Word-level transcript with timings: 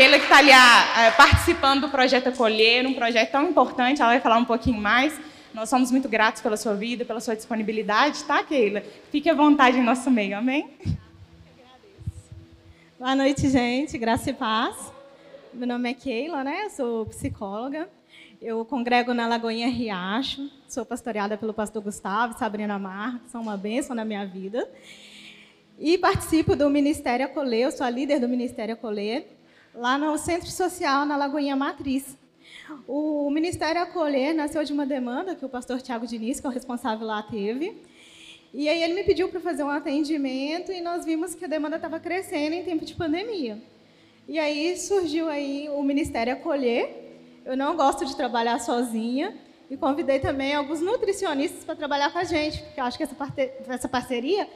Keila 0.00 0.18
que 0.18 0.24
está 0.24 0.38
ali 0.38 0.50
a, 0.50 1.12
participando 1.14 1.82
do 1.82 1.90
projeto 1.90 2.30
Acolher, 2.30 2.86
um 2.86 2.94
projeto 2.94 3.32
tão 3.32 3.50
importante, 3.50 4.00
ela 4.00 4.12
vai 4.12 4.20
falar 4.20 4.38
um 4.38 4.46
pouquinho 4.46 4.80
mais. 4.80 5.20
Nós 5.52 5.68
somos 5.68 5.90
muito 5.90 6.08
gratos 6.08 6.40
pela 6.40 6.56
sua 6.56 6.72
vida, 6.72 7.04
pela 7.04 7.20
sua 7.20 7.36
disponibilidade, 7.36 8.24
tá, 8.24 8.42
Keila? 8.42 8.82
Fique 9.12 9.28
à 9.28 9.34
vontade 9.34 9.76
em 9.76 9.82
nosso 9.82 10.10
meio, 10.10 10.38
amém? 10.38 10.70
Boa 12.98 13.14
noite, 13.14 13.50
gente. 13.50 13.98
Graça 13.98 14.30
e 14.30 14.32
paz. 14.32 14.90
Meu 15.52 15.68
nome 15.68 15.90
é 15.90 15.92
Keila, 15.92 16.42
né? 16.42 16.70
Sou 16.70 17.04
psicóloga. 17.04 17.86
Eu 18.40 18.64
congrego 18.64 19.12
na 19.12 19.28
Lagoinha 19.28 19.68
Riacho. 19.68 20.50
Sou 20.66 20.86
pastoreada 20.86 21.36
pelo 21.36 21.52
pastor 21.52 21.82
Gustavo 21.82 22.34
e 22.34 22.38
Sabrina 22.38 22.78
Mar, 22.78 23.20
são 23.30 23.42
uma 23.42 23.54
bênção 23.58 23.94
na 23.94 24.06
minha 24.06 24.24
vida. 24.24 24.66
E 25.78 25.98
participo 25.98 26.56
do 26.56 26.70
Ministério 26.70 27.26
Acolher, 27.26 27.64
eu 27.64 27.70
sou 27.70 27.84
a 27.84 27.90
líder 27.90 28.18
do 28.18 28.28
Ministério 28.30 28.72
Acolher, 28.72 29.36
lá 29.74 29.96
no 29.96 30.16
Centro 30.18 30.50
Social, 30.50 31.06
na 31.06 31.16
Lagoinha 31.16 31.56
Matriz. 31.56 32.16
O 32.86 33.30
Ministério 33.30 33.80
Acolher 33.82 34.34
nasceu 34.34 34.64
de 34.64 34.72
uma 34.72 34.86
demanda 34.86 35.34
que 35.34 35.44
o 35.44 35.48
pastor 35.48 35.80
Tiago 35.80 36.06
Diniz, 36.06 36.40
que 36.40 36.46
é 36.46 36.50
o 36.50 36.52
responsável 36.52 37.06
lá, 37.06 37.22
teve. 37.22 37.80
E 38.52 38.68
aí 38.68 38.82
ele 38.82 38.94
me 38.94 39.04
pediu 39.04 39.28
para 39.28 39.40
fazer 39.40 39.62
um 39.62 39.70
atendimento 39.70 40.72
e 40.72 40.80
nós 40.80 41.04
vimos 41.04 41.34
que 41.34 41.44
a 41.44 41.48
demanda 41.48 41.76
estava 41.76 42.00
crescendo 42.00 42.54
em 42.54 42.64
tempo 42.64 42.84
de 42.84 42.94
pandemia. 42.94 43.62
E 44.28 44.38
aí 44.38 44.76
surgiu 44.76 45.28
aí 45.28 45.68
o 45.68 45.82
Ministério 45.82 46.32
Acolher. 46.32 46.88
Eu 47.44 47.56
não 47.56 47.76
gosto 47.76 48.04
de 48.04 48.16
trabalhar 48.16 48.58
sozinha 48.60 49.36
e 49.70 49.76
convidei 49.76 50.18
também 50.18 50.54
alguns 50.54 50.80
nutricionistas 50.80 51.64
para 51.64 51.76
trabalhar 51.76 52.12
com 52.12 52.18
a 52.18 52.24
gente, 52.24 52.60
porque 52.62 52.80
eu 52.80 52.84
acho 52.84 52.98
que 52.98 53.04
essa 53.04 53.88
parceria 53.88 54.48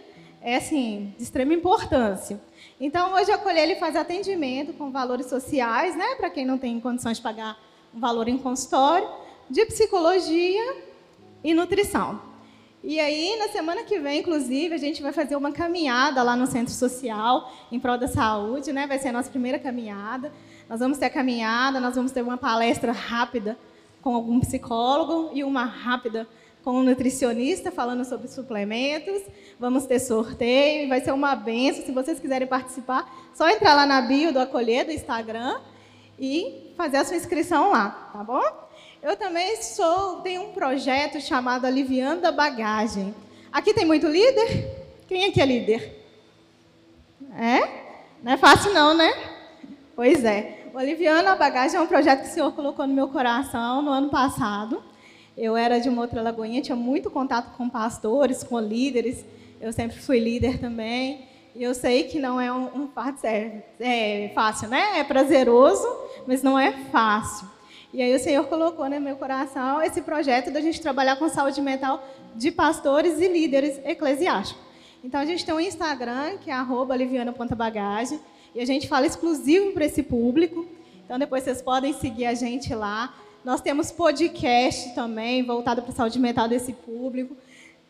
é 0.44 0.56
assim 0.56 1.14
de 1.16 1.22
extrema 1.22 1.54
importância. 1.54 2.38
Então 2.78 3.14
hoje 3.14 3.32
a 3.32 3.36
Acolher 3.36 3.62
ele 3.62 3.76
faz 3.76 3.96
atendimento 3.96 4.74
com 4.74 4.92
valores 4.92 5.26
sociais, 5.26 5.96
né, 5.96 6.14
para 6.16 6.28
quem 6.28 6.44
não 6.44 6.58
tem 6.58 6.78
condições 6.78 7.16
de 7.16 7.22
pagar 7.22 7.58
um 7.94 7.98
valor 7.98 8.28
em 8.28 8.36
consultório, 8.36 9.08
de 9.48 9.64
psicologia 9.64 10.76
e 11.42 11.54
nutrição. 11.54 12.20
E 12.86 13.00
aí, 13.00 13.34
na 13.38 13.48
semana 13.48 13.82
que 13.84 13.98
vem, 13.98 14.20
inclusive, 14.20 14.74
a 14.74 14.78
gente 14.78 15.00
vai 15.00 15.10
fazer 15.10 15.36
uma 15.36 15.50
caminhada 15.50 16.22
lá 16.22 16.36
no 16.36 16.46
Centro 16.46 16.74
Social, 16.74 17.50
em 17.72 17.80
prol 17.80 17.96
da 17.96 18.06
saúde, 18.06 18.74
né? 18.74 18.86
Vai 18.86 18.98
ser 18.98 19.08
a 19.08 19.12
nossa 19.12 19.30
primeira 19.30 19.58
caminhada. 19.58 20.30
Nós 20.68 20.80
vamos 20.80 20.98
ter 20.98 21.06
a 21.06 21.10
caminhada, 21.10 21.80
nós 21.80 21.94
vamos 21.94 22.12
ter 22.12 22.20
uma 22.20 22.36
palestra 22.36 22.92
rápida 22.92 23.56
com 24.02 24.14
algum 24.14 24.38
psicólogo 24.38 25.30
e 25.32 25.42
uma 25.42 25.64
rápida 25.64 26.28
com 26.64 26.72
um 26.72 26.82
nutricionista 26.82 27.70
falando 27.70 28.04
sobre 28.06 28.26
suplementos. 28.26 29.22
Vamos 29.60 29.84
ter 29.84 30.00
sorteio, 30.00 30.88
vai 30.88 31.00
ser 31.00 31.12
uma 31.12 31.36
benção. 31.36 31.84
Se 31.84 31.92
vocês 31.92 32.18
quiserem 32.18 32.48
participar, 32.48 33.12
só 33.34 33.48
entrar 33.50 33.74
lá 33.74 33.84
na 33.84 34.00
bio 34.00 34.32
do 34.32 34.40
Acolher, 34.40 34.86
do 34.86 34.92
Instagram, 34.92 35.60
e 36.18 36.72
fazer 36.76 36.96
a 36.96 37.04
sua 37.04 37.16
inscrição 37.16 37.70
lá, 37.70 38.10
tá 38.12 38.24
bom? 38.24 38.42
Eu 39.02 39.16
também 39.16 39.60
sou, 39.60 40.22
tenho 40.22 40.42
um 40.42 40.52
projeto 40.52 41.20
chamado 41.20 41.66
Aliviando 41.66 42.26
a 42.26 42.32
Bagagem. 42.32 43.14
Aqui 43.52 43.74
tem 43.74 43.84
muito 43.84 44.08
líder? 44.08 44.86
Quem 45.06 45.26
aqui 45.26 45.40
é 45.40 45.46
líder? 45.46 46.06
É? 47.36 47.84
Não 48.22 48.32
é 48.32 48.36
fácil 48.38 48.72
não, 48.72 48.96
né? 48.96 49.12
Pois 49.94 50.24
é. 50.24 50.70
O 50.72 50.78
Aliviando 50.78 51.28
a 51.28 51.36
Bagagem 51.36 51.76
é 51.76 51.80
um 51.80 51.86
projeto 51.86 52.22
que 52.22 52.28
o 52.28 52.32
Senhor 52.32 52.52
colocou 52.52 52.86
no 52.86 52.94
meu 52.94 53.08
coração 53.08 53.82
no 53.82 53.90
ano 53.90 54.08
passado. 54.08 54.82
Eu 55.36 55.56
era 55.56 55.78
de 55.78 55.88
uma 55.88 56.02
outra 56.02 56.22
lagoinha, 56.22 56.62
tinha 56.62 56.76
muito 56.76 57.10
contato 57.10 57.56
com 57.56 57.68
pastores, 57.68 58.44
com 58.44 58.58
líderes. 58.60 59.24
Eu 59.60 59.72
sempre 59.72 59.98
fui 59.98 60.18
líder 60.18 60.58
também. 60.58 61.26
E 61.54 61.62
eu 61.62 61.74
sei 61.74 62.04
que 62.04 62.18
não 62.18 62.40
é 62.40 62.52
um, 62.52 62.64
um 62.64 62.88
é, 63.22 63.62
é 63.78 64.32
fácil, 64.34 64.68
né? 64.68 64.98
É 64.98 65.04
prazeroso, 65.04 65.86
mas 66.26 66.42
não 66.42 66.58
é 66.58 66.72
fácil. 66.90 67.48
E 67.92 68.02
aí 68.02 68.12
o 68.12 68.18
Senhor 68.18 68.44
colocou 68.46 68.90
no 68.90 69.00
meu 69.00 69.14
coração 69.14 69.80
esse 69.80 70.02
projeto 70.02 70.50
da 70.50 70.60
gente 70.60 70.80
trabalhar 70.80 71.14
com 71.14 71.28
saúde 71.28 71.62
mental 71.62 72.04
de 72.34 72.50
pastores 72.50 73.20
e 73.20 73.28
líderes 73.28 73.80
eclesiásticos. 73.84 74.60
Então 75.04 75.20
a 75.20 75.24
gente 75.24 75.44
tem 75.44 75.54
um 75.54 75.60
Instagram, 75.60 76.38
que 76.38 76.50
é 76.50 76.56
liviana.bagagem, 76.96 78.18
e 78.52 78.60
a 78.60 78.64
gente 78.66 78.88
fala 78.88 79.06
exclusivo 79.06 79.72
para 79.72 79.84
esse 79.84 80.02
público. 80.02 80.66
Então 81.04 81.18
depois 81.18 81.44
vocês 81.44 81.62
podem 81.62 81.92
seguir 81.92 82.26
a 82.26 82.34
gente 82.34 82.74
lá. 82.74 83.14
Nós 83.44 83.60
temos 83.60 83.92
podcast 83.92 84.94
também, 84.94 85.42
voltado 85.44 85.82
para 85.82 85.92
a 85.92 85.94
saúde 85.94 86.18
mental 86.18 86.48
desse 86.48 86.72
público. 86.72 87.36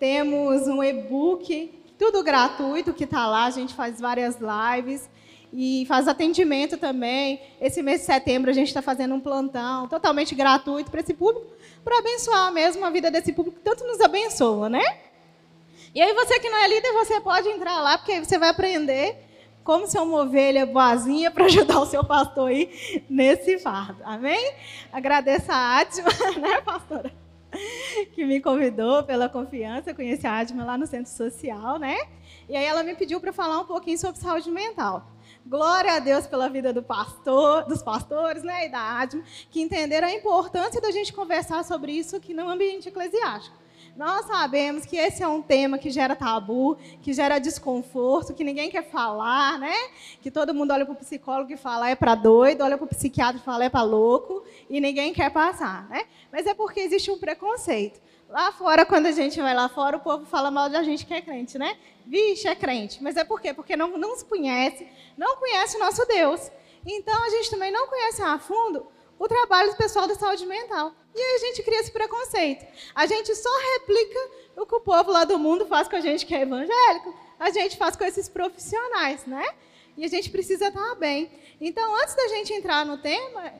Temos 0.00 0.66
um 0.66 0.82
e-book, 0.82 1.72
tudo 1.96 2.24
gratuito 2.24 2.92
que 2.92 3.04
está 3.04 3.24
lá, 3.28 3.44
a 3.44 3.50
gente 3.50 3.72
faz 3.72 4.00
várias 4.00 4.36
lives 4.40 5.08
e 5.52 5.84
faz 5.86 6.08
atendimento 6.08 6.76
também. 6.76 7.40
Esse 7.60 7.82
mês 7.84 8.00
de 8.00 8.06
setembro 8.06 8.50
a 8.50 8.52
gente 8.52 8.66
está 8.66 8.82
fazendo 8.82 9.14
um 9.14 9.20
plantão 9.20 9.86
totalmente 9.86 10.34
gratuito 10.34 10.90
para 10.90 11.02
esse 11.02 11.14
público, 11.14 11.46
para 11.84 12.00
abençoar 12.00 12.52
mesmo 12.52 12.84
a 12.84 12.90
vida 12.90 13.08
desse 13.08 13.32
público 13.32 13.58
que 13.58 13.62
tanto 13.62 13.86
nos 13.86 14.00
abençoa, 14.00 14.68
né? 14.68 14.82
E 15.94 16.02
aí 16.02 16.12
você 16.14 16.40
que 16.40 16.50
não 16.50 16.58
é 16.58 16.66
líder, 16.66 16.92
você 16.94 17.20
pode 17.20 17.48
entrar 17.48 17.80
lá, 17.80 17.96
porque 17.96 18.24
você 18.24 18.36
vai 18.38 18.48
aprender 18.48 19.23
como 19.64 19.86
ser 19.86 19.98
uma 19.98 20.20
ovelha 20.20 20.66
boazinha 20.66 21.30
para 21.30 21.46
ajudar 21.46 21.80
o 21.80 21.86
seu 21.86 22.04
pastor 22.04 22.50
aí 22.50 23.02
nesse 23.08 23.58
fardo. 23.58 24.02
Amém? 24.04 24.52
Agradeço 24.92 25.50
a 25.50 25.78
Adma, 25.78 26.10
né, 26.38 26.60
pastora? 26.60 27.10
Que 28.12 28.24
me 28.24 28.40
convidou 28.40 29.02
pela 29.04 29.28
confiança. 29.28 29.90
Eu 29.90 29.94
conheci 29.94 30.26
a 30.26 30.38
Adma 30.38 30.64
lá 30.64 30.76
no 30.76 30.86
centro 30.86 31.10
social, 31.10 31.78
né? 31.78 31.96
E 32.48 32.54
aí 32.54 32.64
ela 32.64 32.82
me 32.82 32.94
pediu 32.94 33.20
para 33.20 33.32
falar 33.32 33.60
um 33.60 33.64
pouquinho 33.64 33.96
sobre 33.96 34.20
saúde 34.20 34.50
mental. 34.50 35.10
Glória 35.46 35.94
a 35.94 35.98
Deus 35.98 36.26
pela 36.26 36.48
vida 36.48 36.72
do 36.72 36.82
pastor, 36.82 37.64
dos 37.64 37.82
pastores 37.82 38.42
né, 38.42 38.66
e 38.66 38.68
da 38.70 39.00
ADM, 39.00 39.22
que 39.50 39.60
entenderam 39.60 40.08
a 40.08 40.12
importância 40.12 40.80
da 40.80 40.90
gente 40.90 41.12
conversar 41.12 41.64
sobre 41.64 41.92
isso 41.92 42.16
aqui 42.16 42.34
no 42.34 42.48
ambiente 42.48 42.88
eclesiástico. 42.88 43.63
Nós 43.96 44.26
sabemos 44.26 44.84
que 44.84 44.96
esse 44.96 45.22
é 45.22 45.28
um 45.28 45.40
tema 45.40 45.78
que 45.78 45.88
gera 45.88 46.16
tabu, 46.16 46.76
que 47.00 47.12
gera 47.12 47.38
desconforto, 47.38 48.34
que 48.34 48.42
ninguém 48.42 48.68
quer 48.68 48.82
falar, 48.82 49.56
né? 49.56 49.72
Que 50.20 50.32
todo 50.32 50.52
mundo 50.52 50.72
olha 50.72 50.84
para 50.84 50.94
o 50.94 50.96
psicólogo 50.96 51.52
e 51.52 51.56
fala 51.56 51.88
é 51.88 51.94
para 51.94 52.16
doido, 52.16 52.64
olha 52.64 52.76
para 52.76 52.86
o 52.86 52.88
psiquiatra 52.88 53.40
e 53.40 53.44
fala 53.44 53.64
é 53.64 53.68
para 53.68 53.82
louco, 53.82 54.42
e 54.68 54.80
ninguém 54.80 55.14
quer 55.14 55.30
passar, 55.30 55.88
né? 55.88 56.06
Mas 56.32 56.44
é 56.44 56.54
porque 56.54 56.80
existe 56.80 57.08
um 57.08 57.18
preconceito. 57.18 58.00
Lá 58.28 58.50
fora, 58.50 58.84
quando 58.84 59.06
a 59.06 59.12
gente 59.12 59.40
vai 59.40 59.54
lá 59.54 59.68
fora, 59.68 59.96
o 59.96 60.00
povo 60.00 60.24
fala 60.24 60.50
mal 60.50 60.68
da 60.68 60.82
gente 60.82 61.06
que 61.06 61.14
é 61.14 61.20
crente, 61.20 61.56
né? 61.56 61.76
Vixe, 62.04 62.48
é 62.48 62.54
crente. 62.56 63.00
Mas 63.00 63.16
é 63.16 63.22
por 63.22 63.40
quê? 63.40 63.54
Porque 63.54 63.76
não, 63.76 63.96
não 63.96 64.16
se 64.16 64.24
conhece, 64.24 64.88
não 65.16 65.36
conhece 65.36 65.76
o 65.76 65.80
nosso 65.80 66.04
Deus. 66.06 66.50
Então, 66.84 67.22
a 67.22 67.30
gente 67.30 67.48
também 67.48 67.70
não 67.70 67.86
conhece 67.86 68.20
a 68.22 68.40
fundo 68.40 68.88
o 69.18 69.28
trabalho 69.28 69.70
do 69.70 69.76
pessoal 69.76 70.06
da 70.06 70.14
saúde 70.14 70.44
mental. 70.46 70.92
E 71.14 71.20
aí 71.20 71.36
a 71.36 71.38
gente 71.38 71.62
cria 71.62 71.80
esse 71.80 71.92
preconceito. 71.92 72.66
A 72.94 73.06
gente 73.06 73.34
só 73.34 73.50
replica 73.74 74.18
o 74.56 74.66
que 74.66 74.74
o 74.74 74.80
povo 74.80 75.10
lá 75.10 75.24
do 75.24 75.38
mundo 75.38 75.66
faz 75.66 75.88
com 75.88 75.96
a 75.96 76.00
gente 76.00 76.26
que 76.26 76.34
é 76.34 76.42
evangélico. 76.42 77.14
A 77.38 77.50
gente 77.50 77.76
faz 77.76 77.96
com 77.96 78.04
esses 78.04 78.28
profissionais, 78.28 79.24
né? 79.26 79.46
E 79.96 80.04
a 80.04 80.08
gente 80.08 80.30
precisa 80.30 80.68
estar 80.68 80.94
bem. 80.96 81.30
Então, 81.60 81.94
antes 82.02 82.14
da 82.14 82.28
gente 82.28 82.52
entrar 82.52 82.84
no 82.84 82.98
tema, 82.98 83.52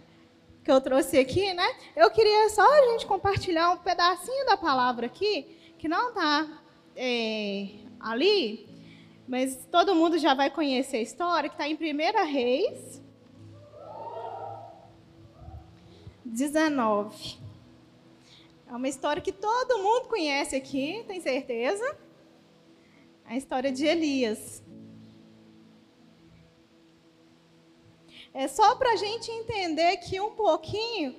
que 0.64 0.70
eu 0.70 0.80
trouxe 0.80 1.18
aqui, 1.18 1.52
né? 1.52 1.76
Eu 1.94 2.10
queria 2.10 2.48
só 2.50 2.62
a 2.62 2.90
gente 2.92 3.06
compartilhar 3.06 3.70
um 3.70 3.76
pedacinho 3.76 4.46
da 4.46 4.56
palavra 4.56 5.06
aqui, 5.06 5.74
que 5.78 5.86
não 5.86 6.08
está 6.08 6.48
é, 6.96 7.68
ali, 8.00 8.68
mas 9.28 9.66
todo 9.70 9.94
mundo 9.94 10.18
já 10.18 10.34
vai 10.34 10.50
conhecer 10.50 10.96
a 10.96 11.02
história, 11.02 11.48
que 11.48 11.54
está 11.54 11.68
em 11.68 11.74
1 11.74 12.26
Reis 12.26 13.03
19. 16.24 17.38
É 18.66 18.72
uma 18.72 18.88
história 18.88 19.22
que 19.22 19.32
todo 19.32 19.78
mundo 19.78 20.08
conhece 20.08 20.56
aqui, 20.56 21.04
tem 21.06 21.20
certeza? 21.20 21.96
A 23.24 23.36
história 23.36 23.70
de 23.70 23.84
Elias. 23.84 24.62
É 28.32 28.48
só 28.48 28.74
para 28.74 28.92
a 28.92 28.96
gente 28.96 29.30
entender 29.30 29.92
aqui 29.92 30.20
um 30.20 30.32
pouquinho 30.32 31.14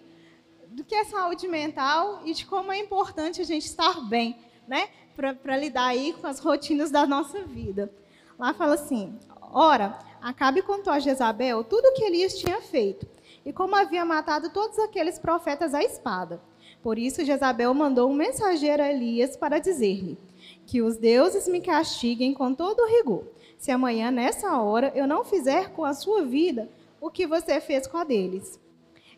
do 0.67 0.83
que 0.83 0.93
é 0.93 1.05
saúde 1.05 1.47
mental 1.47 2.21
e 2.25 2.33
de 2.33 2.45
como 2.45 2.71
é 2.71 2.77
importante 2.77 3.39
a 3.39 3.45
gente 3.45 3.65
estar 3.65 4.01
bem, 4.01 4.37
né? 4.67 4.89
Para 5.15 5.55
lidar 5.55 5.85
aí 5.85 6.11
com 6.13 6.27
as 6.27 6.39
rotinas 6.39 6.91
da 6.91 7.07
nossa 7.07 7.41
vida. 7.43 7.93
Lá 8.37 8.53
fala 8.53 8.73
assim: 8.73 9.17
Ora, 9.53 9.97
Acabe 10.21 10.63
contou 10.63 10.91
a 10.91 10.99
Jezabel 10.99 11.63
tudo 11.63 11.85
o 11.85 11.93
que 11.93 12.03
Elias 12.03 12.37
tinha 12.37 12.59
feito 12.59 13.14
e 13.45 13.53
como 13.53 13.75
havia 13.75 14.03
matado 14.03 14.49
todos 14.49 14.79
aqueles 14.79 15.19
profetas 15.19 15.73
à 15.73 15.83
espada. 15.83 16.41
Por 16.81 16.97
isso, 16.97 17.23
Jezabel 17.23 17.73
mandou 17.73 18.09
um 18.09 18.13
mensageiro 18.13 18.81
a 18.81 18.91
Elias 18.91 19.37
para 19.37 19.59
dizer-lhe: 19.59 20.17
Que 20.65 20.81
os 20.81 20.97
deuses 20.97 21.47
me 21.47 21.61
castiguem 21.61 22.33
com 22.33 22.53
todo 22.53 22.85
rigor, 22.87 23.25
se 23.57 23.71
amanhã, 23.71 24.11
nessa 24.11 24.59
hora, 24.61 24.91
eu 24.95 25.07
não 25.07 25.23
fizer 25.23 25.71
com 25.71 25.85
a 25.85 25.93
sua 25.93 26.23
vida 26.23 26.69
o 26.99 27.09
que 27.09 27.27
você 27.27 27.61
fez 27.61 27.87
com 27.87 27.97
a 27.97 28.03
deles. 28.03 28.59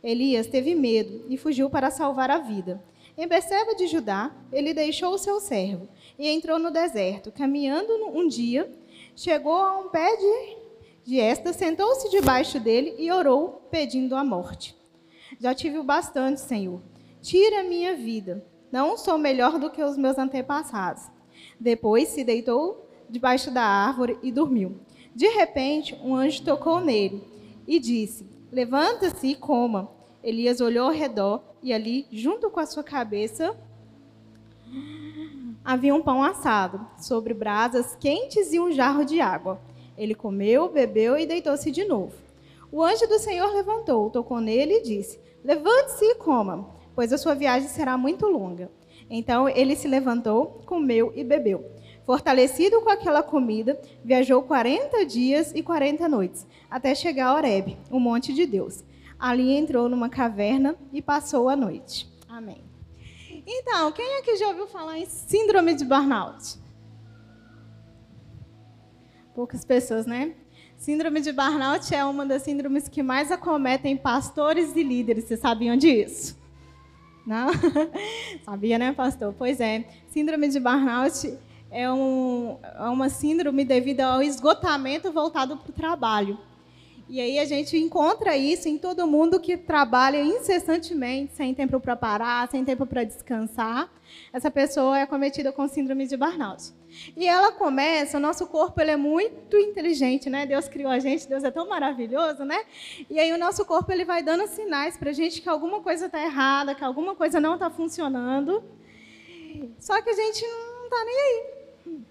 Elias 0.04 0.48
teve 0.48 0.76
medo 0.76 1.26
e 1.28 1.38
fugiu 1.38 1.70
para 1.70 1.90
salvar 1.90 2.30
a 2.30 2.38
vida. 2.38 2.84
Em 3.18 3.28
Beceba 3.28 3.76
de 3.76 3.88
Judá, 3.88 4.32
ele 4.52 4.74
deixou 4.74 5.14
o 5.14 5.18
seu 5.18 5.40
servo 5.40 5.90
e 6.20 6.30
entrou 6.30 6.60
no 6.60 6.70
deserto. 6.70 7.32
Caminhando 7.32 7.92
um 8.16 8.28
dia, 8.28 8.72
chegou 9.16 9.56
a 9.56 9.80
um 9.80 9.90
pé 9.90 10.16
de 10.16 10.57
de 11.08 11.22
esta, 11.22 11.54
sentou-se 11.54 12.10
debaixo 12.10 12.60
dele 12.60 12.94
e 13.00 13.10
orou, 13.10 13.66
pedindo 13.72 14.14
a 14.14 14.26
morte. 14.26 14.76
Já 15.40 15.56
tive 15.56 15.78
o 15.78 15.84
bastante, 15.84 16.42
Senhor. 16.42 16.82
Tira 17.22 17.64
minha 17.64 17.96
vida. 17.96 18.46
Não 18.70 18.98
sou 18.98 19.18
melhor 19.18 19.58
do 19.58 19.72
que 19.72 19.82
os 19.82 19.98
meus 19.98 20.18
antepassados. 20.18 21.04
Depois 21.58 22.10
se 22.10 22.26
deitou 22.26 22.90
debaixo 23.10 23.50
da 23.50 23.64
árvore 23.64 24.20
e 24.22 24.34
dormiu. 24.34 24.82
De 25.16 25.30
repente, 25.30 25.98
um 26.04 26.14
anjo 26.14 26.44
tocou 26.44 26.82
nele 26.82 27.24
e 27.66 27.80
disse: 27.80 28.28
Levanta-se 28.52 29.28
e 29.28 29.36
coma. 29.36 29.90
Elias 30.22 30.60
olhou 30.60 30.88
ao 30.88 30.94
redor 30.94 31.42
e 31.64 31.72
ali, 31.72 32.06
junto 32.12 32.50
com 32.50 32.60
a 32.60 32.66
sua 32.66 32.84
cabeça, 32.84 33.58
havia 35.64 35.96
um 35.96 36.02
pão 36.02 36.22
assado 36.22 36.86
sobre 36.98 37.34
brasas 37.34 37.96
quentes 37.96 38.52
e 38.52 38.60
um 38.60 38.74
jarro 38.74 39.06
de 39.06 39.22
água. 39.22 39.62
Ele 39.98 40.14
comeu, 40.14 40.70
bebeu 40.70 41.18
e 41.18 41.26
deitou-se 41.26 41.72
de 41.72 41.84
novo. 41.84 42.14
O 42.72 42.84
anjo 42.84 43.08
do 43.08 43.18
Senhor 43.18 43.52
levantou, 43.54 44.10
tocou 44.10 44.40
nele 44.40 44.76
e 44.76 44.84
disse: 44.84 45.20
Levante-se 45.44 46.06
e 46.06 46.16
coma, 46.16 46.70
pois 46.94 47.12
a 47.12 47.18
sua 47.18 47.34
viagem 47.34 47.68
será 47.70 47.98
muito 47.98 48.26
longa. 48.28 48.70
Então 49.10 49.48
ele 49.48 49.76
se 49.76 49.88
levantou, 49.88 50.62
comeu 50.66 51.12
e 51.16 51.24
bebeu. 51.24 51.66
Fortalecido 52.06 52.82
com 52.82 52.90
aquela 52.90 53.24
comida, 53.24 53.80
viajou 54.04 54.42
40 54.44 55.06
dias 55.06 55.52
e 55.54 55.62
40 55.62 56.08
noites, 56.08 56.48
até 56.70 56.94
chegar 56.96 57.28
a 57.28 57.34
Horeb, 57.36 57.78
o 57.90 58.00
monte 58.00 58.34
de 58.34 58.46
Deus. 58.46 58.84
Ali 59.20 59.52
entrou 59.52 59.90
numa 59.90 60.10
caverna 60.10 60.76
e 60.94 61.02
passou 61.02 61.50
a 61.50 61.56
noite. 61.56 62.08
Amém. 62.30 62.64
Então, 63.46 63.92
quem 63.92 64.18
aqui 64.18 64.36
já 64.36 64.50
ouviu 64.50 64.68
falar 64.68 64.98
em 64.98 65.06
síndrome 65.06 65.74
de 65.74 65.86
burnout? 65.86 66.60
Poucas 69.38 69.64
pessoas, 69.64 70.08
né? 70.08 70.34
Síndrome 70.76 71.22
de 71.22 71.32
burnout 71.32 71.94
é 71.94 72.04
uma 72.04 72.26
das 72.26 72.42
síndromes 72.42 72.88
que 72.88 73.04
mais 73.04 73.32
acometem 73.32 73.96
pastores 73.96 74.76
e 74.76 74.82
líderes. 74.82 75.26
Vocês 75.26 75.40
sabiam 75.40 75.78
disso? 75.78 76.36
Não? 77.24 77.50
Sabia, 78.44 78.80
né, 78.80 78.94
pastor? 78.94 79.36
Pois 79.38 79.60
é. 79.60 79.86
Síndrome 80.08 80.48
de 80.48 80.60
burnout 80.60 81.38
é, 81.70 81.88
um, 81.88 82.58
é 82.64 82.86
uma 82.86 83.10
síndrome 83.10 83.64
devido 83.64 84.02
ao 84.02 84.24
esgotamento 84.24 85.12
voltado 85.12 85.56
para 85.56 85.70
o 85.70 85.74
trabalho. 85.74 86.40
E 87.10 87.22
aí 87.22 87.40
a 87.40 87.46
gente 87.46 87.78
encontra 87.78 88.36
isso 88.36 88.68
em 88.68 88.78
todo 88.78 89.08
mundo 89.08 89.40
que 89.40 89.56
trabalha 89.56 90.22
incessantemente, 90.22 91.36
sem 91.36 91.54
tempo 91.54 91.80
para 91.80 91.96
parar, 91.96 92.50
sem 92.50 92.66
tempo 92.66 92.86
para 92.86 93.06
descansar. 93.06 93.90
Essa 94.34 94.52
pessoa 94.52 95.00
é 95.00 95.06
cometida 95.06 95.54
com 95.54 95.68
síndrome 95.70 96.06
de 96.06 96.18
burnout. 96.18 96.74
E 97.16 97.26
ela 97.26 97.54
começa, 97.54 98.18
o 98.18 98.20
nosso 98.20 98.46
corpo 98.48 98.82
ele 98.82 98.92
é 98.92 98.98
muito 98.98 99.58
inteligente, 99.58 100.30
né? 100.30 100.46
Deus 100.46 100.68
criou 100.68 100.92
a 100.92 101.00
gente, 101.00 101.28
Deus 101.30 101.46
é 101.46 101.52
tão 101.52 101.70
maravilhoso, 101.70 102.44
né? 102.44 102.62
E 103.10 103.20
aí 103.20 103.32
o 103.32 103.38
nosso 103.38 103.64
corpo 103.64 103.90
ele 103.90 104.04
vai 104.04 104.22
dando 104.22 104.46
sinais 104.48 104.98
para 104.98 105.12
a 105.12 105.14
gente 105.14 105.42
que 105.42 105.48
alguma 105.48 105.80
coisa 105.80 106.08
está 106.08 106.22
errada, 106.22 106.76
que 106.76 106.84
alguma 106.84 107.16
coisa 107.16 107.40
não 107.40 107.54
está 107.54 107.70
funcionando. 107.70 108.64
Só 109.80 110.02
que 110.02 110.10
a 110.10 110.14
gente 110.14 110.46
não 110.46 110.84
está 110.86 111.06
nem 111.06 111.22
aí. 111.22 111.58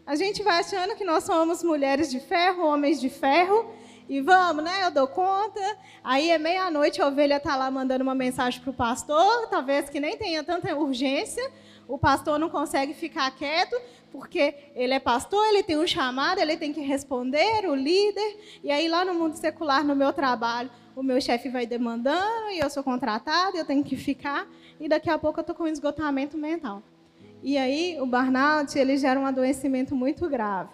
A 0.06 0.14
gente 0.14 0.42
vai 0.42 0.60
achando 0.60 0.94
que 0.94 1.04
nós 1.04 1.24
somos 1.24 1.62
mulheres 1.62 2.10
de 2.10 2.18
ferro, 2.18 2.64
homens 2.64 2.98
de 2.98 3.10
ferro, 3.10 3.70
e 4.08 4.20
vamos, 4.20 4.62
né? 4.62 4.84
Eu 4.84 4.90
dou 4.90 5.06
conta. 5.06 5.60
Aí 6.02 6.30
é 6.30 6.38
meia-noite, 6.38 7.02
a 7.02 7.08
ovelha 7.08 7.36
está 7.36 7.56
lá 7.56 7.70
mandando 7.70 8.02
uma 8.02 8.14
mensagem 8.14 8.60
para 8.60 8.70
o 8.70 8.74
pastor, 8.74 9.48
talvez 9.48 9.90
que 9.90 9.98
nem 9.98 10.16
tenha 10.16 10.44
tanta 10.44 10.74
urgência. 10.76 11.50
O 11.88 11.98
pastor 11.98 12.38
não 12.38 12.48
consegue 12.48 12.94
ficar 12.94 13.30
quieto, 13.32 13.76
porque 14.10 14.54
ele 14.74 14.94
é 14.94 15.00
pastor, 15.00 15.44
ele 15.46 15.62
tem 15.62 15.78
um 15.78 15.86
chamado, 15.86 16.40
ele 16.40 16.56
tem 16.56 16.72
que 16.72 16.80
responder, 16.80 17.68
o 17.68 17.74
líder. 17.74 18.38
E 18.62 18.70
aí, 18.70 18.88
lá 18.88 19.04
no 19.04 19.14
mundo 19.14 19.34
secular, 19.34 19.84
no 19.84 19.94
meu 19.94 20.12
trabalho, 20.12 20.70
o 20.94 21.02
meu 21.02 21.20
chefe 21.20 21.48
vai 21.48 21.66
demandando 21.66 22.50
e 22.50 22.58
eu 22.58 22.70
sou 22.70 22.82
contratado, 22.82 23.56
eu 23.56 23.64
tenho 23.64 23.84
que 23.84 23.96
ficar. 23.96 24.46
E 24.80 24.88
daqui 24.88 25.10
a 25.10 25.18
pouco 25.18 25.40
eu 25.40 25.42
estou 25.42 25.54
com 25.54 25.64
um 25.64 25.68
esgotamento 25.68 26.36
mental. 26.36 26.82
E 27.42 27.58
aí, 27.58 28.00
o 28.00 28.06
burnout, 28.06 28.76
ele 28.78 28.96
gera 28.96 29.20
um 29.20 29.26
adoecimento 29.26 29.94
muito 29.94 30.28
grave. 30.28 30.70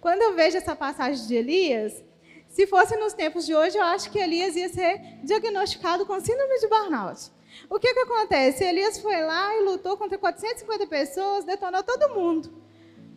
Quando 0.00 0.22
eu 0.22 0.34
vejo 0.34 0.56
essa 0.56 0.76
passagem 0.76 1.26
de 1.26 1.34
Elias, 1.34 2.04
se 2.52 2.66
fosse 2.66 2.94
nos 2.96 3.14
tempos 3.14 3.46
de 3.46 3.54
hoje, 3.54 3.78
eu 3.78 3.82
acho 3.82 4.10
que 4.10 4.18
Elias 4.18 4.54
ia 4.54 4.68
ser 4.68 5.00
diagnosticado 5.24 6.04
com 6.04 6.20
síndrome 6.20 6.58
de 6.60 6.68
burnout. 6.68 7.30
O 7.68 7.80
que, 7.80 7.94
que 7.94 8.00
acontece? 8.00 8.62
Elias 8.62 9.00
foi 9.00 9.22
lá 9.22 9.56
e 9.56 9.64
lutou 9.64 9.96
contra 9.96 10.18
450 10.18 10.86
pessoas, 10.86 11.46
detonou 11.46 11.82
todo 11.82 12.14
mundo. 12.14 12.52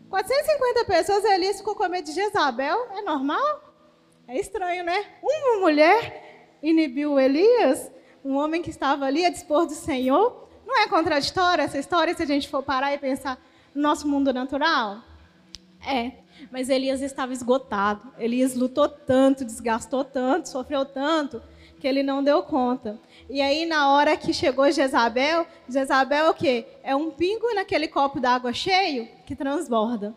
450 0.10 0.86
pessoas, 0.86 1.26
Elias 1.26 1.58
ficou 1.58 1.76
com 1.76 1.86
medo 1.90 2.06
de 2.06 2.14
Jezabel. 2.14 2.88
É 2.92 3.02
normal? 3.02 3.74
É 4.26 4.40
estranho, 4.40 4.86
né? 4.86 5.06
Uma 5.22 5.60
mulher 5.60 6.58
inibiu 6.64 7.20
Elias, 7.20 7.92
um 8.24 8.38
homem 8.38 8.62
que 8.62 8.70
estava 8.70 9.04
ali 9.04 9.26
a 9.26 9.30
dispor 9.30 9.66
do 9.66 9.74
Senhor. 9.74 10.48
Não 10.66 10.80
é 10.82 10.88
contraditória 10.88 11.64
essa 11.64 11.78
história 11.78 12.16
se 12.16 12.24
a 12.24 12.26
gente 12.26 12.48
for 12.48 12.64
parar 12.64 12.94
e 12.94 12.98
pensar 12.98 13.38
no 13.76 13.82
nosso 13.82 14.08
mundo 14.08 14.32
natural? 14.32 15.02
É. 15.86 16.24
Mas 16.52 16.70
Elias 16.70 17.02
estava 17.02 17.34
esgotado. 17.34 18.14
Elias 18.18 18.56
lutou 18.56 18.88
tanto, 18.88 19.46
desgastou 19.46 20.04
tanto, 20.04 20.50
sofreu 20.50 20.86
tanto, 20.86 21.42
que 21.80 21.88
ele 21.88 22.04
não 22.04 22.24
deu 22.24 22.44
conta. 22.44 23.00
E 23.30 23.42
aí, 23.42 23.66
na 23.66 23.92
hora 23.92 24.16
que 24.18 24.34
chegou 24.34 24.72
Jezabel, 24.72 25.46
Jezabel 25.68 26.26
é 26.26 26.30
o 26.30 26.34
quê? 26.34 26.66
É 26.84 26.96
um 26.96 27.12
pingo 27.12 27.54
naquele 27.54 27.88
copo 27.88 28.20
d'água 28.20 28.54
cheio 28.54 29.08
que 29.26 29.36
transborda. 29.36 30.16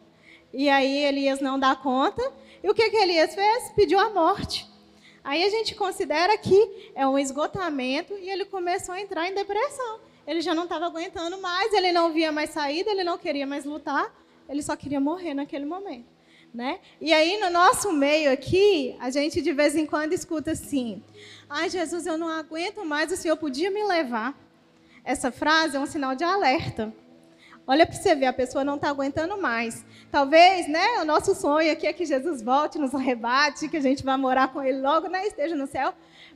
E 0.52 0.68
aí 0.68 1.04
Elias 1.04 1.40
não 1.40 1.58
dá 1.58 1.74
conta. 1.76 2.22
E 2.62 2.68
o 2.68 2.74
que, 2.74 2.90
que 2.90 2.96
Elias 2.96 3.34
fez? 3.34 3.70
Pediu 3.74 3.98
a 3.98 4.10
morte. 4.10 4.66
Aí 5.22 5.44
a 5.44 5.50
gente 5.50 5.74
considera 5.74 6.36
que 6.38 6.90
é 6.94 7.06
um 7.06 7.18
esgotamento 7.18 8.14
e 8.14 8.30
ele 8.30 8.46
começou 8.46 8.94
a 8.94 9.00
entrar 9.00 9.28
em 9.28 9.34
depressão. 9.34 10.00
Ele 10.26 10.40
já 10.40 10.54
não 10.54 10.64
estava 10.64 10.86
aguentando 10.86 11.40
mais, 11.40 11.72
ele 11.72 11.92
não 11.92 12.12
via 12.12 12.32
mais 12.32 12.50
saída, 12.50 12.90
ele 12.90 13.04
não 13.04 13.18
queria 13.18 13.46
mais 13.46 13.64
lutar. 13.64 14.10
Ele 14.48 14.62
só 14.62 14.76
queria 14.76 15.00
morrer 15.00 15.34
naquele 15.34 15.64
momento. 15.64 16.06
Né? 16.52 16.80
E 17.00 17.12
aí, 17.12 17.38
no 17.38 17.50
nosso 17.50 17.92
meio 17.92 18.32
aqui, 18.32 18.96
a 18.98 19.10
gente 19.10 19.42
de 19.42 19.52
vez 19.52 19.76
em 19.76 19.84
quando 19.84 20.14
escuta 20.14 20.52
assim: 20.52 21.02
Ai, 21.48 21.68
Jesus, 21.68 22.06
eu 22.06 22.16
não 22.16 22.28
aguento 22.28 22.84
mais, 22.84 23.12
o 23.12 23.16
Senhor 23.16 23.36
podia 23.36 23.70
me 23.70 23.84
levar. 23.84 24.34
Essa 25.04 25.30
frase 25.30 25.76
é 25.76 25.80
um 25.80 25.86
sinal 25.86 26.14
de 26.14 26.24
alerta. 26.24 26.92
Olha 27.66 27.86
para 27.86 27.94
você 27.94 28.14
ver, 28.14 28.24
a 28.24 28.32
pessoa 28.32 28.64
não 28.64 28.76
está 28.76 28.88
aguentando 28.88 29.36
mais. 29.40 29.84
Talvez, 30.10 30.66
né, 30.66 31.02
o 31.02 31.04
nosso 31.04 31.34
sonho 31.34 31.70
aqui 31.70 31.86
é 31.86 31.92
que 31.92 32.06
Jesus 32.06 32.40
volte, 32.40 32.78
nos 32.78 32.94
arrebate, 32.94 33.68
que 33.68 33.76
a 33.76 33.80
gente 33.80 34.02
vá 34.02 34.16
morar 34.16 34.48
com 34.48 34.62
Ele 34.62 34.80
logo, 34.80 35.06
né, 35.06 35.26
esteja 35.26 35.54
no 35.54 35.66
céu. 35.66 35.92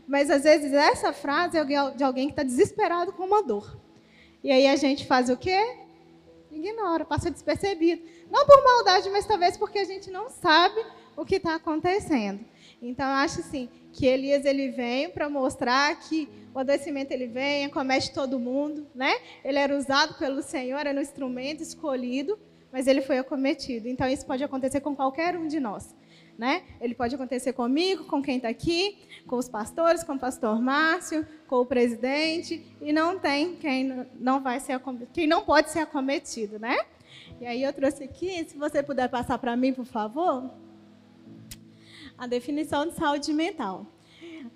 Mas 0.07 0.31
às 0.31 0.42
vezes 0.42 0.75
essa 0.75 1.11
frase 1.11 1.57
é 1.57 1.64
de 1.64 2.04
alguém 2.04 2.26
que 2.26 2.33
está 2.33 2.42
desesperado 2.42 3.14
com 3.14 3.25
uma 3.25 3.42
dor. 3.42 3.78
E 4.45 4.52
aí 4.52 4.66
a 4.66 4.76
gente 4.76 5.07
faz 5.07 5.31
o 5.31 5.37
quê? 5.37 5.78
Ignora, 6.69 7.04
passa 7.04 7.31
despercebido. 7.31 8.02
Não 8.31 8.47
por 8.47 8.62
maldade, 8.62 9.11
mas 9.11 9.26
talvez 9.26 9.57
porque 9.57 9.81
a 9.81 9.85
gente 9.85 10.11
não 10.11 10.28
sabe 10.31 10.85
o 11.16 11.25
que 11.25 11.37
está 11.37 11.57
acontecendo. 11.57 12.40
Então, 12.81 13.07
eu 13.07 13.16
acho 13.16 13.40
assim, 13.40 13.69
que 13.92 14.07
Elias 14.07 14.45
ele 14.45 14.71
vem 14.71 15.11
para 15.11 15.28
mostrar 15.28 15.95
que 16.00 16.28
o 16.54 16.59
adoecimento 16.59 17.12
ele 17.12 17.26
vem, 17.26 17.64
acomete 17.64 18.12
todo 18.12 18.38
mundo, 18.38 18.87
né? 18.95 19.14
Ele 19.45 19.59
era 19.59 19.76
usado 19.76 20.14
pelo 20.14 20.42
Senhor, 20.42 20.87
era 20.87 20.99
um 20.99 21.02
instrumento 21.02 21.62
escolhido, 21.62 22.38
mas 22.71 22.87
ele 22.87 23.02
foi 23.02 23.19
acometido. 23.19 23.88
Então, 23.88 24.09
isso 24.09 24.26
pode 24.26 24.42
acontecer 24.42 24.81
com 24.81 24.97
qualquer 24.97 25.37
um 25.37 25.47
de 25.47 25.61
nós. 25.61 25.95
Né? 26.42 26.64
Ele 26.80 26.92
pode 26.92 27.14
acontecer 27.14 27.52
comigo, 27.52 28.02
com 28.06 28.20
quem 28.20 28.38
está 28.38 28.49
aqui, 28.49 28.99
com 29.28 29.37
os 29.37 29.49
pastores, 29.49 30.02
com 30.02 30.14
o 30.14 30.18
pastor 30.18 30.61
Márcio, 30.61 31.25
com 31.46 31.61
o 31.61 31.64
presidente, 31.64 32.66
e 32.80 32.92
não 32.92 33.16
tem 33.16 33.54
quem 33.54 34.08
não 34.18 34.42
vai 34.42 34.58
ser 34.58 34.82
quem 35.12 35.28
não 35.28 35.44
pode 35.44 35.70
ser 35.70 35.78
acometido, 35.78 36.58
né? 36.58 36.76
E 37.40 37.46
aí 37.46 37.62
eu 37.62 37.72
trouxe 37.72 38.02
aqui, 38.02 38.44
se 38.49 38.58
você 38.58 38.82
puder 38.82 39.08
passar 39.08 39.38
para 39.38 39.56
mim, 39.56 39.72
por 39.72 39.84
favor, 39.84 40.50
a 42.18 42.26
definição 42.26 42.88
de 42.88 42.96
saúde 42.96 43.32
mental. 43.32 43.87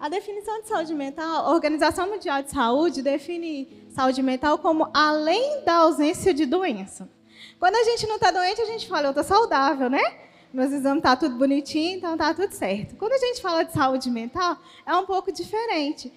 A 0.00 0.08
definição 0.08 0.62
de 0.62 0.66
saúde 0.66 0.92
mental, 0.92 1.46
a 1.46 1.52
Organização 1.52 2.08
Mundial 2.08 2.42
de 2.42 2.50
Saúde 2.50 3.00
define 3.00 3.86
saúde 3.90 4.24
mental 4.24 4.58
como 4.58 4.90
além 4.92 5.62
da 5.64 5.76
ausência 5.76 6.34
de 6.34 6.46
doença. 6.46 7.08
Quando 7.60 7.76
a 7.76 7.84
gente 7.84 8.08
não 8.08 8.16
está 8.16 8.32
doente, 8.32 8.60
a 8.60 8.66
gente 8.66 8.88
fala, 8.88 9.06
eu 9.06 9.10
estou 9.10 9.22
saudável, 9.22 9.88
né? 9.88 10.25
Meus 10.56 10.72
exames 10.72 11.02
tá 11.02 11.14
tudo 11.14 11.36
bonitinho, 11.36 11.98
então 11.98 12.12
está 12.14 12.32
tudo 12.32 12.50
certo. 12.52 12.96
Quando 12.96 13.12
a 13.12 13.18
gente 13.18 13.42
fala 13.42 13.62
de 13.62 13.74
saúde 13.74 14.10
mental, 14.10 14.56
é 14.86 14.96
um 14.96 15.04
pouco 15.04 15.30
diferente. 15.30 16.10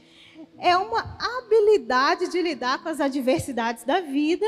É 0.57 0.77
uma 0.77 1.17
habilidade 1.19 2.29
de 2.29 2.41
lidar 2.41 2.81
com 2.81 2.87
as 2.87 3.01
adversidades 3.01 3.83
da 3.83 3.99
vida. 3.99 4.45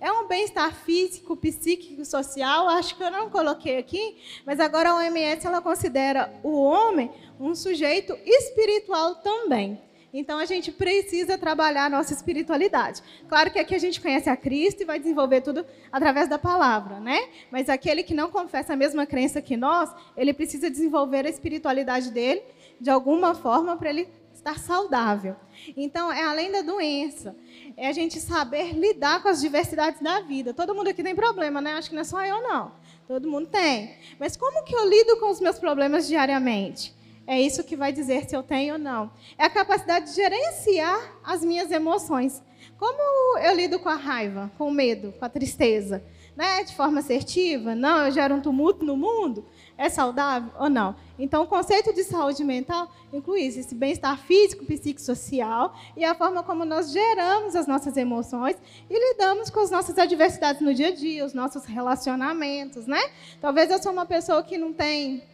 É 0.00 0.10
um 0.10 0.26
bem-estar 0.26 0.74
físico, 0.74 1.36
psíquico, 1.36 2.04
social. 2.04 2.68
Acho 2.68 2.96
que 2.96 3.04
eu 3.04 3.10
não 3.12 3.30
coloquei 3.30 3.78
aqui, 3.78 4.16
mas 4.44 4.58
agora 4.58 4.90
a 4.90 4.96
OMS 4.96 5.46
ela 5.46 5.62
considera 5.62 6.34
o 6.42 6.60
homem 6.60 7.08
um 7.38 7.54
sujeito 7.54 8.12
espiritual 8.26 9.14
também. 9.16 9.80
Então 10.12 10.38
a 10.38 10.44
gente 10.44 10.72
precisa 10.72 11.36
trabalhar 11.36 11.86
a 11.86 11.90
nossa 11.90 12.12
espiritualidade. 12.12 13.02
Claro 13.28 13.50
que 13.50 13.58
aqui 13.58 13.74
a 13.74 13.78
gente 13.78 14.00
conhece 14.00 14.30
a 14.30 14.36
Cristo 14.36 14.82
e 14.82 14.86
vai 14.86 14.98
desenvolver 14.98 15.40
tudo 15.40 15.64
através 15.92 16.28
da 16.28 16.38
palavra, 16.38 17.00
né? 17.00 17.28
Mas 17.50 17.68
aquele 17.68 18.02
que 18.02 18.14
não 18.14 18.30
confessa 18.30 18.72
a 18.72 18.76
mesma 18.76 19.06
crença 19.06 19.42
que 19.42 19.56
nós, 19.56 19.90
ele 20.16 20.32
precisa 20.32 20.70
desenvolver 20.70 21.26
a 21.26 21.30
espiritualidade 21.30 22.10
dele 22.10 22.42
de 22.80 22.90
alguma 22.90 23.34
forma 23.34 23.76
para 23.76 23.90
ele 23.90 24.08
estar 24.34 24.58
saudável. 24.58 25.34
Então, 25.76 26.12
é 26.12 26.22
além 26.22 26.52
da 26.52 26.62
doença, 26.62 27.34
é 27.76 27.88
a 27.88 27.92
gente 27.92 28.20
saber 28.20 28.72
lidar 28.72 29.22
com 29.22 29.28
as 29.28 29.40
diversidades 29.40 30.00
da 30.00 30.20
vida. 30.20 30.54
Todo 30.54 30.74
mundo 30.74 30.88
aqui 30.88 31.02
tem 31.02 31.14
problema, 31.14 31.60
né? 31.60 31.72
Acho 31.72 31.88
que 31.88 31.94
não 31.94 32.02
é 32.02 32.04
só 32.04 32.24
eu, 32.24 32.42
não. 32.42 32.72
Todo 33.08 33.28
mundo 33.28 33.48
tem. 33.48 33.96
Mas 34.18 34.36
como 34.36 34.64
que 34.64 34.74
eu 34.74 34.88
lido 34.88 35.18
com 35.18 35.30
os 35.30 35.40
meus 35.40 35.58
problemas 35.58 36.06
diariamente? 36.06 36.94
É 37.26 37.40
isso 37.40 37.64
que 37.64 37.76
vai 37.76 37.92
dizer 37.92 38.28
se 38.28 38.36
eu 38.36 38.42
tenho 38.42 38.74
ou 38.74 38.78
não. 38.78 39.10
É 39.36 39.44
a 39.44 39.50
capacidade 39.50 40.06
de 40.06 40.14
gerenciar 40.14 41.18
as 41.24 41.44
minhas 41.44 41.72
emoções. 41.72 42.40
Como 42.78 43.38
eu 43.38 43.54
lido 43.54 43.78
com 43.78 43.88
a 43.88 43.96
raiva, 43.96 44.50
com 44.56 44.68
o 44.68 44.70
medo, 44.70 45.12
com 45.18 45.24
a 45.24 45.28
tristeza? 45.28 46.04
Né? 46.36 46.62
De 46.62 46.76
forma 46.76 47.00
assertiva? 47.00 47.74
Não, 47.74 48.04
eu 48.04 48.12
gero 48.12 48.34
um 48.34 48.40
tumulto 48.40 48.84
no 48.84 48.96
mundo? 48.96 49.46
É 49.76 49.88
saudável 49.88 50.52
ou 50.58 50.68
não? 50.68 50.94
Então, 51.18 51.42
o 51.42 51.46
conceito 51.46 51.94
de 51.94 52.04
saúde 52.04 52.44
mental 52.44 52.92
inclui 53.12 53.42
esse 53.42 53.74
bem-estar 53.74 54.18
físico, 54.18 54.64
psicossocial 54.66 55.74
e 55.96 56.04
a 56.04 56.14
forma 56.14 56.42
como 56.42 56.64
nós 56.64 56.92
geramos 56.92 57.56
as 57.56 57.66
nossas 57.66 57.96
emoções 57.96 58.56
e 58.88 59.10
lidamos 59.10 59.48
com 59.48 59.60
as 59.60 59.70
nossas 59.70 59.98
adversidades 59.98 60.60
no 60.60 60.74
dia 60.74 60.88
a 60.88 60.94
dia, 60.94 61.24
os 61.24 61.32
nossos 61.32 61.64
relacionamentos, 61.64 62.86
né? 62.86 63.00
Talvez 63.40 63.70
eu 63.70 63.82
sou 63.82 63.92
uma 63.92 64.04
pessoa 64.04 64.42
que 64.42 64.58
não 64.58 64.72
tem 64.74 65.24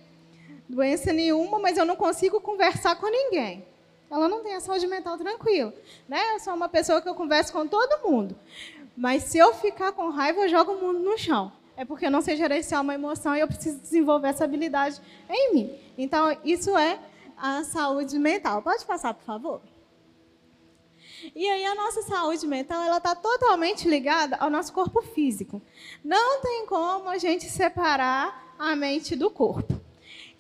doença 0.69 1.13
nenhuma, 1.13 1.59
mas 1.59 1.77
eu 1.77 1.85
não 1.85 1.97
consigo 1.97 2.41
conversar 2.41 2.97
com 2.97 3.09
ninguém. 3.09 3.65
Ela 4.11 4.29
não 4.29 4.43
tem 4.43 4.55
a 4.55 4.61
saúde 4.61 4.87
mental 4.87 5.17
tranquila, 5.17 5.73
né? 6.09 6.35
Eu 6.35 6.41
sou 6.41 6.55
uma 6.55 6.69
pessoa 6.69 7.01
que 7.01 7.09
eu 7.09 7.15
converso 7.15 7.53
com 7.53 7.67
todo 7.67 8.09
mundo. 8.09 8.37
Mas 8.97 9.25
se 9.25 9.39
eu 9.39 9.55
ficar 9.55 9.93
com 9.93 10.11
raiva, 10.11 10.41
eu 10.41 10.49
jogo 10.49 10.73
o 10.73 10.81
mundo 10.81 10.99
no 10.99 11.17
chão 11.17 11.51
é 11.77 11.85
porque 11.85 12.07
eu 12.07 12.11
não 12.11 12.21
sei 12.21 12.37
gerenciar 12.37 12.81
uma 12.81 12.95
emoção 12.95 13.35
e 13.35 13.41
eu 13.41 13.49
preciso 13.49 13.81
desenvolver 13.81 14.29
essa 14.29 14.45
habilidade 14.45 15.01
em 15.29 15.55
mim. 15.55 15.79
Então, 15.97 16.37
isso 16.45 16.77
é 16.77 16.99
a 17.37 17.65
saúde 17.65 18.19
mental. 18.19 18.63
Pode 18.63 18.85
passar, 18.85 19.15
por 19.15 19.25
favor? 19.25 19.61
E 21.35 21.49
aí 21.49 21.65
a 21.65 21.75
nossa 21.75 22.03
saúde 22.03 22.47
mental 22.47 22.83
ela 22.83 22.99
está 22.99 23.15
totalmente 23.15 23.89
ligada 23.89 24.37
ao 24.37 24.51
nosso 24.51 24.73
corpo 24.73 25.01
físico. 25.03 25.63
Não 26.05 26.41
tem 26.41 26.67
como 26.67 27.09
a 27.09 27.19
gente 27.19 27.49
separar 27.49 28.55
a 28.59 28.75
mente 28.77 29.15
do 29.17 29.31
corpo. 29.31 29.81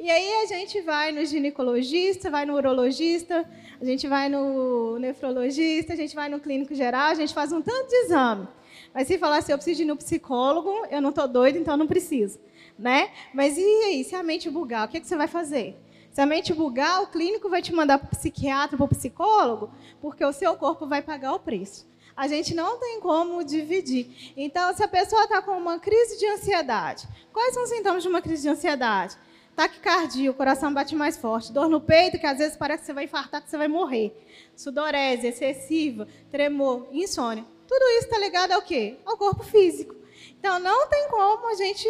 E 0.02 0.10
aí 0.10 0.42
a 0.42 0.46
gente 0.46 0.80
vai 0.80 1.12
no 1.12 1.24
ginecologista, 1.24 2.28
vai 2.28 2.44
no 2.44 2.54
urologista, 2.56 3.48
a 3.80 3.84
gente 3.84 4.08
vai 4.08 4.28
no 4.28 4.98
nefrologista, 4.98 5.92
a 5.92 5.96
gente 5.96 6.12
vai 6.12 6.28
no 6.28 6.40
clínico 6.40 6.74
geral, 6.74 7.10
a 7.10 7.14
gente 7.14 7.32
faz 7.32 7.52
um 7.52 7.62
tanto 7.62 7.88
de 7.88 7.94
exame. 7.98 8.48
Mas 8.92 9.06
se 9.06 9.16
falar 9.16 9.36
assim, 9.36 9.52
eu 9.52 9.58
preciso 9.58 9.82
ir 9.82 9.84
no 9.84 9.96
psicólogo, 9.96 10.74
eu 10.90 11.00
não 11.00 11.10
estou 11.10 11.28
doido, 11.28 11.56
então 11.56 11.76
não 11.76 11.86
preciso. 11.86 12.40
Né? 12.76 13.12
Mas 13.32 13.56
e 13.56 13.62
aí, 13.62 14.02
se 14.02 14.16
a 14.16 14.24
mente 14.24 14.50
bugar, 14.50 14.88
o 14.88 14.90
que, 14.90 14.96
é 14.96 15.00
que 15.00 15.06
você 15.06 15.14
vai 15.14 15.28
fazer? 15.28 15.76
Se 16.10 16.20
a 16.20 16.26
mente 16.26 16.52
bugar, 16.52 17.00
o 17.04 17.06
clínico 17.06 17.48
vai 17.48 17.62
te 17.62 17.72
mandar 17.72 17.98
para 17.98 18.08
o 18.08 18.10
psiquiatra, 18.10 18.76
para 18.76 18.84
o 18.84 18.88
psicólogo, 18.88 19.70
porque 20.00 20.24
o 20.24 20.32
seu 20.32 20.56
corpo 20.56 20.84
vai 20.84 21.00
pagar 21.00 21.32
o 21.32 21.38
preço. 21.38 21.88
A 22.16 22.26
gente 22.26 22.56
não 22.56 22.76
tem 22.76 22.98
como 22.98 23.44
dividir. 23.44 24.32
Então, 24.36 24.74
se 24.74 24.82
a 24.82 24.88
pessoa 24.88 25.22
está 25.22 25.40
com 25.40 25.52
uma 25.52 25.78
crise 25.78 26.18
de 26.18 26.26
ansiedade, 26.26 27.06
quais 27.32 27.54
são 27.54 27.62
os 27.62 27.70
sintomas 27.70 28.02
de 28.02 28.08
uma 28.08 28.20
crise 28.20 28.42
de 28.42 28.48
ansiedade? 28.48 29.16
Taquicardia, 29.54 30.30
o 30.30 30.34
coração 30.34 30.72
bate 30.72 30.94
mais 30.94 31.16
forte. 31.16 31.52
Dor 31.52 31.68
no 31.68 31.80
peito, 31.80 32.18
que 32.18 32.26
às 32.26 32.38
vezes 32.38 32.56
parece 32.56 32.80
que 32.80 32.86
você 32.86 32.92
vai 32.92 33.04
infartar, 33.04 33.42
que 33.42 33.50
você 33.50 33.58
vai 33.58 33.68
morrer. 33.68 34.12
Sudorese 34.56 35.26
excessiva, 35.26 36.08
tremor, 36.30 36.88
insônia. 36.90 37.44
Tudo 37.68 37.84
isso 37.98 38.06
está 38.06 38.18
ligado 38.18 38.52
ao 38.52 38.62
quê? 38.62 38.98
Ao 39.04 39.16
corpo 39.16 39.42
físico. 39.42 39.94
Então, 40.38 40.58
não 40.58 40.88
tem 40.88 41.08
como 41.08 41.50
a 41.50 41.54
gente 41.54 41.88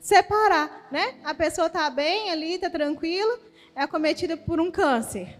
separar, 0.00 0.88
né? 0.90 1.16
A 1.24 1.34
pessoa 1.34 1.68
está 1.68 1.88
bem 1.88 2.30
ali, 2.30 2.54
está 2.54 2.68
tranquila, 2.68 3.38
é 3.74 3.82
acometida 3.82 4.36
por 4.36 4.60
um 4.60 4.70
câncer. 4.70 5.38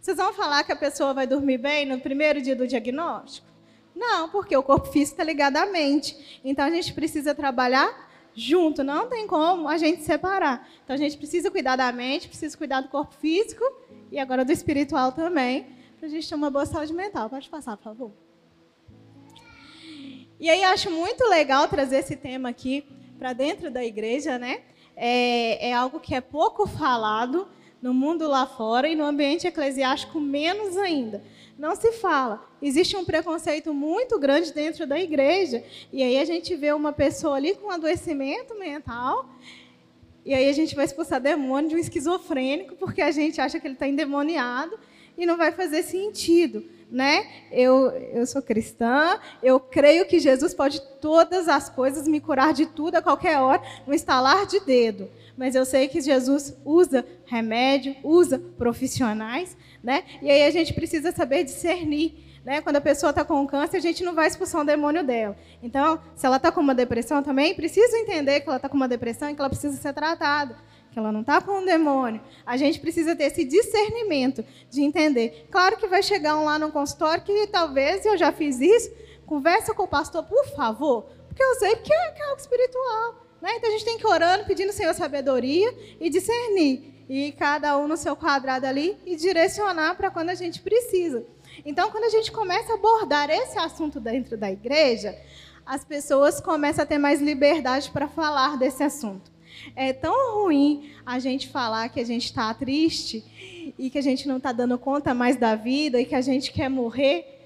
Vocês 0.00 0.16
vão 0.16 0.32
falar 0.32 0.64
que 0.64 0.72
a 0.72 0.76
pessoa 0.76 1.12
vai 1.12 1.26
dormir 1.26 1.58
bem 1.58 1.84
no 1.84 2.00
primeiro 2.00 2.40
dia 2.40 2.56
do 2.56 2.66
diagnóstico? 2.66 3.46
Não, 3.94 4.28
porque 4.28 4.56
o 4.56 4.62
corpo 4.62 4.88
físico 4.88 5.14
está 5.14 5.24
ligado 5.24 5.56
à 5.56 5.66
mente. 5.66 6.40
Então, 6.44 6.64
a 6.64 6.70
gente 6.70 6.92
precisa 6.92 7.34
trabalhar 7.34 8.05
junto, 8.36 8.84
não 8.84 9.08
tem 9.08 9.26
como 9.26 9.66
a 9.66 9.78
gente 9.78 10.02
separar. 10.02 10.68
Então, 10.84 10.94
a 10.94 10.98
gente 10.98 11.16
precisa 11.16 11.50
cuidar 11.50 11.74
da 11.74 11.90
mente, 11.90 12.28
precisa 12.28 12.56
cuidar 12.56 12.82
do 12.82 12.88
corpo 12.88 13.14
físico 13.14 13.64
e 14.12 14.18
agora 14.18 14.44
do 14.44 14.52
espiritual 14.52 15.10
também, 15.10 15.66
para 15.98 16.06
a 16.06 16.10
gente 16.10 16.28
ter 16.28 16.34
uma 16.34 16.50
boa 16.50 16.66
saúde 16.66 16.92
mental. 16.92 17.30
Pode 17.30 17.48
passar, 17.48 17.76
por 17.78 17.84
favor. 17.84 18.12
E 20.38 20.50
aí 20.50 20.62
acho 20.64 20.90
muito 20.90 21.24
legal 21.24 21.66
trazer 21.66 21.96
esse 21.96 22.14
tema 22.14 22.50
aqui 22.50 22.84
para 23.18 23.32
dentro 23.32 23.70
da 23.70 23.82
igreja, 23.82 24.38
né? 24.38 24.60
É, 24.94 25.70
é, 25.70 25.72
algo 25.72 25.98
que 25.98 26.14
é 26.14 26.20
pouco 26.20 26.66
falado 26.66 27.48
no 27.86 27.94
mundo 27.94 28.26
lá 28.26 28.44
fora 28.46 28.88
e 28.88 28.96
no 28.96 29.04
ambiente 29.04 29.46
eclesiástico 29.46 30.18
menos 30.18 30.76
ainda. 30.76 31.22
Não 31.56 31.76
se 31.76 31.92
fala. 31.92 32.44
Existe 32.60 32.96
um 32.96 33.04
preconceito 33.04 33.72
muito 33.72 34.18
grande 34.18 34.52
dentro 34.52 34.88
da 34.88 34.98
igreja. 34.98 35.62
E 35.92 36.02
aí 36.02 36.18
a 36.18 36.24
gente 36.24 36.56
vê 36.56 36.72
uma 36.72 36.92
pessoa 36.92 37.36
ali 37.36 37.54
com 37.54 37.70
adoecimento 37.70 38.58
mental. 38.58 39.30
E 40.24 40.34
aí 40.34 40.48
a 40.48 40.52
gente 40.52 40.74
vai 40.74 40.84
expulsar 40.84 41.20
demônio 41.20 41.70
de 41.70 41.76
um 41.76 41.78
esquizofrênico 41.78 42.74
porque 42.74 43.00
a 43.00 43.12
gente 43.12 43.40
acha 43.40 43.60
que 43.60 43.68
ele 43.68 43.74
está 43.74 43.86
endemoniado 43.86 44.76
e 45.16 45.24
não 45.24 45.36
vai 45.36 45.52
fazer 45.52 45.84
sentido 45.84 46.64
né? 46.90 47.26
Eu, 47.50 47.90
eu 47.90 48.26
sou 48.26 48.40
cristã, 48.40 49.18
eu 49.42 49.58
creio 49.58 50.06
que 50.06 50.18
Jesus 50.18 50.54
pode 50.54 50.80
todas 51.00 51.48
as 51.48 51.68
coisas 51.68 52.06
me 52.06 52.20
curar 52.20 52.52
de 52.52 52.66
tudo 52.66 52.96
a 52.96 53.02
qualquer 53.02 53.38
hora, 53.38 53.62
no 53.86 53.94
estalar 53.94 54.46
de 54.46 54.60
dedo. 54.60 55.08
Mas 55.36 55.54
eu 55.54 55.64
sei 55.64 55.88
que 55.88 56.00
Jesus 56.00 56.56
usa 56.64 57.04
remédio, 57.26 57.94
usa 58.02 58.38
profissionais, 58.56 59.56
né? 59.82 60.04
E 60.22 60.30
aí 60.30 60.44
a 60.44 60.50
gente 60.50 60.72
precisa 60.72 61.12
saber 61.12 61.44
discernir. 61.44 62.24
Né? 62.44 62.60
Quando 62.60 62.76
a 62.76 62.80
pessoa 62.80 63.10
está 63.10 63.24
com 63.24 63.44
câncer, 63.44 63.78
a 63.78 63.80
gente 63.80 64.04
não 64.04 64.14
vai 64.14 64.28
expulsar 64.28 64.60
o 64.60 64.64
demônio 64.64 65.02
dela. 65.02 65.36
Então, 65.60 66.00
se 66.14 66.24
ela 66.24 66.36
está 66.36 66.52
com 66.52 66.60
uma 66.60 66.76
depressão 66.76 67.20
também, 67.20 67.54
precisa 67.56 67.98
entender 67.98 68.40
que 68.40 68.48
ela 68.48 68.56
está 68.56 68.68
com 68.68 68.76
uma 68.76 68.86
depressão 68.86 69.28
e 69.28 69.34
que 69.34 69.40
ela 69.40 69.50
precisa 69.50 69.76
ser 69.76 69.92
tratada 69.92 70.54
que 70.96 71.00
ela 71.00 71.12
não 71.12 71.20
está 71.20 71.42
com 71.42 71.58
um 71.58 71.64
demônio. 71.66 72.22
A 72.46 72.56
gente 72.56 72.80
precisa 72.80 73.14
ter 73.14 73.24
esse 73.24 73.44
discernimento 73.44 74.42
de 74.70 74.80
entender. 74.80 75.46
Claro 75.50 75.76
que 75.76 75.86
vai 75.86 76.02
chegar 76.02 76.38
um 76.38 76.44
lá 76.46 76.58
no 76.58 76.72
consultório 76.72 77.22
que 77.22 77.46
talvez 77.48 78.06
eu 78.06 78.16
já 78.16 78.32
fiz 78.32 78.58
isso. 78.62 78.90
Conversa 79.26 79.74
com 79.74 79.82
o 79.82 79.86
pastor, 79.86 80.22
por 80.22 80.46
favor, 80.56 81.02
porque 81.28 81.42
eu 81.42 81.54
sei 81.56 81.76
que 81.76 81.92
é, 81.92 82.10
que 82.12 82.22
é 82.22 82.24
algo 82.24 82.40
espiritual. 82.40 83.26
Né? 83.42 83.56
Então 83.56 83.68
a 83.68 83.72
gente 83.72 83.84
tem 83.84 83.98
que 83.98 84.04
ir 84.04 84.08
orando, 84.08 84.46
pedindo 84.46 84.68
ao 84.68 84.72
Senhor 84.72 84.94
sabedoria 84.94 85.70
e 86.00 86.08
discernir. 86.08 87.04
E 87.10 87.30
cada 87.32 87.76
um 87.76 87.86
no 87.86 87.98
seu 87.98 88.16
quadrado 88.16 88.66
ali 88.66 88.96
e 89.04 89.16
direcionar 89.16 89.96
para 89.96 90.10
quando 90.10 90.30
a 90.30 90.34
gente 90.34 90.62
precisa. 90.62 91.26
Então, 91.66 91.90
quando 91.90 92.04
a 92.04 92.08
gente 92.08 92.32
começa 92.32 92.72
a 92.72 92.76
abordar 92.76 93.28
esse 93.28 93.58
assunto 93.58 94.00
dentro 94.00 94.36
da 94.38 94.50
igreja, 94.50 95.14
as 95.66 95.84
pessoas 95.84 96.40
começam 96.40 96.84
a 96.84 96.86
ter 96.86 96.96
mais 96.96 97.20
liberdade 97.20 97.90
para 97.90 98.08
falar 98.08 98.56
desse 98.56 98.82
assunto. 98.82 99.35
É 99.74 99.92
tão 99.92 100.42
ruim 100.42 100.90
a 101.04 101.18
gente 101.18 101.48
falar 101.48 101.88
que 101.88 102.00
a 102.00 102.04
gente 102.04 102.24
está 102.24 102.52
triste 102.54 103.24
e 103.78 103.90
que 103.90 103.98
a 103.98 104.02
gente 104.02 104.26
não 104.28 104.36
está 104.36 104.52
dando 104.52 104.78
conta 104.78 105.14
mais 105.14 105.36
da 105.36 105.54
vida 105.54 106.00
e 106.00 106.04
que 106.04 106.14
a 106.14 106.20
gente 106.20 106.52
quer 106.52 106.68
morrer 106.68 107.36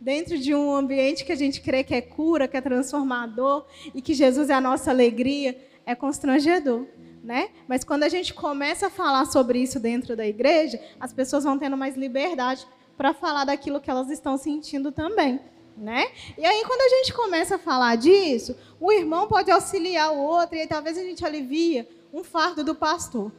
dentro 0.00 0.36
de 0.36 0.54
um 0.54 0.74
ambiente 0.74 1.24
que 1.24 1.32
a 1.32 1.36
gente 1.36 1.60
crê 1.60 1.84
que 1.84 1.94
é 1.94 2.00
cura, 2.00 2.48
que 2.48 2.56
é 2.56 2.60
transformador 2.60 3.64
e 3.94 4.02
que 4.02 4.14
Jesus 4.14 4.50
é 4.50 4.54
a 4.54 4.60
nossa 4.60 4.90
alegria, 4.90 5.56
é 5.86 5.94
constrangedor. 5.94 6.86
Né? 7.22 7.50
Mas 7.68 7.84
quando 7.84 8.02
a 8.02 8.08
gente 8.08 8.34
começa 8.34 8.88
a 8.88 8.90
falar 8.90 9.26
sobre 9.26 9.60
isso 9.60 9.78
dentro 9.78 10.16
da 10.16 10.26
igreja, 10.26 10.80
as 10.98 11.12
pessoas 11.12 11.44
vão 11.44 11.56
tendo 11.56 11.76
mais 11.76 11.96
liberdade 11.96 12.66
para 12.96 13.14
falar 13.14 13.44
daquilo 13.44 13.80
que 13.80 13.90
elas 13.90 14.10
estão 14.10 14.36
sentindo 14.36 14.90
também. 14.90 15.40
Né? 15.76 16.06
E 16.36 16.44
aí, 16.44 16.64
quando 16.66 16.80
a 16.80 16.88
gente 16.96 17.12
começa 17.12 17.56
a 17.56 17.58
falar 17.58 17.96
disso, 17.96 18.56
o 18.78 18.92
irmão 18.92 19.26
pode 19.26 19.50
auxiliar 19.50 20.12
o 20.12 20.18
outro, 20.18 20.56
e 20.56 20.66
talvez 20.66 20.98
a 20.98 21.02
gente 21.02 21.24
alivia 21.24 21.88
um 22.12 22.22
fardo 22.22 22.62
do 22.62 22.74
pastor. 22.74 23.32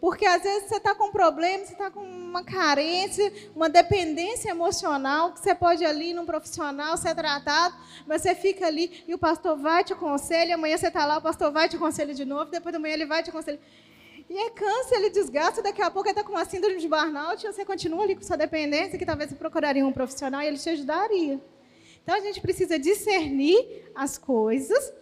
Porque 0.00 0.24
às 0.24 0.42
vezes 0.42 0.68
você 0.68 0.76
está 0.76 0.94
com 0.94 1.08
um 1.08 1.12
problema, 1.12 1.64
você 1.64 1.72
está 1.72 1.90
com 1.90 2.00
uma 2.00 2.42
carência, 2.42 3.30
uma 3.54 3.68
dependência 3.68 4.48
emocional, 4.50 5.32
que 5.32 5.40
você 5.40 5.54
pode 5.54 5.82
ir 5.82 5.86
ali 5.86 6.14
num 6.14 6.24
profissional 6.24 6.96
ser 6.96 7.14
tratado, 7.14 7.74
mas 8.06 8.22
você 8.22 8.34
fica 8.34 8.66
ali 8.66 9.04
e 9.06 9.14
o 9.14 9.18
pastor 9.18 9.58
vai 9.58 9.84
te 9.84 9.92
aconselha, 9.92 10.54
amanhã 10.54 10.78
você 10.78 10.88
está 10.88 11.04
lá, 11.04 11.18
o 11.18 11.22
pastor 11.22 11.52
vai 11.52 11.68
te 11.68 11.76
aconselha 11.76 12.14
de 12.14 12.24
novo, 12.24 12.50
depois 12.50 12.72
da 12.72 12.78
manhã 12.78 12.94
ele 12.94 13.04
vai 13.04 13.22
te 13.22 13.28
aconselhar. 13.28 13.60
E 14.28 14.38
é 14.38 14.48
câncer, 14.50 14.94
ele 14.94 15.10
desgasta, 15.10 15.60
daqui 15.60 15.82
a 15.82 15.90
pouco 15.90 16.08
ele 16.08 16.12
está 16.12 16.24
com 16.24 16.32
uma 16.32 16.46
síndrome 16.46 16.78
de 16.78 16.88
burnout, 16.88 17.44
e 17.44 17.52
você 17.52 17.62
continua 17.64 18.02
ali 18.02 18.14
com 18.14 18.22
sua 18.22 18.38
dependência, 18.38 18.98
que 18.98 19.04
talvez 19.04 19.28
você 19.28 19.36
procuraria 19.36 19.84
um 19.84 19.92
profissional 19.92 20.40
e 20.40 20.46
ele 20.46 20.56
te 20.56 20.70
ajudaria. 20.70 21.38
Então 22.02 22.14
a 22.14 22.20
gente 22.20 22.40
precisa 22.40 22.78
discernir 22.78 23.84
as 23.94 24.18
coisas 24.18 24.92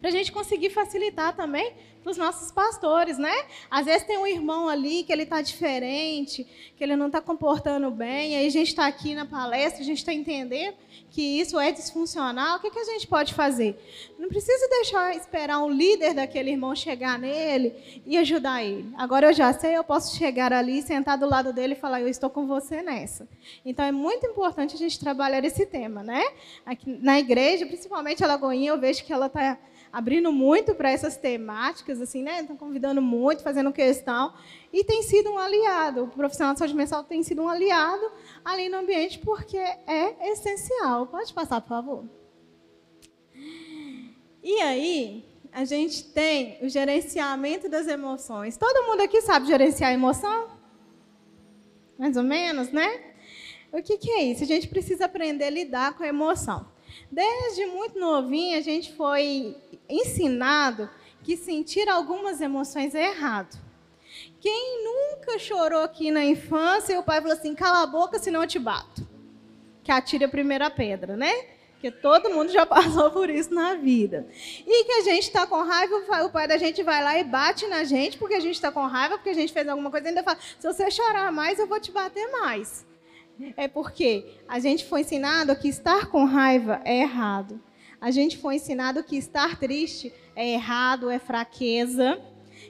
para 0.00 0.08
a 0.08 0.12
gente 0.12 0.32
conseguir 0.32 0.70
facilitar 0.70 1.36
também 1.36 1.74
para 2.06 2.12
os 2.12 2.18
nossos 2.18 2.52
pastores, 2.52 3.18
né? 3.18 3.34
Às 3.68 3.86
vezes 3.86 4.06
tem 4.06 4.16
um 4.16 4.28
irmão 4.28 4.68
ali 4.68 5.02
que 5.02 5.12
ele 5.12 5.24
está 5.24 5.42
diferente, 5.42 6.46
que 6.76 6.84
ele 6.84 6.94
não 6.94 7.08
está 7.08 7.20
comportando 7.20 7.90
bem, 7.90 8.36
aí 8.36 8.46
a 8.46 8.50
gente 8.50 8.68
está 8.68 8.86
aqui 8.86 9.12
na 9.12 9.26
palestra, 9.26 9.82
a 9.82 9.84
gente 9.84 9.98
está 9.98 10.12
entendendo 10.12 10.76
que 11.10 11.40
isso 11.40 11.58
é 11.58 11.72
disfuncional, 11.72 12.58
o 12.58 12.60
que, 12.60 12.70
que 12.70 12.78
a 12.78 12.84
gente 12.84 13.08
pode 13.08 13.34
fazer? 13.34 13.76
Não 14.20 14.28
precisa 14.28 14.68
deixar 14.68 15.16
esperar 15.16 15.58
um 15.58 15.68
líder 15.68 16.14
daquele 16.14 16.52
irmão 16.52 16.76
chegar 16.76 17.18
nele 17.18 17.74
e 18.06 18.16
ajudar 18.18 18.62
ele. 18.62 18.88
Agora 18.96 19.26
eu 19.26 19.32
já 19.32 19.52
sei, 19.52 19.76
eu 19.76 19.82
posso 19.82 20.16
chegar 20.16 20.52
ali, 20.52 20.82
sentar 20.82 21.18
do 21.18 21.28
lado 21.28 21.52
dele 21.52 21.72
e 21.72 21.76
falar, 21.76 22.00
eu 22.00 22.08
estou 22.08 22.30
com 22.30 22.46
você 22.46 22.82
nessa. 22.82 23.26
Então 23.64 23.84
é 23.84 23.90
muito 23.90 24.24
importante 24.26 24.76
a 24.76 24.78
gente 24.78 25.00
trabalhar 25.00 25.44
esse 25.44 25.66
tema, 25.66 26.04
né? 26.04 26.22
Aqui 26.64 26.88
na 27.02 27.18
igreja, 27.18 27.66
principalmente 27.66 28.22
a 28.22 28.28
Lagoinha, 28.28 28.70
eu 28.70 28.78
vejo 28.78 29.04
que 29.04 29.12
ela 29.12 29.26
está 29.26 29.58
abrindo 29.96 30.30
muito 30.30 30.74
para 30.74 30.90
essas 30.90 31.16
temáticas, 31.16 32.02
assim, 32.02 32.22
né? 32.22 32.42
Estão 32.42 32.54
convidando 32.54 33.00
muito, 33.00 33.42
fazendo 33.42 33.72
questão. 33.72 34.34
E 34.70 34.84
tem 34.84 35.02
sido 35.02 35.30
um 35.30 35.38
aliado. 35.38 36.04
O 36.04 36.08
profissional 36.08 36.52
de 36.52 36.58
saúde 36.58 36.74
mental 36.74 37.02
tem 37.02 37.22
sido 37.22 37.40
um 37.40 37.48
aliado 37.48 38.12
ali 38.44 38.68
no 38.68 38.76
ambiente, 38.76 39.18
porque 39.18 39.56
é 39.56 40.32
essencial. 40.32 41.06
Pode 41.06 41.32
passar, 41.32 41.62
por 41.62 41.68
favor. 41.68 42.04
E 44.42 44.60
aí, 44.60 45.24
a 45.50 45.64
gente 45.64 46.04
tem 46.12 46.58
o 46.60 46.68
gerenciamento 46.68 47.66
das 47.66 47.86
emoções. 47.86 48.58
Todo 48.58 48.86
mundo 48.86 49.00
aqui 49.00 49.22
sabe 49.22 49.46
gerenciar 49.46 49.92
a 49.92 49.94
emoção? 49.94 50.48
Mais 51.98 52.18
ou 52.18 52.22
menos, 52.22 52.70
né? 52.70 53.00
O 53.72 53.82
que, 53.82 53.96
que 53.96 54.10
é 54.10 54.24
isso? 54.24 54.44
A 54.44 54.46
gente 54.46 54.68
precisa 54.68 55.06
aprender 55.06 55.44
a 55.44 55.50
lidar 55.50 55.94
com 55.96 56.02
a 56.02 56.06
emoção. 56.06 56.75
Desde 57.10 57.66
muito 57.66 57.98
novinho, 57.98 58.58
a 58.58 58.60
gente 58.60 58.92
foi 58.94 59.56
ensinado 59.88 60.88
que 61.22 61.36
sentir 61.36 61.88
algumas 61.88 62.40
emoções 62.40 62.94
é 62.94 63.10
errado. 63.10 63.58
Quem 64.40 64.84
nunca 64.84 65.38
chorou 65.38 65.82
aqui 65.82 66.10
na 66.10 66.24
infância 66.24 66.94
e 66.94 66.98
o 66.98 67.02
pai 67.02 67.20
falou 67.20 67.36
assim: 67.36 67.54
cala 67.54 67.82
a 67.82 67.86
boca, 67.86 68.18
senão 68.18 68.42
eu 68.42 68.48
te 68.48 68.58
bato. 68.58 69.06
Que 69.82 69.90
atire 69.90 70.24
a 70.24 70.28
primeira 70.28 70.70
pedra, 70.70 71.16
né? 71.16 71.32
Porque 71.72 71.90
todo 71.90 72.30
mundo 72.30 72.50
já 72.50 72.64
passou 72.66 73.10
por 73.10 73.28
isso 73.28 73.52
na 73.52 73.74
vida. 73.74 74.26
E 74.66 74.84
que 74.84 74.92
a 74.92 75.02
gente 75.02 75.24
está 75.24 75.46
com 75.46 75.62
raiva, 75.62 76.24
o 76.24 76.30
pai 76.30 76.48
da 76.48 76.56
gente 76.56 76.82
vai 76.82 77.02
lá 77.02 77.18
e 77.18 77.24
bate 77.24 77.66
na 77.66 77.84
gente 77.84 78.16
porque 78.18 78.34
a 78.34 78.40
gente 78.40 78.54
está 78.54 78.72
com 78.72 78.86
raiva, 78.86 79.16
porque 79.16 79.30
a 79.30 79.34
gente 79.34 79.52
fez 79.52 79.68
alguma 79.68 79.90
coisa 79.90 80.06
e 80.06 80.08
ainda 80.10 80.22
fala: 80.22 80.38
se 80.40 80.66
você 80.66 80.90
chorar 80.90 81.30
mais, 81.32 81.58
eu 81.58 81.66
vou 81.66 81.80
te 81.80 81.90
bater 81.90 82.30
mais. 82.30 82.86
É 83.56 83.68
porque 83.68 84.40
a 84.48 84.58
gente 84.58 84.84
foi 84.84 85.02
ensinado 85.02 85.54
que 85.56 85.68
estar 85.68 86.06
com 86.06 86.24
raiva 86.24 86.80
é 86.84 87.00
errado. 87.00 87.60
A 88.00 88.10
gente 88.10 88.36
foi 88.38 88.56
ensinado 88.56 89.02
que 89.02 89.16
estar 89.16 89.58
triste 89.58 90.12
é 90.34 90.48
errado, 90.48 91.10
é 91.10 91.18
fraqueza. 91.18 92.20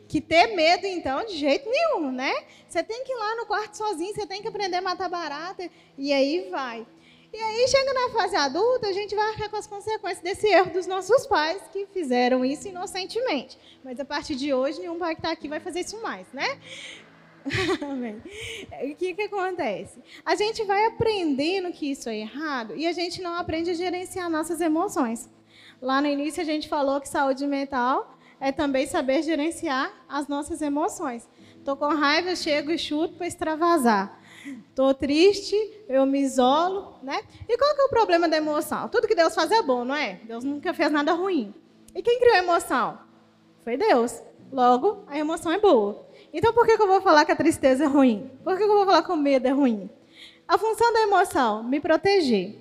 Que 0.09 0.21
ter 0.21 0.55
medo, 0.55 0.87
então, 0.87 1.25
de 1.25 1.37
jeito 1.37 1.69
nenhum, 1.69 2.13
né? 2.13 2.33
Você 2.69 2.83
tem 2.83 3.05
que 3.05 3.13
ir 3.13 3.17
lá 3.17 3.37
no 3.37 3.47
quarto 3.47 3.77
sozinho, 3.77 4.15
você 4.15 4.27
tem 4.27 4.41
que 4.41 4.49
aprender 4.49 4.77
a 4.77 4.83
matar 4.83 5.09
barata, 5.09 5.69
e 5.99 6.13
aí 6.13 6.49
vai. 6.51 6.87
E 7.33 7.39
aí, 7.39 7.69
chega 7.69 7.93
na 7.93 8.11
fase 8.11 8.37
adulta, 8.37 8.87
a 8.87 8.93
gente 8.93 9.15
vai 9.15 9.29
arcar 9.31 9.51
com 9.51 9.57
as 9.57 9.67
consequências 9.67 10.23
desse 10.23 10.47
erro 10.47 10.71
dos 10.73 10.87
nossos 10.87 11.27
pais, 11.27 11.61
que 11.73 11.87
fizeram 11.87 12.45
isso 12.45 12.69
inocentemente. 12.69 13.59
Mas 13.85 13.99
a 13.99 14.05
partir 14.05 14.37
de 14.37 14.55
hoje, 14.55 14.79
nenhum 14.81 14.99
pai 14.99 15.15
que 15.15 15.21
está 15.21 15.33
aqui 15.33 15.49
vai 15.49 15.61
fazer 15.61 15.81
isso 15.81 16.01
mais, 16.03 16.27
né? 16.33 16.59
Amém. 17.83 18.23
O 18.91 18.95
que, 18.95 19.15
que 19.15 19.23
acontece? 19.23 20.01
A 20.25 20.35
gente 20.35 20.65
vai 20.65 20.85
aprendendo 20.87 21.73
que 21.73 21.91
isso 21.91 22.09
é 22.09 22.19
errado 22.19 22.75
e 22.77 22.87
a 22.87 22.93
gente 22.93 23.23
não 23.23 23.35
aprende 23.35 23.71
a 23.71 23.75
gerenciar 23.75 24.31
nossas 24.31 24.61
emoções. 24.61 25.29
Lá 25.81 26.01
no 26.01 26.07
início 26.07 26.43
a 26.43 26.47
gente 26.47 26.69
falou 26.69 27.01
que 27.01 27.09
saúde 27.09 27.47
mental 27.47 28.17
é 28.41 28.53
também 28.53 28.87
saber 28.87 29.23
gerenciar 29.23 29.93
as 30.09 30.29
nossas 30.29 30.61
emoções. 30.61 31.29
Estou 31.59 31.77
com 31.77 31.89
raiva, 31.89 32.31
eu 32.31 32.37
chego 32.37 32.71
e 32.71 32.79
chuto 32.79 33.15
para 33.15 33.27
extravasar. 33.27 34.21
Estou 34.69 34.95
triste, 34.95 35.57
eu 35.89 36.07
me 36.07 36.21
isolo, 36.21 36.99
né? 37.03 37.21
E 37.49 37.59
qual 37.59 37.75
que 37.75 37.81
é 37.81 37.85
o 37.85 37.89
problema 37.89 38.29
da 38.29 38.37
emoção? 38.37 38.89
Tudo 38.89 39.09
que 39.09 39.15
Deus 39.15 39.35
faz 39.35 39.51
é 39.51 39.63
bom, 39.63 39.85
não 39.85 39.95
é? 39.95 40.21
Deus 40.25 40.45
nunca 40.45 40.73
fez 40.73 40.93
nada 40.93 41.13
ruim. 41.13 41.53
E 41.95 42.03
quem 42.03 42.21
criou 42.21 42.37
a 42.37 42.39
emoção? 42.39 42.99
Foi 43.65 43.77
Deus. 43.77 44.23
Logo, 44.53 45.03
a 45.09 45.19
emoção 45.19 45.51
é 45.51 45.59
boa. 45.59 46.07
Então, 46.39 46.53
por 46.53 46.67
que, 46.67 46.73
eu 46.73 46.87
vou 46.87 47.01
falar 47.01 47.25
que 47.25 47.33
a 47.33 47.37
tristeza 47.37 47.85
é 47.85 47.87
ruim? 47.87 48.31
Por 48.45 48.59
que, 48.59 48.63
eu 48.63 48.69
vou 48.69 48.85
falar 48.85 49.03
que 49.03 49.11
o 49.11 49.17
medo 49.17 49.49
é 49.49 49.51
ruim? 49.53 49.89
A 50.47 50.59
função 50.59 50.93
da 50.93 51.01
emoção, 51.01 51.63
me 51.63 51.81
proteger. 51.81 52.55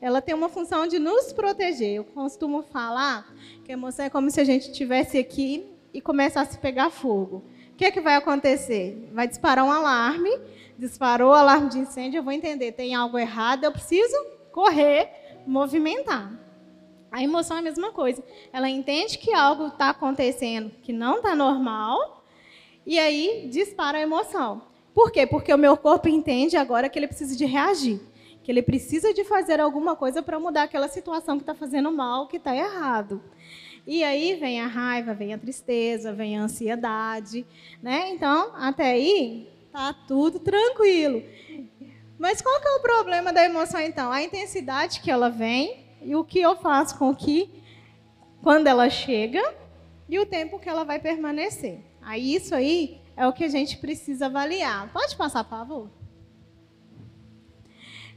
Ela 0.00 0.22
tem 0.22 0.32
uma 0.32 0.48
função 0.48 0.86
de 0.86 1.00
nos 1.00 1.32
proteger. 1.32 1.96
Eu 1.96 2.04
costumo 2.04 2.62
falar 2.62 3.26
que 3.64 3.72
a 3.72 3.74
emoção 3.74 4.04
é 4.04 4.10
como 4.10 4.30
se 4.30 4.40
a 4.40 4.44
gente 4.44 4.70
estivesse 4.70 5.18
aqui 5.18 5.66
e 5.92 6.00
começasse 6.00 6.56
a 6.56 6.60
pegar 6.60 6.88
fogo. 6.88 7.42
O 7.72 7.74
que, 7.74 7.84
é 7.84 7.90
que 7.90 8.00
vai 8.00 8.14
acontecer? 8.14 9.10
Vai 9.12 9.26
disparar 9.26 9.64
um 9.64 9.72
alarme. 9.72 10.30
Disparou 10.78 11.32
o 11.32 11.34
alarme 11.34 11.68
de 11.68 11.78
incêndio, 11.80 12.18
eu 12.18 12.22
vou 12.22 12.32
entender, 12.32 12.70
tem 12.72 12.94
algo 12.94 13.18
errado, 13.18 13.64
eu 13.64 13.72
preciso 13.72 14.14
correr, 14.52 15.10
movimentar. 15.44 16.30
A 17.10 17.24
emoção 17.24 17.56
é 17.56 17.60
a 17.60 17.62
mesma 17.62 17.90
coisa. 17.90 18.22
Ela 18.52 18.68
entende 18.68 19.18
que 19.18 19.34
algo 19.34 19.66
está 19.66 19.90
acontecendo 19.90 20.70
que 20.80 20.92
não 20.92 21.16
está 21.16 21.34
normal 21.34 22.15
e 22.86 22.98
aí 22.98 23.48
dispara 23.50 23.98
a 23.98 24.00
emoção. 24.00 24.62
Por 24.94 25.10
quê? 25.10 25.26
Porque 25.26 25.52
o 25.52 25.58
meu 25.58 25.76
corpo 25.76 26.08
entende 26.08 26.56
agora 26.56 26.88
que 26.88 26.98
ele 26.98 27.08
precisa 27.08 27.36
de 27.36 27.44
reagir, 27.44 28.00
que 28.42 28.50
ele 28.50 28.62
precisa 28.62 29.12
de 29.12 29.24
fazer 29.24 29.60
alguma 29.60 29.96
coisa 29.96 30.22
para 30.22 30.38
mudar 30.38 30.62
aquela 30.62 30.88
situação 30.88 31.36
que 31.36 31.42
está 31.42 31.54
fazendo 31.54 31.90
mal, 31.90 32.28
que 32.28 32.36
está 32.36 32.54
errado. 32.54 33.20
E 33.86 34.02
aí 34.02 34.34
vem 34.34 34.60
a 34.60 34.66
raiva, 34.66 35.12
vem 35.14 35.34
a 35.34 35.38
tristeza, 35.38 36.12
vem 36.12 36.38
a 36.38 36.42
ansiedade, 36.42 37.44
né? 37.82 38.10
Então, 38.10 38.52
até 38.54 38.92
aí 38.92 39.48
tá 39.72 39.92
tudo 39.92 40.38
tranquilo. 40.38 41.22
Mas 42.18 42.40
qual 42.40 42.60
que 42.60 42.66
é 42.66 42.70
o 42.72 42.80
problema 42.80 43.32
da 43.32 43.44
emoção 43.44 43.80
então? 43.80 44.10
A 44.10 44.22
intensidade 44.22 45.00
que 45.00 45.10
ela 45.10 45.28
vem 45.28 45.84
e 46.02 46.16
o 46.16 46.24
que 46.24 46.40
eu 46.40 46.56
faço 46.56 46.98
com 46.98 47.14
que 47.14 47.50
quando 48.42 48.66
ela 48.66 48.88
chega 48.88 49.42
e 50.08 50.18
o 50.18 50.26
tempo 50.26 50.58
que 50.58 50.68
ela 50.68 50.84
vai 50.84 50.98
permanecer. 50.98 51.80
Aí 52.06 52.36
isso 52.36 52.54
aí 52.54 53.00
é 53.16 53.26
o 53.26 53.32
que 53.32 53.42
a 53.42 53.48
gente 53.48 53.78
precisa 53.78 54.26
avaliar. 54.26 54.92
Pode 54.92 55.16
passar, 55.16 55.42
por 55.42 55.50
favor? 55.50 55.90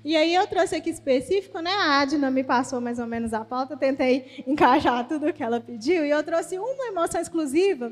E 0.06 0.16
aí 0.16 0.36
eu 0.36 0.46
trouxe 0.46 0.76
aqui 0.76 0.92
específico, 0.92 1.60
né? 1.60 1.72
A 1.72 2.02
Adna 2.02 2.30
me 2.30 2.44
passou 2.44 2.80
mais 2.80 3.00
ou 3.00 3.08
menos 3.08 3.34
a 3.34 3.44
pauta, 3.44 3.76
tentei 3.76 4.44
encaixar 4.46 5.08
tudo 5.08 5.28
o 5.28 5.34
que 5.34 5.42
ela 5.42 5.60
pediu, 5.60 6.06
e 6.06 6.12
eu 6.12 6.24
trouxe 6.24 6.60
uma 6.60 6.86
emoção 6.86 7.20
exclusiva 7.20 7.92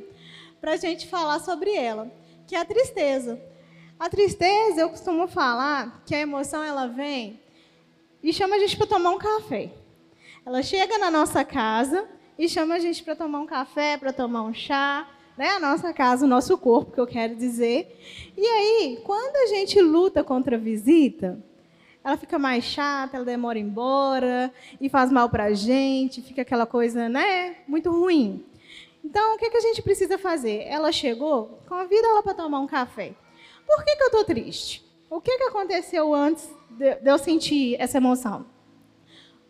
para 0.62 0.74
a 0.74 0.78
gente 0.78 1.08
falar 1.08 1.40
sobre 1.40 1.74
ela, 1.74 2.12
que 2.46 2.56
é 2.56 2.60
a 2.60 2.66
tristeza. 2.66 3.42
A 4.00 4.08
tristeza, 4.08 4.82
eu 4.82 4.92
costumo 4.92 5.28
falar 5.28 6.04
que 6.06 6.14
a 6.14 6.20
emoção 6.20 6.64
ela 6.64 6.86
vem 6.86 7.42
e 8.22 8.32
chama 8.32 8.56
a 8.56 8.60
gente 8.60 8.78
para 8.78 8.86
tomar 8.86 9.10
um 9.10 9.18
café. 9.18 9.72
Ela 10.46 10.62
chega 10.62 11.00
na 11.00 11.10
nossa 11.10 11.44
casa 11.44 12.08
e 12.38 12.48
chama 12.48 12.76
a 12.76 12.80
gente 12.80 13.04
para 13.04 13.16
tomar 13.16 13.40
um 13.40 13.48
café, 13.48 13.98
para 13.98 14.14
tomar 14.14 14.44
um 14.44 14.54
chá, 14.54 15.08
né, 15.38 15.50
a 15.50 15.60
nossa 15.60 15.94
casa, 15.94 16.26
o 16.26 16.28
nosso 16.28 16.58
corpo, 16.58 16.92
que 16.92 17.00
eu 17.00 17.06
quero 17.06 17.36
dizer. 17.36 17.96
E 18.36 18.46
aí, 18.46 19.02
quando 19.04 19.36
a 19.36 19.46
gente 19.48 19.80
luta 19.80 20.24
contra 20.24 20.56
a 20.56 20.60
visita, 20.60 21.38
ela 22.04 22.18
fica 22.18 22.40
mais 22.40 22.64
chata, 22.64 23.18
ela 23.18 23.26
demora 23.26 23.60
embora 23.60 24.52
e 24.82 24.90
faz 24.90 25.12
mal 25.12 25.30
para 25.30 25.46
a 25.46 25.54
gente, 25.54 26.22
fica 26.22 26.42
aquela 26.42 26.66
coisa, 26.66 27.08
né, 27.08 27.58
muito 27.68 27.92
ruim. 27.92 28.46
Então, 29.04 29.36
o 29.36 29.38
que, 29.38 29.50
que 29.50 29.58
a 29.58 29.62
gente 29.62 29.82
precisa 29.82 30.18
fazer? 30.18 30.64
Ela 30.68 30.92
chegou, 30.92 31.60
convida 31.68 32.08
ela 32.08 32.24
para 32.24 32.34
tomar 32.34 32.60
um 32.60 32.68
café. 32.68 33.14
Por 33.66 33.84
que, 33.84 33.96
que 33.96 34.04
eu 34.04 34.08
estou 34.08 34.24
triste? 34.26 34.84
O 35.10 35.22
que, 35.22 35.38
que 35.38 35.44
aconteceu 35.44 36.14
antes 36.14 36.50
de 36.72 37.00
eu 37.06 37.18
sentir 37.18 37.76
essa 37.80 37.98
emoção? 37.98 38.46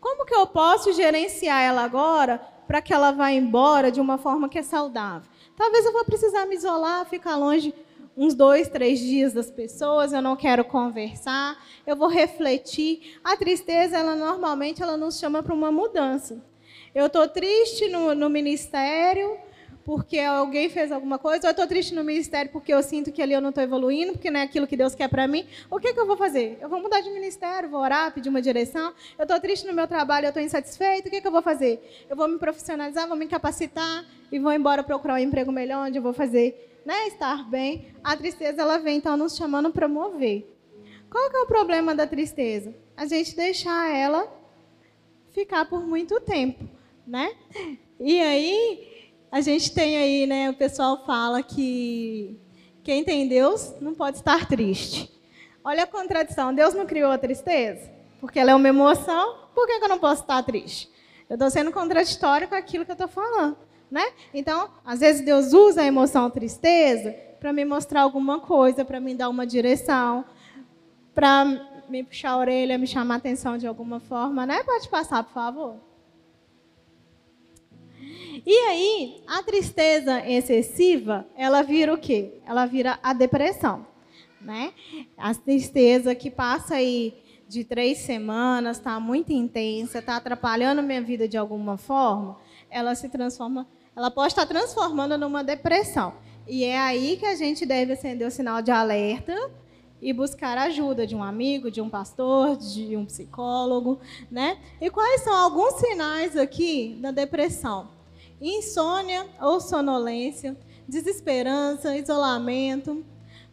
Como 0.00 0.24
que 0.24 0.34
eu 0.34 0.46
posso 0.46 0.92
gerenciar 0.92 1.60
ela 1.60 1.82
agora 1.82 2.38
para 2.66 2.80
que 2.80 2.92
ela 2.92 3.10
vá 3.10 3.32
embora 3.32 3.90
de 3.90 4.00
uma 4.00 4.18
forma 4.18 4.48
que 4.48 4.58
é 4.58 4.62
saudável? 4.62 5.28
Talvez 5.58 5.84
eu 5.84 5.92
vou 5.92 6.04
precisar 6.04 6.46
me 6.46 6.54
isolar, 6.54 7.04
ficar 7.04 7.34
longe 7.34 7.74
uns 8.16 8.32
dois, 8.32 8.68
três 8.68 9.00
dias 9.00 9.32
das 9.32 9.50
pessoas, 9.50 10.12
eu 10.12 10.22
não 10.22 10.36
quero 10.36 10.64
conversar, 10.64 11.60
eu 11.84 11.96
vou 11.96 12.06
refletir. 12.06 13.18
A 13.24 13.36
tristeza, 13.36 13.98
ela 13.98 14.14
normalmente 14.14 14.80
ela 14.80 14.96
nos 14.96 15.18
chama 15.18 15.42
para 15.42 15.52
uma 15.52 15.72
mudança. 15.72 16.40
Eu 16.94 17.06
estou 17.06 17.26
triste 17.26 17.88
no, 17.88 18.14
no 18.14 18.30
ministério, 18.30 19.36
porque 19.88 20.18
alguém 20.18 20.68
fez 20.68 20.92
alguma 20.92 21.18
coisa, 21.18 21.46
ou 21.46 21.48
eu 21.48 21.52
estou 21.52 21.66
triste 21.66 21.94
no 21.94 22.04
ministério 22.04 22.52
porque 22.52 22.74
eu 22.74 22.82
sinto 22.82 23.10
que 23.10 23.22
ali 23.22 23.32
eu 23.32 23.40
não 23.40 23.48
estou 23.48 23.64
evoluindo, 23.64 24.12
porque 24.12 24.30
não 24.30 24.38
é 24.38 24.42
aquilo 24.42 24.66
que 24.66 24.76
Deus 24.76 24.94
quer 24.94 25.08
para 25.08 25.26
mim, 25.26 25.46
o 25.70 25.80
que, 25.80 25.94
que 25.94 25.98
eu 25.98 26.06
vou 26.06 26.14
fazer? 26.14 26.58
Eu 26.60 26.68
vou 26.68 26.78
mudar 26.78 27.00
de 27.00 27.08
ministério, 27.08 27.70
vou 27.70 27.80
orar, 27.80 28.12
pedir 28.12 28.28
uma 28.28 28.42
direção. 28.42 28.92
Eu 29.18 29.22
estou 29.22 29.40
triste 29.40 29.66
no 29.66 29.72
meu 29.72 29.88
trabalho, 29.88 30.26
eu 30.26 30.28
estou 30.28 30.42
insatisfeito, 30.42 31.08
o 31.08 31.10
que, 31.10 31.22
que 31.22 31.26
eu 31.26 31.32
vou 31.32 31.40
fazer? 31.40 32.04
Eu 32.06 32.14
vou 32.14 32.28
me 32.28 32.36
profissionalizar, 32.36 33.08
vou 33.08 33.16
me 33.16 33.26
capacitar 33.26 34.04
e 34.30 34.38
vou 34.38 34.52
embora 34.52 34.82
procurar 34.82 35.14
um 35.14 35.18
emprego 35.18 35.50
melhor, 35.50 35.88
onde 35.88 35.96
eu 35.96 36.02
vou 36.02 36.12
fazer, 36.12 36.82
né, 36.84 37.06
estar 37.06 37.48
bem. 37.48 37.86
A 38.04 38.14
tristeza, 38.14 38.60
ela 38.60 38.76
vem, 38.76 38.98
então, 38.98 39.16
nos 39.16 39.38
chamando 39.38 39.72
para 39.72 39.88
mover. 39.88 40.54
Qual 41.10 41.30
que 41.30 41.36
é 41.38 41.40
o 41.40 41.46
problema 41.46 41.94
da 41.94 42.06
tristeza? 42.06 42.74
A 42.94 43.06
gente 43.06 43.34
deixar 43.34 43.88
ela 43.90 44.30
ficar 45.32 45.64
por 45.64 45.80
muito 45.86 46.20
tempo, 46.20 46.68
né? 47.06 47.34
E 47.98 48.20
aí, 48.20 48.97
a 49.30 49.40
gente 49.40 49.72
tem 49.72 49.96
aí, 49.96 50.26
né, 50.26 50.50
o 50.50 50.54
pessoal 50.54 51.04
fala 51.04 51.42
que 51.42 52.38
quem 52.82 53.04
tem 53.04 53.28
Deus 53.28 53.74
não 53.80 53.94
pode 53.94 54.16
estar 54.16 54.46
triste. 54.46 55.12
Olha 55.62 55.82
a 55.82 55.86
contradição. 55.86 56.54
Deus 56.54 56.72
não 56.72 56.86
criou 56.86 57.10
a 57.10 57.18
tristeza? 57.18 57.90
Porque 58.20 58.38
ela 58.38 58.52
é 58.52 58.54
uma 58.54 58.68
emoção. 58.68 59.36
Por 59.54 59.66
que 59.66 59.72
eu 59.72 59.88
não 59.88 59.98
posso 59.98 60.22
estar 60.22 60.42
triste? 60.42 60.90
Eu 61.28 61.34
estou 61.34 61.50
sendo 61.50 61.70
contraditório 61.70 62.48
com 62.48 62.54
aquilo 62.54 62.86
que 62.86 62.90
eu 62.90 62.94
estou 62.94 63.08
falando. 63.08 63.56
Né? 63.90 64.02
Então, 64.32 64.70
às 64.84 65.00
vezes 65.00 65.24
Deus 65.24 65.52
usa 65.52 65.82
a 65.82 65.84
emoção 65.84 66.30
tristeza 66.30 67.14
para 67.38 67.52
me 67.52 67.64
mostrar 67.64 68.02
alguma 68.02 68.40
coisa, 68.40 68.84
para 68.84 69.00
me 69.00 69.14
dar 69.14 69.28
uma 69.28 69.46
direção, 69.46 70.24
para 71.14 71.44
me 71.88 72.02
puxar 72.02 72.30
a 72.30 72.38
orelha, 72.38 72.78
me 72.78 72.86
chamar 72.86 73.14
a 73.14 73.18
atenção 73.18 73.56
de 73.56 73.66
alguma 73.66 74.00
forma, 74.00 74.46
né? 74.46 74.62
Pode 74.62 74.88
passar, 74.88 75.22
por 75.24 75.32
favor. 75.32 75.87
E 78.44 78.56
aí, 78.68 79.22
a 79.26 79.42
tristeza 79.42 80.26
excessiva, 80.28 81.26
ela 81.36 81.62
vira 81.62 81.92
o 81.92 81.98
quê? 81.98 82.40
Ela 82.46 82.66
vira 82.66 82.98
a 83.02 83.12
depressão, 83.12 83.86
né? 84.40 84.72
A 85.16 85.34
tristeza 85.34 86.14
que 86.14 86.30
passa 86.30 86.76
aí 86.76 87.14
de 87.48 87.64
três 87.64 87.98
semanas, 87.98 88.76
está 88.76 89.00
muito 89.00 89.32
intensa, 89.32 90.00
está 90.00 90.16
atrapalhando 90.16 90.82
minha 90.82 91.00
vida 91.00 91.26
de 91.26 91.38
alguma 91.38 91.78
forma, 91.78 92.36
ela 92.68 92.94
se 92.94 93.08
transforma, 93.08 93.66
ela 93.96 94.10
pode 94.10 94.32
estar 94.32 94.44
transformando 94.44 95.16
numa 95.16 95.42
depressão. 95.42 96.14
E 96.46 96.64
é 96.64 96.78
aí 96.78 97.16
que 97.16 97.26
a 97.26 97.34
gente 97.34 97.64
deve 97.64 97.94
acender 97.94 98.28
o 98.28 98.30
sinal 98.30 98.60
de 98.60 98.70
alerta 98.70 99.34
e 100.00 100.12
buscar 100.12 100.56
ajuda 100.58 101.06
de 101.06 101.16
um 101.16 101.22
amigo, 101.22 101.70
de 101.70 101.80
um 101.80 101.88
pastor, 101.88 102.56
de 102.56 102.96
um 102.96 103.04
psicólogo, 103.04 103.98
né? 104.30 104.58
E 104.80 104.90
quais 104.90 105.22
são 105.22 105.34
alguns 105.34 105.74
sinais 105.74 106.36
aqui 106.36 106.98
da 107.00 107.10
depressão? 107.10 107.97
Insônia 108.40 109.26
ou 109.40 109.60
sonolência, 109.60 110.56
desesperança, 110.88 111.96
isolamento, 111.96 113.04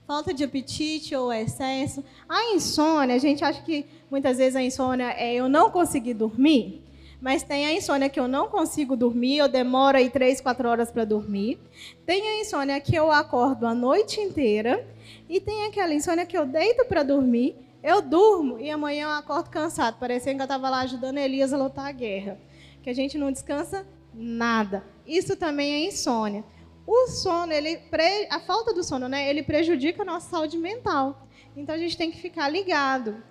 falta 0.05 0.33
de 0.33 0.43
apetite 0.43 1.15
ou 1.15 1.33
excesso. 1.33 2.03
A 2.29 2.53
insônia, 2.53 3.15
a 3.15 3.19
gente 3.19 3.43
acha 3.43 3.61
que 3.61 3.85
muitas 4.09 4.37
vezes 4.37 4.55
a 4.55 4.61
insônia 4.61 5.13
é 5.17 5.33
eu 5.33 5.49
não 5.49 5.71
conseguir 5.71 6.13
dormir, 6.13 6.83
mas 7.19 7.41
tem 7.41 7.65
a 7.65 7.73
insônia 7.73 8.09
que 8.09 8.19
eu 8.19 8.27
não 8.27 8.47
consigo 8.47 8.95
dormir, 8.95 9.37
eu 9.37 9.47
demoro 9.47 9.97
aí 9.97 10.09
três, 10.09 10.39
quatro 10.39 10.69
horas 10.69 10.91
para 10.91 11.05
dormir. 11.05 11.59
Tem 12.05 12.21
a 12.21 12.41
insônia 12.41 12.79
que 12.79 12.95
eu 12.95 13.11
acordo 13.11 13.65
a 13.65 13.73
noite 13.73 14.19
inteira 14.19 14.85
e 15.27 15.39
tem 15.39 15.65
aquela 15.65 15.93
insônia 15.93 16.25
que 16.25 16.37
eu 16.37 16.45
deito 16.45 16.85
para 16.85 17.01
dormir, 17.01 17.55
eu 17.81 18.01
durmo 18.01 18.59
e 18.59 18.69
amanhã 18.69 19.05
eu 19.05 19.09
acordo 19.09 19.49
cansado, 19.49 19.97
parecendo 19.99 20.35
que 20.35 20.41
eu 20.41 20.45
estava 20.45 20.69
lá 20.69 20.81
ajudando 20.81 21.17
Elias 21.17 21.53
a 21.53 21.57
lutar 21.57 21.87
a 21.87 21.91
guerra. 21.91 22.37
Que 22.83 22.89
a 22.91 22.93
gente 22.93 23.17
não 23.17 23.31
descansa 23.31 23.85
nada. 24.15 24.83
Isso 25.05 25.35
também 25.35 25.73
é 25.73 25.85
insônia. 25.87 26.43
O 26.87 27.07
sono, 27.07 27.51
ele 27.51 27.79
a 28.29 28.39
falta 28.39 28.73
do 28.73 28.83
sono, 28.83 29.09
né, 29.09 29.29
ele 29.29 29.43
prejudica 29.43 30.03
a 30.03 30.05
nossa 30.05 30.29
saúde 30.29 30.57
mental. 30.57 31.27
Então 31.55 31.75
a 31.75 31.77
gente 31.77 31.97
tem 31.97 32.11
que 32.11 32.19
ficar 32.19 32.49
ligado. 32.49 33.21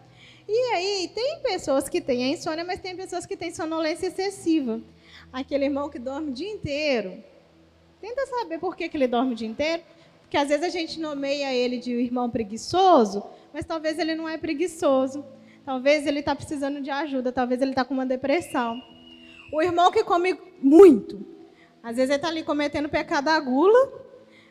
E 0.47 0.75
aí, 0.75 1.11
tem 1.15 1.41
pessoas 1.43 1.89
que 1.89 2.01
têm 2.01 2.25
a 2.25 2.29
insônia, 2.29 2.65
mas 2.65 2.81
tem 2.81 2.95
pessoas 2.95 3.25
que 3.25 3.37
têm 3.37 3.55
sonolência 3.55 4.09
excessiva. 4.09 4.81
Aquele 5.33 5.65
irmão 5.65 5.89
que 5.89 5.99
dorme 5.99 6.31
o 6.31 6.35
dia 6.35 6.51
inteiro. 6.51 7.25
Tenta 8.01 8.27
saber 8.27 8.59
por 8.59 8.77
que, 8.77 8.89
que 8.89 8.97
ele 8.97 9.07
dorme 9.07 9.33
o 9.33 9.35
dia 9.35 9.49
inteiro. 9.49 9.83
Porque 10.21 10.37
às 10.37 10.49
vezes 10.49 10.65
a 10.65 10.69
gente 10.69 11.01
nomeia 11.01 11.55
ele 11.55 11.79
de 11.79 11.93
irmão 11.93 12.29
preguiçoso, 12.29 13.25
mas 13.53 13.65
talvez 13.65 13.99
ele 13.99 14.15
não 14.15 14.29
é 14.29 14.37
preguiçoso. 14.37 15.25
Talvez 15.65 16.07
ele 16.07 16.21
está 16.21 16.35
precisando 16.35 16.83
de 16.83 16.91
ajuda, 16.91 17.33
talvez 17.33 17.63
ele 17.63 17.71
está 17.71 17.85
com 17.85 17.95
uma 17.95 18.05
depressão. 18.05 18.83
O 19.55 19.63
irmão 19.63 19.93
que 19.93 20.03
come 20.03 20.37
muito. 20.61 21.25
Às 21.81 21.95
vezes 21.95 22.11
ele 22.11 22.17
está 22.17 22.27
ali 22.27 22.43
cometendo 22.43 22.89
pecado 22.89 23.27
da 23.27 23.39
gula, 23.39 23.89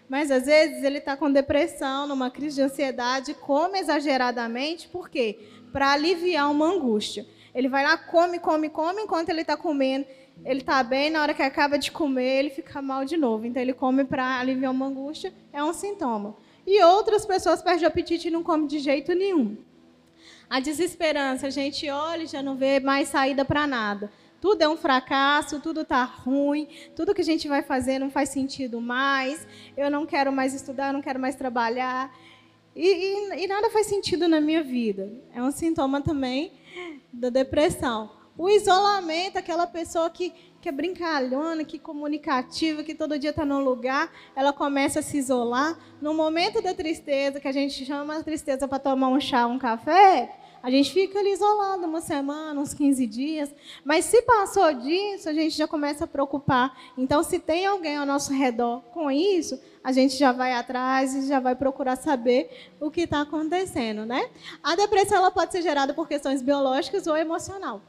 mas 0.07 0.31
às 0.31 0.45
vezes 0.45 0.81
ele 0.81 0.99
está 0.99 1.17
com 1.17 1.29
depressão, 1.29 2.07
numa 2.07 2.31
crise 2.31 2.55
de 2.55 2.61
ansiedade, 2.61 3.33
come 3.33 3.79
exageradamente, 3.79 4.87
por 4.87 5.09
quê? 5.09 5.39
Para 5.73 5.91
aliviar 5.91 6.49
uma 6.49 6.67
angústia. 6.67 7.27
Ele 7.53 7.67
vai 7.67 7.83
lá, 7.83 7.97
come, 7.97 8.39
come, 8.39 8.69
come, 8.69 9.01
enquanto 9.01 9.27
ele 9.27 9.41
está 9.41 9.57
comendo. 9.57 10.05
Ele 10.45 10.61
está 10.61 10.81
bem, 10.81 11.09
na 11.09 11.21
hora 11.21 11.33
que 11.33 11.43
acaba 11.43 11.77
de 11.77 11.91
comer, 11.91 12.39
ele 12.39 12.49
fica 12.49 12.81
mal 12.81 13.03
de 13.03 13.17
novo. 13.17 13.45
Então 13.45 13.61
ele 13.61 13.73
come 13.73 14.05
para 14.05 14.39
aliviar 14.39 14.71
uma 14.71 14.85
angústia, 14.85 15.33
é 15.51 15.61
um 15.61 15.73
sintoma. 15.73 16.33
E 16.65 16.81
outras 16.81 17.25
pessoas 17.25 17.61
perdem 17.61 17.83
o 17.83 17.87
apetite 17.89 18.29
e 18.29 18.31
não 18.31 18.41
comem 18.41 18.67
de 18.67 18.79
jeito 18.79 19.13
nenhum. 19.13 19.57
A 20.49 20.61
desesperança, 20.61 21.47
a 21.47 21.49
gente 21.49 21.89
olha 21.89 22.23
e 22.23 22.27
já 22.27 22.41
não 22.41 22.55
vê 22.55 22.79
mais 22.79 23.09
saída 23.09 23.43
para 23.43 23.67
nada 23.67 24.09
tudo 24.43 24.61
é 24.61 24.67
um 24.67 24.75
fracasso, 24.75 25.61
tudo 25.61 25.83
está 25.83 26.03
ruim, 26.03 26.67
tudo 26.93 27.13
que 27.15 27.21
a 27.21 27.23
gente 27.23 27.47
vai 27.47 27.63
fazer 27.63 27.97
não 27.97 28.11
faz 28.11 28.27
sentido 28.27 28.81
mais, 28.81 29.47
eu 29.77 29.89
não 29.89 30.05
quero 30.05 30.33
mais 30.33 30.53
estudar, 30.53 30.91
não 30.91 31.01
quero 31.01 31.17
mais 31.17 31.33
trabalhar. 31.33 32.13
E, 32.75 32.85
e, 32.85 33.43
e 33.45 33.47
nada 33.47 33.69
faz 33.69 33.87
sentido 33.87 34.27
na 34.27 34.41
minha 34.41 34.61
vida. 34.61 35.09
É 35.33 35.41
um 35.41 35.49
sintoma 35.49 36.01
também 36.01 36.51
da 37.13 37.29
depressão. 37.29 38.11
O 38.37 38.49
isolamento, 38.49 39.37
aquela 39.37 39.65
pessoa 39.65 40.09
que, 40.09 40.33
que 40.59 40.67
é 40.67 40.73
brincalhona, 40.73 41.63
que 41.63 41.77
é 41.77 41.79
comunicativa, 41.79 42.83
que 42.83 42.93
todo 42.93 43.17
dia 43.17 43.29
está 43.29 43.45
num 43.45 43.63
lugar, 43.63 44.11
ela 44.35 44.51
começa 44.51 44.99
a 44.99 45.01
se 45.01 45.19
isolar. 45.19 45.79
No 46.01 46.13
momento 46.13 46.61
da 46.61 46.73
tristeza, 46.73 47.39
que 47.39 47.47
a 47.47 47.53
gente 47.53 47.85
chama 47.85 48.17
a 48.17 48.23
tristeza 48.23 48.67
para 48.67 48.79
tomar 48.79 49.07
um 49.07 49.21
chá, 49.21 49.47
um 49.47 49.57
café, 49.57 50.35
a 50.63 50.71
gente 50.71 50.93
fica 50.93 51.19
ali 51.19 51.33
isolado 51.33 51.85
uma 51.85 51.99
semana, 51.99 52.59
uns 52.61 52.73
15 52.73 53.05
dias. 53.05 53.53
Mas 53.83 54.05
se 54.05 54.21
passou 54.21 54.73
disso, 54.73 55.27
a 55.27 55.33
gente 55.33 55.57
já 55.57 55.67
começa 55.67 56.05
a 56.05 56.07
preocupar. 56.07 56.73
Então, 56.97 57.21
se 57.21 57.37
tem 57.37 57.65
alguém 57.65 57.97
ao 57.97 58.05
nosso 58.05 58.31
redor 58.31 58.81
com 58.93 59.11
isso, 59.11 59.61
a 59.83 59.91
gente 59.91 60.15
já 60.15 60.31
vai 60.31 60.53
atrás 60.53 61.13
e 61.13 61.27
já 61.27 61.41
vai 61.41 61.53
procurar 61.53 61.97
saber 61.97 62.71
o 62.79 62.89
que 62.89 63.01
está 63.01 63.19
acontecendo, 63.19 64.05
né? 64.05 64.29
A 64.63 64.73
depressão 64.77 65.17
ela 65.17 65.29
pode 65.29 65.51
ser 65.51 65.61
gerada 65.61 65.93
por 65.93 66.07
questões 66.07 66.41
biológicas 66.41 67.07
ou 67.07 67.17
emocional. 67.17 67.81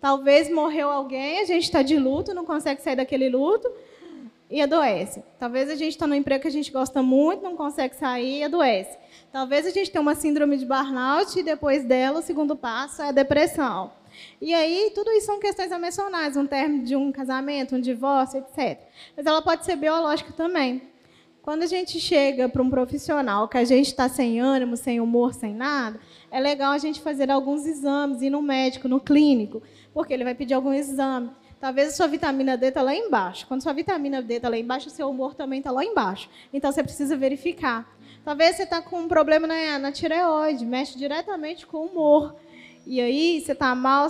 Talvez 0.00 0.50
morreu 0.50 0.90
alguém, 0.90 1.38
a 1.38 1.44
gente 1.44 1.62
está 1.62 1.80
de 1.80 1.96
luto, 1.96 2.34
não 2.34 2.44
consegue 2.44 2.82
sair 2.82 2.96
daquele 2.96 3.28
luto 3.28 3.70
e 4.50 4.60
adoece. 4.60 5.22
Talvez 5.38 5.70
a 5.70 5.76
gente 5.76 5.92
está 5.92 6.08
no 6.08 6.14
emprego 6.14 6.42
que 6.42 6.48
a 6.48 6.52
gente 6.52 6.72
gosta 6.72 7.04
muito, 7.04 7.44
não 7.44 7.56
consegue 7.56 7.94
sair 7.94 8.40
e 8.40 8.44
adoece. 8.44 9.05
Talvez 9.36 9.66
a 9.66 9.70
gente 9.70 9.90
tenha 9.90 10.00
uma 10.00 10.14
síndrome 10.14 10.56
de 10.56 10.64
burnout 10.64 11.38
e 11.38 11.42
depois 11.42 11.84
dela 11.84 12.20
o 12.20 12.22
segundo 12.22 12.56
passo 12.56 13.02
é 13.02 13.08
a 13.10 13.12
depressão. 13.12 13.92
E 14.40 14.54
aí, 14.54 14.90
tudo 14.94 15.10
isso 15.10 15.26
são 15.26 15.38
questões 15.38 15.70
emocionais, 15.70 16.38
um 16.38 16.46
término 16.46 16.82
de 16.82 16.96
um 16.96 17.12
casamento, 17.12 17.76
um 17.76 17.80
divórcio, 17.82 18.38
etc. 18.38 18.80
Mas 19.14 19.26
ela 19.26 19.42
pode 19.42 19.66
ser 19.66 19.76
biológica 19.76 20.32
também. 20.32 20.80
Quando 21.42 21.64
a 21.64 21.66
gente 21.66 22.00
chega 22.00 22.48
para 22.48 22.62
um 22.62 22.70
profissional 22.70 23.46
que 23.46 23.58
a 23.58 23.64
gente 23.64 23.88
está 23.88 24.08
sem 24.08 24.40
ânimo, 24.40 24.74
sem 24.74 25.02
humor, 25.02 25.34
sem 25.34 25.52
nada, 25.52 26.00
é 26.30 26.40
legal 26.40 26.72
a 26.72 26.78
gente 26.78 27.02
fazer 27.02 27.30
alguns 27.30 27.66
exames, 27.66 28.22
ir 28.22 28.30
no 28.30 28.40
médico, 28.40 28.88
no 28.88 28.98
clínico, 28.98 29.62
porque 29.92 30.14
ele 30.14 30.24
vai 30.24 30.34
pedir 30.34 30.54
algum 30.54 30.72
exame. 30.72 31.28
Talvez 31.60 31.88
a 31.88 31.92
sua 31.92 32.06
vitamina 32.06 32.56
D 32.56 32.68
está 32.68 32.80
lá 32.80 32.94
embaixo. 32.94 33.46
Quando 33.46 33.58
a 33.60 33.62
sua 33.64 33.72
vitamina 33.74 34.22
D 34.22 34.36
está 34.36 34.48
lá 34.48 34.56
embaixo, 34.56 34.88
o 34.88 34.90
seu 34.90 35.10
humor 35.10 35.34
também 35.34 35.58
está 35.58 35.70
lá 35.70 35.84
embaixo. 35.84 36.28
Então, 36.52 36.72
você 36.72 36.82
precisa 36.82 37.16
verificar. 37.16 37.95
Talvez 38.26 38.56
você 38.56 38.64
está 38.64 38.82
com 38.82 39.02
um 39.02 39.06
problema 39.06 39.46
na, 39.46 39.78
na 39.78 39.92
tireoide, 39.92 40.66
mexe 40.66 40.98
diretamente 40.98 41.64
com 41.64 41.76
o 41.76 41.86
humor. 41.86 42.34
E 42.84 43.00
aí 43.00 43.40
você 43.40 43.52
está 43.52 43.72
mal, 43.72 44.08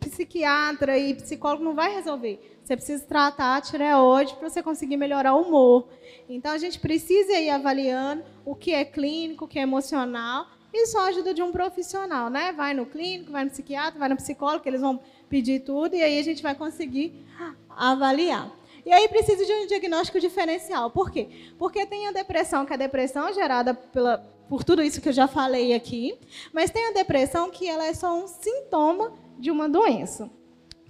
psiquiatra 0.00 0.96
e 0.96 1.12
psicólogo 1.12 1.62
não 1.62 1.74
vai 1.74 1.94
resolver. 1.94 2.58
Você 2.64 2.74
precisa 2.74 3.04
tratar 3.04 3.56
a 3.56 3.60
tireoide 3.60 4.34
para 4.34 4.48
você 4.48 4.62
conseguir 4.62 4.96
melhorar 4.96 5.34
o 5.34 5.42
humor. 5.42 5.90
Então 6.26 6.52
a 6.52 6.56
gente 6.56 6.80
precisa 6.80 7.34
ir 7.34 7.50
avaliando 7.50 8.24
o 8.46 8.54
que 8.54 8.72
é 8.72 8.82
clínico, 8.82 9.44
o 9.44 9.48
que 9.48 9.58
é 9.58 9.62
emocional, 9.62 10.46
a 10.96 11.04
ajuda 11.08 11.34
de 11.34 11.42
um 11.42 11.52
profissional, 11.52 12.30
né? 12.30 12.50
Vai 12.52 12.72
no 12.72 12.86
clínico, 12.86 13.30
vai 13.30 13.44
no 13.44 13.50
psiquiatra, 13.50 13.98
vai 13.98 14.08
no 14.08 14.16
psicólogo, 14.16 14.66
eles 14.66 14.80
vão 14.80 15.00
pedir 15.28 15.60
tudo 15.60 15.94
e 15.94 16.02
aí 16.02 16.18
a 16.18 16.24
gente 16.24 16.42
vai 16.42 16.54
conseguir 16.54 17.26
avaliar. 17.68 18.57
E 18.88 18.92
aí 18.92 19.06
precisa 19.06 19.44
de 19.44 19.52
um 19.52 19.66
diagnóstico 19.66 20.18
diferencial. 20.18 20.90
Por 20.90 21.10
quê? 21.10 21.28
Porque 21.58 21.84
tem 21.84 22.08
a 22.08 22.10
depressão, 22.10 22.64
que 22.64 22.72
é 22.72 22.74
a 22.74 22.78
depressão 22.78 23.30
gerada 23.34 23.74
pela, 23.74 24.16
por 24.48 24.64
tudo 24.64 24.82
isso 24.82 24.98
que 25.02 25.10
eu 25.10 25.12
já 25.12 25.28
falei 25.28 25.74
aqui, 25.74 26.18
mas 26.54 26.70
tem 26.70 26.88
a 26.88 26.92
depressão 26.92 27.50
que 27.50 27.68
ela 27.68 27.84
é 27.84 27.92
só 27.92 28.18
um 28.18 28.26
sintoma 28.26 29.12
de 29.38 29.50
uma 29.50 29.68
doença. 29.68 30.30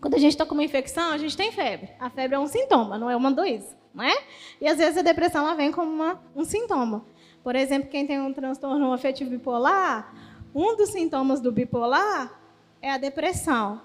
Quando 0.01 0.15
a 0.15 0.19
gente 0.19 0.31
está 0.31 0.47
com 0.47 0.55
uma 0.55 0.63
infecção, 0.63 1.11
a 1.11 1.19
gente 1.19 1.37
tem 1.37 1.51
febre. 1.51 1.91
A 1.99 2.09
febre 2.09 2.37
é 2.37 2.39
um 2.39 2.47
sintoma, 2.47 2.97
não 2.97 3.11
é 3.11 3.17
uma 3.17 3.33
doença. 3.33 3.77
Não 3.93 4.05
é? 4.05 4.17
E 4.61 4.69
às 4.69 4.79
vezes 4.79 4.97
a 4.97 5.03
depressão 5.03 5.45
ela 5.45 5.57
vem 5.57 5.73
como 5.73 5.91
uma, 5.91 6.23
um 6.37 6.45
sintoma. 6.45 7.05
Por 7.43 7.57
exemplo, 7.57 7.91
quem 7.91 8.07
tem 8.07 8.21
um 8.21 8.33
transtorno 8.33 8.93
afetivo 8.93 9.31
bipolar, 9.31 10.15
um 10.55 10.77
dos 10.77 10.91
sintomas 10.91 11.41
do 11.41 11.51
bipolar 11.51 12.41
é 12.81 12.93
a 12.93 12.97
depressão. 12.97 13.83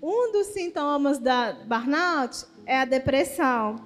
Um 0.00 0.30
dos 0.30 0.48
sintomas 0.48 1.18
da 1.18 1.52
burnout 1.64 2.44
é 2.66 2.78
a 2.78 2.84
depressão. 2.84 3.76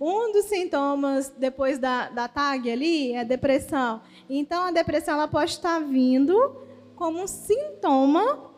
Um 0.00 0.32
dos 0.32 0.46
sintomas 0.46 1.28
depois 1.36 1.78
da, 1.78 2.08
da 2.08 2.26
TAG 2.26 2.70
ali 2.70 3.12
é 3.12 3.20
a 3.20 3.24
depressão. 3.24 4.00
Então, 4.28 4.64
a 4.64 4.70
depressão 4.70 5.14
ela 5.14 5.28
pode 5.28 5.50
estar 5.52 5.78
vindo 5.80 6.56
como 6.96 7.22
um 7.22 7.26
sintoma 7.26 8.50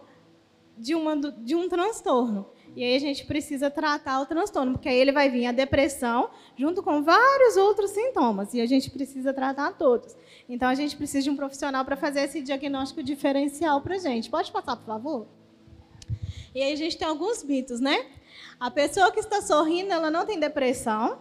de, 0.79 0.95
uma, 0.95 1.17
de 1.17 1.55
um 1.55 1.69
transtorno. 1.69 2.47
E 2.75 2.83
aí 2.83 2.97
a 2.97 2.99
gente 2.99 3.27
precisa 3.27 3.71
tratar 3.71 4.21
o 4.21 4.27
transtorno, 4.27 4.73
porque 4.73 4.89
aí 4.89 4.97
ele 4.97 5.13
vai 5.13 5.29
vir 5.29 5.47
a 5.47 5.53
depressão 5.53 6.31
junto 6.57 6.83
com 6.83 7.03
vários 7.03 7.57
outros 7.57 7.91
sintomas, 7.91 8.55
e 8.55 8.61
a 8.61 8.67
gente 8.67 8.91
precisa 8.91 9.33
tratar 9.35 9.73
todos. 9.75 10.17
Então 10.49 10.69
a 10.69 10.75
gente 10.75 10.97
precisa 10.97 11.25
de 11.25 11.31
um 11.31 11.37
profissional 11.37 11.85
para 11.85 11.97
fazer 11.97 12.21
esse 12.21 12.41
diagnóstico 12.41 13.03
diferencial 13.03 13.81
para 13.83 13.97
a 13.97 13.99
gente. 13.99 14.31
Pode 14.31 14.51
passar, 14.51 14.77
por 14.77 14.87
favor? 14.87 15.27
E 16.55 16.63
aí 16.63 16.73
a 16.73 16.77
gente 16.77 16.97
tem 16.97 17.07
alguns 17.07 17.43
mitos, 17.45 17.79
né? 17.79 18.07
A 18.59 18.71
pessoa 18.71 19.11
que 19.11 19.21
está 19.21 19.41
sorrindo, 19.41 19.93
ela 19.93 20.11
não 20.11 20.25
tem 20.25 20.39
depressão. 20.39 21.19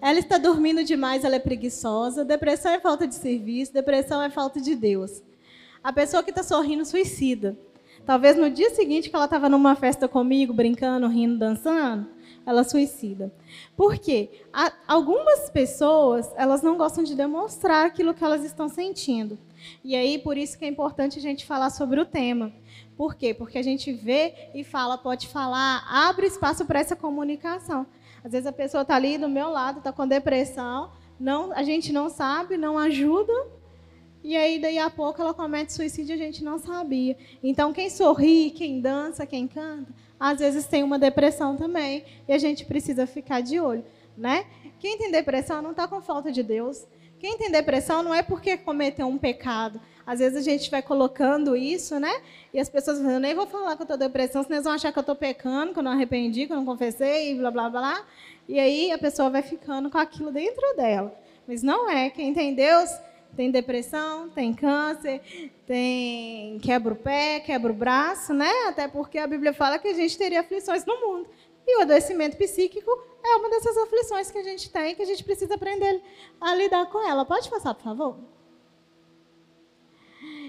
Ela 0.00 0.18
está 0.18 0.38
dormindo 0.38 0.84
demais, 0.84 1.24
ela 1.24 1.36
é 1.36 1.40
preguiçosa. 1.40 2.24
Depressão 2.24 2.72
é 2.72 2.80
falta 2.80 3.06
de 3.06 3.14
serviço, 3.14 3.72
depressão 3.72 4.22
é 4.22 4.30
falta 4.30 4.60
de 4.60 4.74
Deus. 4.74 5.22
A 5.82 5.92
pessoa 5.92 6.22
que 6.22 6.30
está 6.30 6.42
sorrindo 6.42 6.84
suicida. 6.84 7.56
Talvez 8.04 8.36
no 8.36 8.48
dia 8.50 8.70
seguinte 8.70 9.10
que 9.10 9.16
ela 9.16 9.24
estava 9.24 9.48
numa 9.48 9.74
festa 9.74 10.06
comigo, 10.06 10.52
brincando, 10.52 11.08
rindo, 11.08 11.38
dançando, 11.38 12.06
ela 12.44 12.62
suicida. 12.62 13.32
Por 13.76 13.98
quê? 13.98 14.30
Algumas 14.86 15.50
pessoas, 15.50 16.32
elas 16.36 16.62
não 16.62 16.76
gostam 16.76 17.02
de 17.02 17.16
demonstrar 17.16 17.86
aquilo 17.86 18.14
que 18.14 18.22
elas 18.22 18.44
estão 18.44 18.68
sentindo. 18.68 19.36
E 19.82 19.96
aí, 19.96 20.18
por 20.18 20.36
isso 20.36 20.56
que 20.56 20.64
é 20.64 20.68
importante 20.68 21.18
a 21.18 21.22
gente 21.22 21.44
falar 21.44 21.70
sobre 21.70 21.98
o 21.98 22.04
tema. 22.04 22.52
Por 22.96 23.14
quê? 23.14 23.34
Porque 23.34 23.58
a 23.58 23.62
gente 23.62 23.92
vê 23.92 24.50
e 24.54 24.64
fala, 24.64 24.96
pode 24.96 25.28
falar, 25.28 25.84
abre 25.88 26.26
espaço 26.26 26.64
para 26.64 26.80
essa 26.80 26.96
comunicação. 26.96 27.86
Às 28.24 28.32
vezes 28.32 28.46
a 28.46 28.52
pessoa 28.52 28.82
está 28.82 28.96
ali 28.96 29.18
do 29.18 29.28
meu 29.28 29.50
lado, 29.50 29.78
está 29.78 29.92
com 29.92 30.06
depressão, 30.06 30.90
não, 31.20 31.52
a 31.52 31.62
gente 31.62 31.92
não 31.92 32.08
sabe, 32.08 32.56
não 32.56 32.78
ajuda, 32.78 33.32
e 34.26 34.36
aí, 34.36 34.58
daí 34.58 34.76
a 34.76 34.90
pouco, 34.90 35.22
ela 35.22 35.32
comete 35.32 35.72
suicídio 35.72 36.12
a 36.12 36.18
gente 36.18 36.42
não 36.42 36.58
sabia. 36.58 37.16
Então, 37.44 37.72
quem 37.72 37.88
sorri, 37.88 38.50
quem 38.50 38.80
dança, 38.80 39.24
quem 39.24 39.46
canta, 39.46 39.92
às 40.18 40.40
vezes 40.40 40.66
tem 40.66 40.82
uma 40.82 40.98
depressão 40.98 41.56
também. 41.56 42.04
E 42.26 42.32
a 42.32 42.38
gente 42.38 42.64
precisa 42.64 43.06
ficar 43.06 43.40
de 43.40 43.60
olho. 43.60 43.84
Né? 44.18 44.44
Quem 44.80 44.98
tem 44.98 45.12
depressão 45.12 45.62
não 45.62 45.70
está 45.70 45.86
com 45.86 46.00
falta 46.00 46.32
de 46.32 46.42
Deus. 46.42 46.88
Quem 47.20 47.38
tem 47.38 47.52
depressão 47.52 48.02
não 48.02 48.12
é 48.12 48.20
porque 48.20 48.56
cometeu 48.56 49.06
um 49.06 49.16
pecado. 49.16 49.80
Às 50.06 50.20
vezes 50.20 50.38
a 50.38 50.40
gente 50.40 50.70
vai 50.70 50.80
colocando 50.80 51.56
isso, 51.56 51.98
né? 51.98 52.22
E 52.54 52.60
as 52.60 52.68
pessoas 52.68 52.98
dizem, 52.98 53.12
eu 53.12 53.20
nem 53.20 53.34
vou 53.34 53.46
falar 53.46 53.74
que 53.74 53.82
eu 53.82 53.84
estou 53.84 53.98
depressão, 53.98 54.42
senão 54.42 54.56
eles 54.56 54.64
vão 54.64 54.74
achar 54.74 54.92
que 54.92 54.98
eu 54.98 55.02
estou 55.02 55.16
pecando, 55.16 55.72
que 55.72 55.78
eu 55.80 55.82
não 55.82 55.90
arrependi, 55.90 56.46
que 56.46 56.52
eu 56.52 56.56
não 56.56 56.64
confessei, 56.64 57.34
blá, 57.36 57.50
blá, 57.50 57.68
blá. 57.68 58.04
E 58.48 58.60
aí 58.60 58.92
a 58.92 58.98
pessoa 58.98 59.28
vai 59.28 59.42
ficando 59.42 59.90
com 59.90 59.98
aquilo 59.98 60.30
dentro 60.30 60.62
dela. 60.76 61.12
Mas 61.46 61.62
não 61.62 61.90
é. 61.90 62.08
Quem 62.08 62.32
tem 62.32 62.54
Deus 62.54 62.88
tem 63.36 63.50
depressão, 63.50 64.30
tem 64.30 64.54
câncer, 64.54 65.20
tem 65.66 66.58
quebra 66.60 66.94
o 66.94 66.96
pé, 66.96 67.40
quebra 67.40 67.70
o 67.70 67.74
braço, 67.74 68.32
né? 68.32 68.50
Até 68.68 68.88
porque 68.88 69.18
a 69.18 69.26
Bíblia 69.26 69.52
fala 69.52 69.78
que 69.78 69.88
a 69.88 69.92
gente 69.92 70.16
teria 70.16 70.40
aflições 70.40 70.86
no 70.86 70.98
mundo. 71.00 71.28
E 71.66 71.78
o 71.78 71.82
adoecimento 71.82 72.36
psíquico 72.36 72.90
é 73.24 73.36
uma 73.36 73.50
dessas 73.50 73.76
aflições 73.76 74.30
que 74.30 74.38
a 74.38 74.42
gente 74.42 74.70
tem, 74.70 74.94
que 74.94 75.02
a 75.02 75.06
gente 75.06 75.22
precisa 75.24 75.54
aprender 75.54 76.00
a 76.40 76.54
lidar 76.54 76.86
com 76.86 77.06
ela. 77.06 77.24
Pode 77.24 77.50
passar, 77.50 77.74
por 77.74 77.82
favor? 77.82 78.35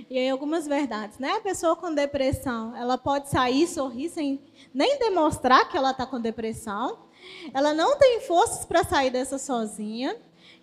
E 0.10 0.18
aí 0.18 0.30
algumas 0.30 0.68
verdades, 0.68 1.18
né? 1.18 1.34
A 1.34 1.42
pessoa 1.42 1.76
com 1.76 1.94
depressão, 1.94 2.76
ela 2.76 2.98
pode 2.98 3.30
sair, 3.30 3.68
sorrir 3.68 4.10
sem 4.10 4.40
nem 4.74 4.98
demonstrar 5.00 5.68
que 5.70 5.78
ela 5.78 5.92
está 5.92 6.06
com 6.06 6.20
depressão. 6.20 7.00
Ela 7.54 7.74
não 7.74 7.98
tem 7.98 8.22
forças 8.22 8.64
para 8.64 8.84
sair 8.84 9.10
dessa 9.10 9.38
sozinha 9.38 10.16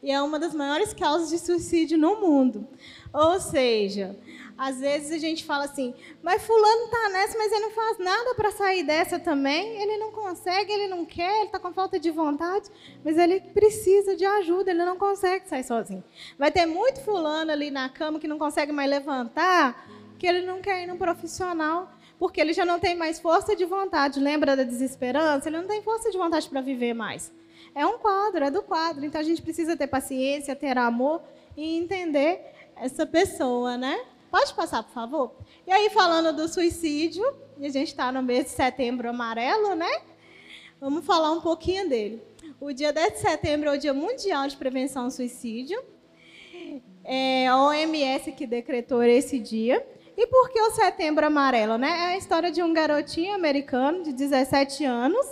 e 0.02 0.10
é 0.10 0.20
uma 0.20 0.38
das 0.38 0.54
maiores 0.54 0.92
causas 0.92 1.30
de 1.30 1.38
suicídio 1.38 1.98
no 1.98 2.20
mundo. 2.20 2.66
Ou 3.12 3.40
seja, 3.40 4.16
às 4.56 4.78
vezes 4.78 5.10
a 5.10 5.18
gente 5.18 5.44
fala 5.44 5.64
assim, 5.64 5.94
mas 6.22 6.42
fulano 6.42 6.84
está 6.84 7.08
nessa, 7.08 7.36
mas 7.36 7.50
ele 7.50 7.60
não 7.60 7.70
faz 7.72 7.98
nada 7.98 8.34
para 8.34 8.52
sair 8.52 8.84
dessa 8.84 9.18
também. 9.18 9.82
Ele 9.82 9.96
não 9.96 10.12
consegue, 10.12 10.72
ele 10.72 10.86
não 10.86 11.04
quer, 11.04 11.38
ele 11.38 11.46
está 11.46 11.58
com 11.58 11.72
falta 11.72 11.98
de 11.98 12.10
vontade, 12.10 12.70
mas 13.04 13.18
ele 13.18 13.40
precisa 13.40 14.14
de 14.14 14.24
ajuda, 14.24 14.70
ele 14.70 14.84
não 14.84 14.96
consegue 14.96 15.48
sair 15.48 15.64
sozinho. 15.64 16.04
Vai 16.38 16.52
ter 16.52 16.66
muito 16.66 17.00
fulano 17.00 17.50
ali 17.50 17.70
na 17.70 17.88
cama 17.88 18.20
que 18.20 18.28
não 18.28 18.38
consegue 18.38 18.70
mais 18.70 18.88
levantar, 18.88 19.88
que 20.18 20.26
ele 20.26 20.46
não 20.46 20.60
quer 20.60 20.84
ir 20.84 20.86
no 20.86 20.96
profissional, 20.96 21.92
porque 22.18 22.40
ele 22.40 22.52
já 22.52 22.64
não 22.64 22.78
tem 22.78 22.94
mais 22.94 23.18
força 23.18 23.56
de 23.56 23.64
vontade. 23.64 24.20
Lembra 24.20 24.56
da 24.56 24.62
desesperança? 24.62 25.48
Ele 25.48 25.58
não 25.58 25.66
tem 25.66 25.82
força 25.82 26.10
de 26.10 26.16
vontade 26.16 26.48
para 26.48 26.60
viver 26.60 26.94
mais. 26.94 27.32
É 27.74 27.84
um 27.84 27.98
quadro, 27.98 28.44
é 28.44 28.50
do 28.52 28.62
quadro. 28.62 29.04
Então 29.04 29.20
a 29.20 29.24
gente 29.24 29.42
precisa 29.42 29.76
ter 29.76 29.88
paciência, 29.88 30.54
ter 30.54 30.78
amor 30.78 31.20
e 31.56 31.76
entender 31.76 32.40
essa 32.76 33.04
pessoa, 33.04 33.76
né? 33.76 34.00
Pode 34.34 34.52
passar, 34.52 34.82
por 34.82 34.92
favor? 34.92 35.32
E 35.64 35.70
aí, 35.70 35.88
falando 35.90 36.34
do 36.34 36.48
suicídio, 36.48 37.24
e 37.56 37.66
a 37.66 37.70
gente 37.70 37.86
está 37.86 38.10
no 38.10 38.20
mês 38.20 38.46
de 38.46 38.50
setembro 38.50 39.08
amarelo, 39.08 39.76
né? 39.76 39.88
Vamos 40.80 41.06
falar 41.06 41.30
um 41.30 41.40
pouquinho 41.40 41.88
dele. 41.88 42.20
O 42.60 42.72
dia 42.72 42.92
10 42.92 43.12
de 43.12 43.18
setembro 43.20 43.68
é 43.68 43.76
o 43.76 43.78
Dia 43.78 43.94
Mundial 43.94 44.48
de 44.48 44.56
Prevenção 44.56 45.04
ao 45.04 45.10
Suicídio. 45.12 45.80
É 47.04 47.46
a 47.46 47.56
OMS 47.62 48.32
que 48.32 48.44
decretou 48.44 49.04
esse 49.04 49.38
dia. 49.38 49.86
E 50.16 50.26
por 50.26 50.50
que 50.50 50.60
o 50.60 50.72
setembro 50.72 51.24
amarelo? 51.24 51.78
Né? 51.78 51.90
É 51.90 52.06
a 52.14 52.16
história 52.16 52.50
de 52.50 52.60
um 52.60 52.72
garotinho 52.72 53.36
americano 53.36 54.02
de 54.02 54.12
17 54.12 54.84
anos 54.84 55.24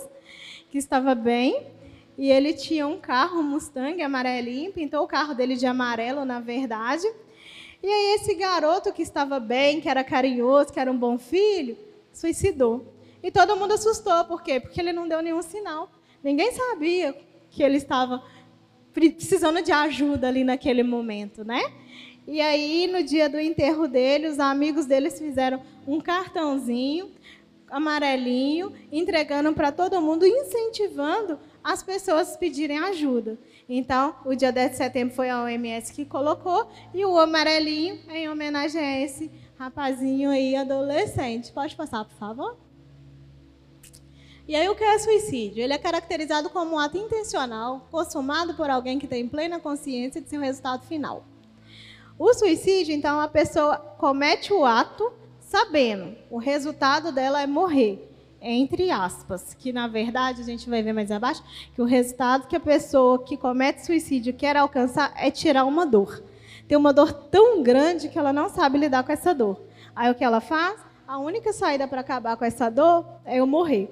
que 0.69 0.77
estava 0.77 1.13
bem 1.13 1.67
e 2.17 2.31
ele 2.31 2.53
tinha 2.53 2.87
um 2.87 2.97
carro, 2.97 3.43
Mustang 3.43 4.01
amarelinho, 4.01 4.71
pintou 4.71 5.03
o 5.03 5.07
carro 5.07 5.33
dele 5.33 5.57
de 5.57 5.65
amarelo, 5.65 6.23
na 6.23 6.39
verdade. 6.39 7.05
E 7.83 7.87
aí 7.87 8.15
esse 8.15 8.33
garoto 8.33 8.93
que 8.93 9.01
estava 9.01 9.39
bem, 9.41 9.81
que 9.81 9.89
era 9.89 10.03
carinhoso, 10.03 10.71
que 10.71 10.79
era 10.79 10.89
um 10.89 10.97
bom 10.97 11.19
filho, 11.19 11.77
suicidou. 12.13 12.93
E 13.21 13.29
todo 13.29 13.57
mundo 13.57 13.73
assustou, 13.73 14.23
por 14.23 14.41
quê? 14.41 14.59
Porque 14.59 14.79
ele 14.79 14.93
não 14.93 15.07
deu 15.07 15.21
nenhum 15.21 15.41
sinal. 15.41 15.91
Ninguém 16.23 16.53
sabia 16.53 17.13
que 17.51 17.61
ele 17.61 17.75
estava 17.77 18.23
precisando 18.93 19.61
de 19.61 19.71
ajuda 19.73 20.29
ali 20.29 20.45
naquele 20.45 20.81
momento, 20.81 21.43
né? 21.43 21.61
E 22.25 22.39
aí, 22.39 22.87
no 22.87 23.03
dia 23.03 23.27
do 23.27 23.37
enterro 23.37 23.85
dele, 23.85 24.29
os 24.29 24.39
amigos 24.39 24.85
deles 24.85 25.19
fizeram 25.19 25.61
um 25.85 25.99
cartãozinho 25.99 27.11
amarelinho, 27.73 28.71
entregando 28.91 29.51
para 29.53 29.71
todo 29.71 29.99
mundo, 29.99 30.27
incentivando 30.27 31.39
as 31.63 31.81
pessoas 31.81 32.35
pedirem 32.35 32.77
ajuda. 32.79 33.39
Então, 33.69 34.15
o 34.25 34.35
dia 34.35 34.51
10 34.51 34.71
de 34.71 34.77
setembro 34.77 35.15
foi 35.15 35.29
a 35.29 35.43
OMS 35.43 35.93
que 35.93 36.03
colocou, 36.03 36.67
e 36.93 37.05
o 37.05 37.17
amarelinho 37.17 37.99
em 38.09 38.29
homenagem 38.29 38.81
a 38.81 39.01
esse 39.01 39.31
rapazinho 39.57 40.29
aí, 40.29 40.55
adolescente. 40.55 41.51
Pode 41.51 41.75
passar, 41.75 42.03
por 42.03 42.17
favor? 42.17 42.57
E 44.45 44.55
aí, 44.55 44.67
o 44.67 44.75
que 44.75 44.83
é 44.83 44.99
suicídio? 44.99 45.63
Ele 45.63 45.71
é 45.71 45.77
caracterizado 45.77 46.49
como 46.49 46.75
um 46.75 46.79
ato 46.79 46.97
intencional, 46.97 47.87
consumado 47.89 48.53
por 48.55 48.69
alguém 48.69 48.99
que 48.99 49.07
tem 49.07 49.27
plena 49.27 49.59
consciência 49.59 50.19
de 50.19 50.29
seu 50.29 50.41
resultado 50.41 50.85
final. 50.85 51.25
O 52.19 52.33
suicídio, 52.33 52.93
então, 52.93 53.21
a 53.21 53.27
pessoa 53.29 53.77
comete 53.77 54.51
o 54.51 54.65
ato 54.65 55.13
sabendo, 55.39 56.17
o 56.29 56.37
resultado 56.37 57.11
dela 57.11 57.41
é 57.41 57.47
morrer 57.47 58.12
entre 58.43 58.91
aspas, 58.91 59.53
que 59.53 59.71
na 59.71 59.87
verdade 59.87 60.41
a 60.41 60.43
gente 60.43 60.69
vai 60.69 60.83
ver 60.83 60.91
mais 60.91 61.09
abaixo, 61.09 61.41
que 61.73 61.81
o 61.81 61.85
resultado 61.85 62.47
que 62.47 62.55
a 62.55 62.59
pessoa 62.59 63.23
que 63.23 63.37
comete 63.37 63.85
suicídio 63.85 64.33
quer 64.33 64.57
alcançar 64.57 65.13
é 65.15 65.31
tirar 65.31 65.63
uma 65.63 65.85
dor. 65.85 66.21
Tem 66.67 66.77
uma 66.77 66.91
dor 66.91 67.13
tão 67.13 67.63
grande 67.63 68.09
que 68.09 68.19
ela 68.19 68.33
não 68.33 68.49
sabe 68.49 68.77
lidar 68.77 69.03
com 69.03 69.11
essa 69.11 69.33
dor. 69.33 69.61
Aí 69.95 70.11
o 70.11 70.15
que 70.15 70.23
ela 70.23 70.41
faz? 70.41 70.79
A 71.07 71.17
única 71.17 71.53
saída 71.53 71.87
para 71.87 72.01
acabar 72.01 72.35
com 72.35 72.43
essa 72.43 72.69
dor 72.69 73.05
é 73.25 73.37
eu 73.37 73.47
morrer. 73.47 73.89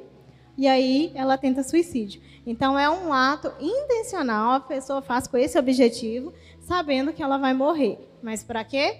E 0.57 0.67
aí 0.67 1.11
ela 1.15 1.37
tenta 1.37 1.63
suicídio. 1.63 2.21
Então 2.45 2.77
é 2.77 2.89
um 2.89 3.13
ato 3.13 3.51
intencional, 3.59 4.53
a 4.53 4.59
pessoa 4.59 5.01
faz 5.01 5.27
com 5.27 5.37
esse 5.37 5.57
objetivo, 5.57 6.33
sabendo 6.59 7.13
que 7.13 7.23
ela 7.23 7.37
vai 7.37 7.53
morrer. 7.53 7.99
Mas 8.21 8.43
para 8.43 8.63
quê? 8.63 8.97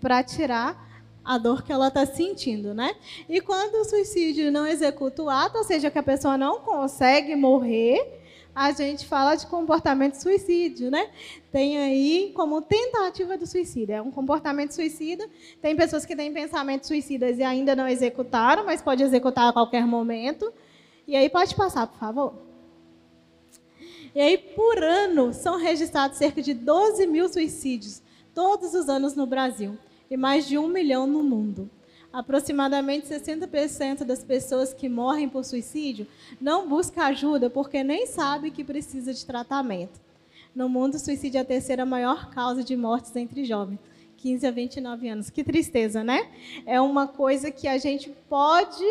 Para 0.00 0.22
tirar 0.22 0.91
a 1.24 1.38
dor 1.38 1.62
que 1.62 1.72
ela 1.72 1.88
está 1.88 2.04
sentindo, 2.04 2.74
né? 2.74 2.94
E 3.28 3.40
quando 3.40 3.76
o 3.76 3.84
suicídio 3.84 4.50
não 4.50 4.66
executa 4.66 5.22
o 5.22 5.30
ato, 5.30 5.58
ou 5.58 5.64
seja, 5.64 5.90
que 5.90 5.98
a 5.98 6.02
pessoa 6.02 6.36
não 6.36 6.60
consegue 6.60 7.36
morrer, 7.36 8.20
a 8.54 8.72
gente 8.72 9.06
fala 9.06 9.34
de 9.34 9.46
comportamento 9.46 10.14
suicídio, 10.14 10.90
né? 10.90 11.10
Tem 11.50 11.78
aí 11.78 12.32
como 12.34 12.60
tentativa 12.60 13.38
do 13.38 13.46
suicídio. 13.46 13.94
É 13.94 14.02
um 14.02 14.10
comportamento 14.10 14.72
suicida. 14.72 15.28
Tem 15.60 15.74
pessoas 15.74 16.04
que 16.04 16.14
têm 16.14 16.32
pensamentos 16.32 16.88
suicidas 16.88 17.38
e 17.38 17.42
ainda 17.42 17.74
não 17.74 17.88
executaram, 17.88 18.66
mas 18.66 18.82
pode 18.82 19.02
executar 19.02 19.48
a 19.48 19.52
qualquer 19.52 19.86
momento. 19.86 20.52
E 21.06 21.16
aí 21.16 21.30
pode 21.30 21.54
passar, 21.54 21.86
por 21.86 21.98
favor. 21.98 22.34
E 24.14 24.20
aí, 24.20 24.36
por 24.36 24.82
ano, 24.82 25.32
são 25.32 25.56
registrados 25.56 26.18
cerca 26.18 26.42
de 26.42 26.52
12 26.52 27.06
mil 27.06 27.30
suicídios, 27.30 28.02
todos 28.34 28.74
os 28.74 28.90
anos 28.90 29.14
no 29.14 29.26
Brasil 29.26 29.78
e 30.12 30.16
mais 30.18 30.46
de 30.46 30.58
um 30.58 30.68
milhão 30.68 31.06
no 31.06 31.22
mundo. 31.22 31.70
Aproximadamente 32.12 33.06
60% 33.06 34.04
das 34.04 34.22
pessoas 34.22 34.74
que 34.74 34.86
morrem 34.86 35.26
por 35.26 35.42
suicídio 35.42 36.06
não 36.38 36.68
buscam 36.68 37.04
ajuda 37.04 37.48
porque 37.48 37.82
nem 37.82 38.06
sabe 38.06 38.50
que 38.50 38.62
precisa 38.62 39.14
de 39.14 39.24
tratamento. 39.24 39.98
No 40.54 40.68
mundo, 40.68 40.96
o 40.96 40.98
suicídio 40.98 41.38
é 41.38 41.40
a 41.40 41.46
terceira 41.46 41.86
maior 41.86 42.28
causa 42.28 42.62
de 42.62 42.76
mortes 42.76 43.16
entre 43.16 43.42
jovens, 43.46 43.78
15 44.18 44.46
a 44.46 44.50
29 44.50 45.08
anos. 45.08 45.30
Que 45.30 45.42
tristeza, 45.42 46.04
né? 46.04 46.28
É 46.66 46.78
uma 46.78 47.06
coisa 47.06 47.50
que 47.50 47.66
a 47.66 47.78
gente 47.78 48.10
pode 48.28 48.84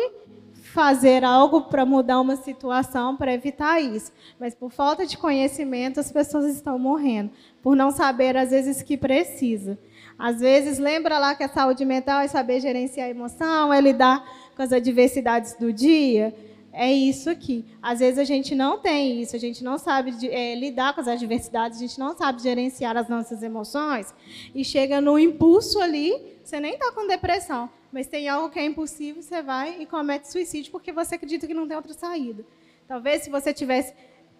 fazer 0.72 1.22
algo 1.22 1.62
para 1.62 1.86
mudar 1.86 2.20
uma 2.20 2.34
situação, 2.34 3.16
para 3.16 3.32
evitar 3.32 3.80
isso. 3.80 4.10
Mas 4.40 4.56
por 4.56 4.72
falta 4.72 5.06
de 5.06 5.16
conhecimento, 5.16 6.00
as 6.00 6.10
pessoas 6.10 6.46
estão 6.46 6.80
morrendo, 6.80 7.30
por 7.62 7.76
não 7.76 7.92
saber, 7.92 8.36
às 8.36 8.50
vezes, 8.50 8.82
que 8.82 8.96
precisa. 8.96 9.78
Às 10.22 10.38
vezes, 10.38 10.78
lembra 10.78 11.18
lá 11.18 11.34
que 11.34 11.42
a 11.42 11.48
saúde 11.48 11.84
mental 11.84 12.20
é 12.20 12.28
saber 12.28 12.60
gerenciar 12.60 13.08
a 13.08 13.10
emoção, 13.10 13.74
é 13.74 13.80
lidar 13.80 14.24
com 14.54 14.62
as 14.62 14.72
adversidades 14.72 15.56
do 15.56 15.72
dia. 15.72 16.32
É 16.72 16.92
isso 16.92 17.28
aqui. 17.28 17.64
Às 17.82 17.98
vezes 17.98 18.20
a 18.20 18.24
gente 18.24 18.54
não 18.54 18.78
tem 18.78 19.20
isso, 19.20 19.34
a 19.34 19.38
gente 19.40 19.64
não 19.64 19.78
sabe 19.78 20.14
é, 20.28 20.54
lidar 20.54 20.94
com 20.94 21.00
as 21.00 21.08
adversidades, 21.08 21.78
a 21.78 21.80
gente 21.80 21.98
não 21.98 22.16
sabe 22.16 22.40
gerenciar 22.40 22.96
as 22.96 23.08
nossas 23.08 23.42
emoções 23.42 24.14
e 24.54 24.64
chega 24.64 25.00
no 25.00 25.18
impulso 25.18 25.80
ali, 25.80 26.14
você 26.44 26.60
nem 26.60 26.74
está 26.74 26.92
com 26.92 27.04
depressão, 27.08 27.68
mas 27.90 28.06
tem 28.06 28.28
algo 28.28 28.48
que 28.48 28.60
é 28.60 28.64
impulsivo, 28.64 29.20
você 29.20 29.42
vai 29.42 29.82
e 29.82 29.86
comete 29.86 30.30
suicídio 30.30 30.70
porque 30.70 30.92
você 30.92 31.16
acredita 31.16 31.48
que 31.48 31.52
não 31.52 31.66
tem 31.66 31.76
outra 31.76 31.94
saída. 31.94 32.46
Talvez 32.86 33.22
se 33.22 33.28
você 33.28 33.52
tivesse 33.52 33.92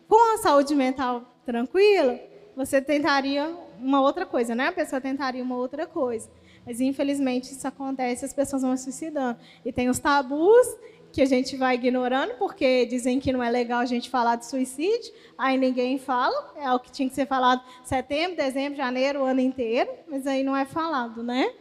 com 0.07 0.35
a 0.35 0.39
saúde 0.39 0.77
mental 0.77 1.25
tranquila, 1.45 2.21
você 2.55 2.81
tentaria 2.81 3.53
uma 3.83 4.01
outra 4.01 4.25
coisa, 4.25 4.55
né? 4.55 4.69
A 4.69 4.73
pessoa 4.73 5.01
tentaria 5.01 5.43
uma 5.43 5.57
outra 5.57 5.87
coisa. 5.87 6.31
Mas 6.65 6.81
infelizmente 6.81 7.53
isso 7.53 7.67
acontece, 7.67 8.25
as 8.25 8.33
pessoas 8.33 8.63
vão 8.63 8.77
se 8.77 8.85
suicidando. 8.85 9.39
E 9.65 9.73
tem 9.73 9.89
os 9.89 9.99
tabus 9.99 10.67
que 11.13 11.21
a 11.21 11.27
gente 11.27 11.57
vai 11.57 11.75
ignorando, 11.75 12.35
porque 12.39 12.87
dizem 12.87 13.21
que 13.21 13.33
não 13.33 13.43
é 13.43 13.51
legal 13.51 13.81
a 13.81 13.85
gente 13.85 14.09
falar 14.09 14.37
de 14.37 14.47
suicídio, 14.47 15.13
aí 15.37 15.59
ninguém 15.59 15.99
fala, 15.99 16.55
é 16.57 16.73
o 16.73 16.81
que 16.81 16.91
tinha 16.91 17.09
que 17.09 17.15
ser 17.15 17.27
falado 17.27 17.63
setembro, 17.85 18.37
dezembro, 18.37 18.79
janeiro, 18.79 19.21
o 19.21 19.25
ano 19.25 19.41
inteiro, 19.41 19.91
mas 20.09 20.27
aí 20.27 20.43
não 20.43 20.57
é 20.57 20.65
falado, 20.65 21.23
né? 21.23 21.53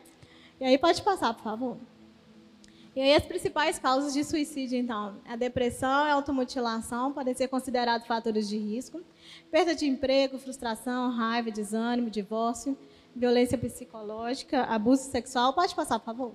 E 0.59 0.63
aí 0.63 0.77
pode 0.77 1.01
passar, 1.01 1.33
por 1.33 1.43
favor. 1.43 1.77
E 2.93 2.99
aí 2.99 3.15
as 3.15 3.23
principais 3.23 3.79
causas 3.79 4.13
de 4.13 4.21
suicídio, 4.23 4.77
então, 4.77 5.15
a 5.25 5.37
depressão, 5.37 5.89
a 5.89 6.11
automutilação, 6.11 7.13
podem 7.13 7.33
ser 7.33 7.47
considerados 7.47 8.05
fatores 8.05 8.49
de 8.49 8.57
risco, 8.57 9.01
perda 9.49 9.73
de 9.73 9.87
emprego, 9.87 10.37
frustração, 10.37 11.09
raiva, 11.09 11.49
desânimo, 11.49 12.09
divórcio, 12.09 12.77
violência 13.15 13.57
psicológica, 13.57 14.63
abuso 14.63 15.03
sexual, 15.03 15.53
pode 15.53 15.73
passar, 15.73 15.99
por 15.99 16.05
favor. 16.05 16.33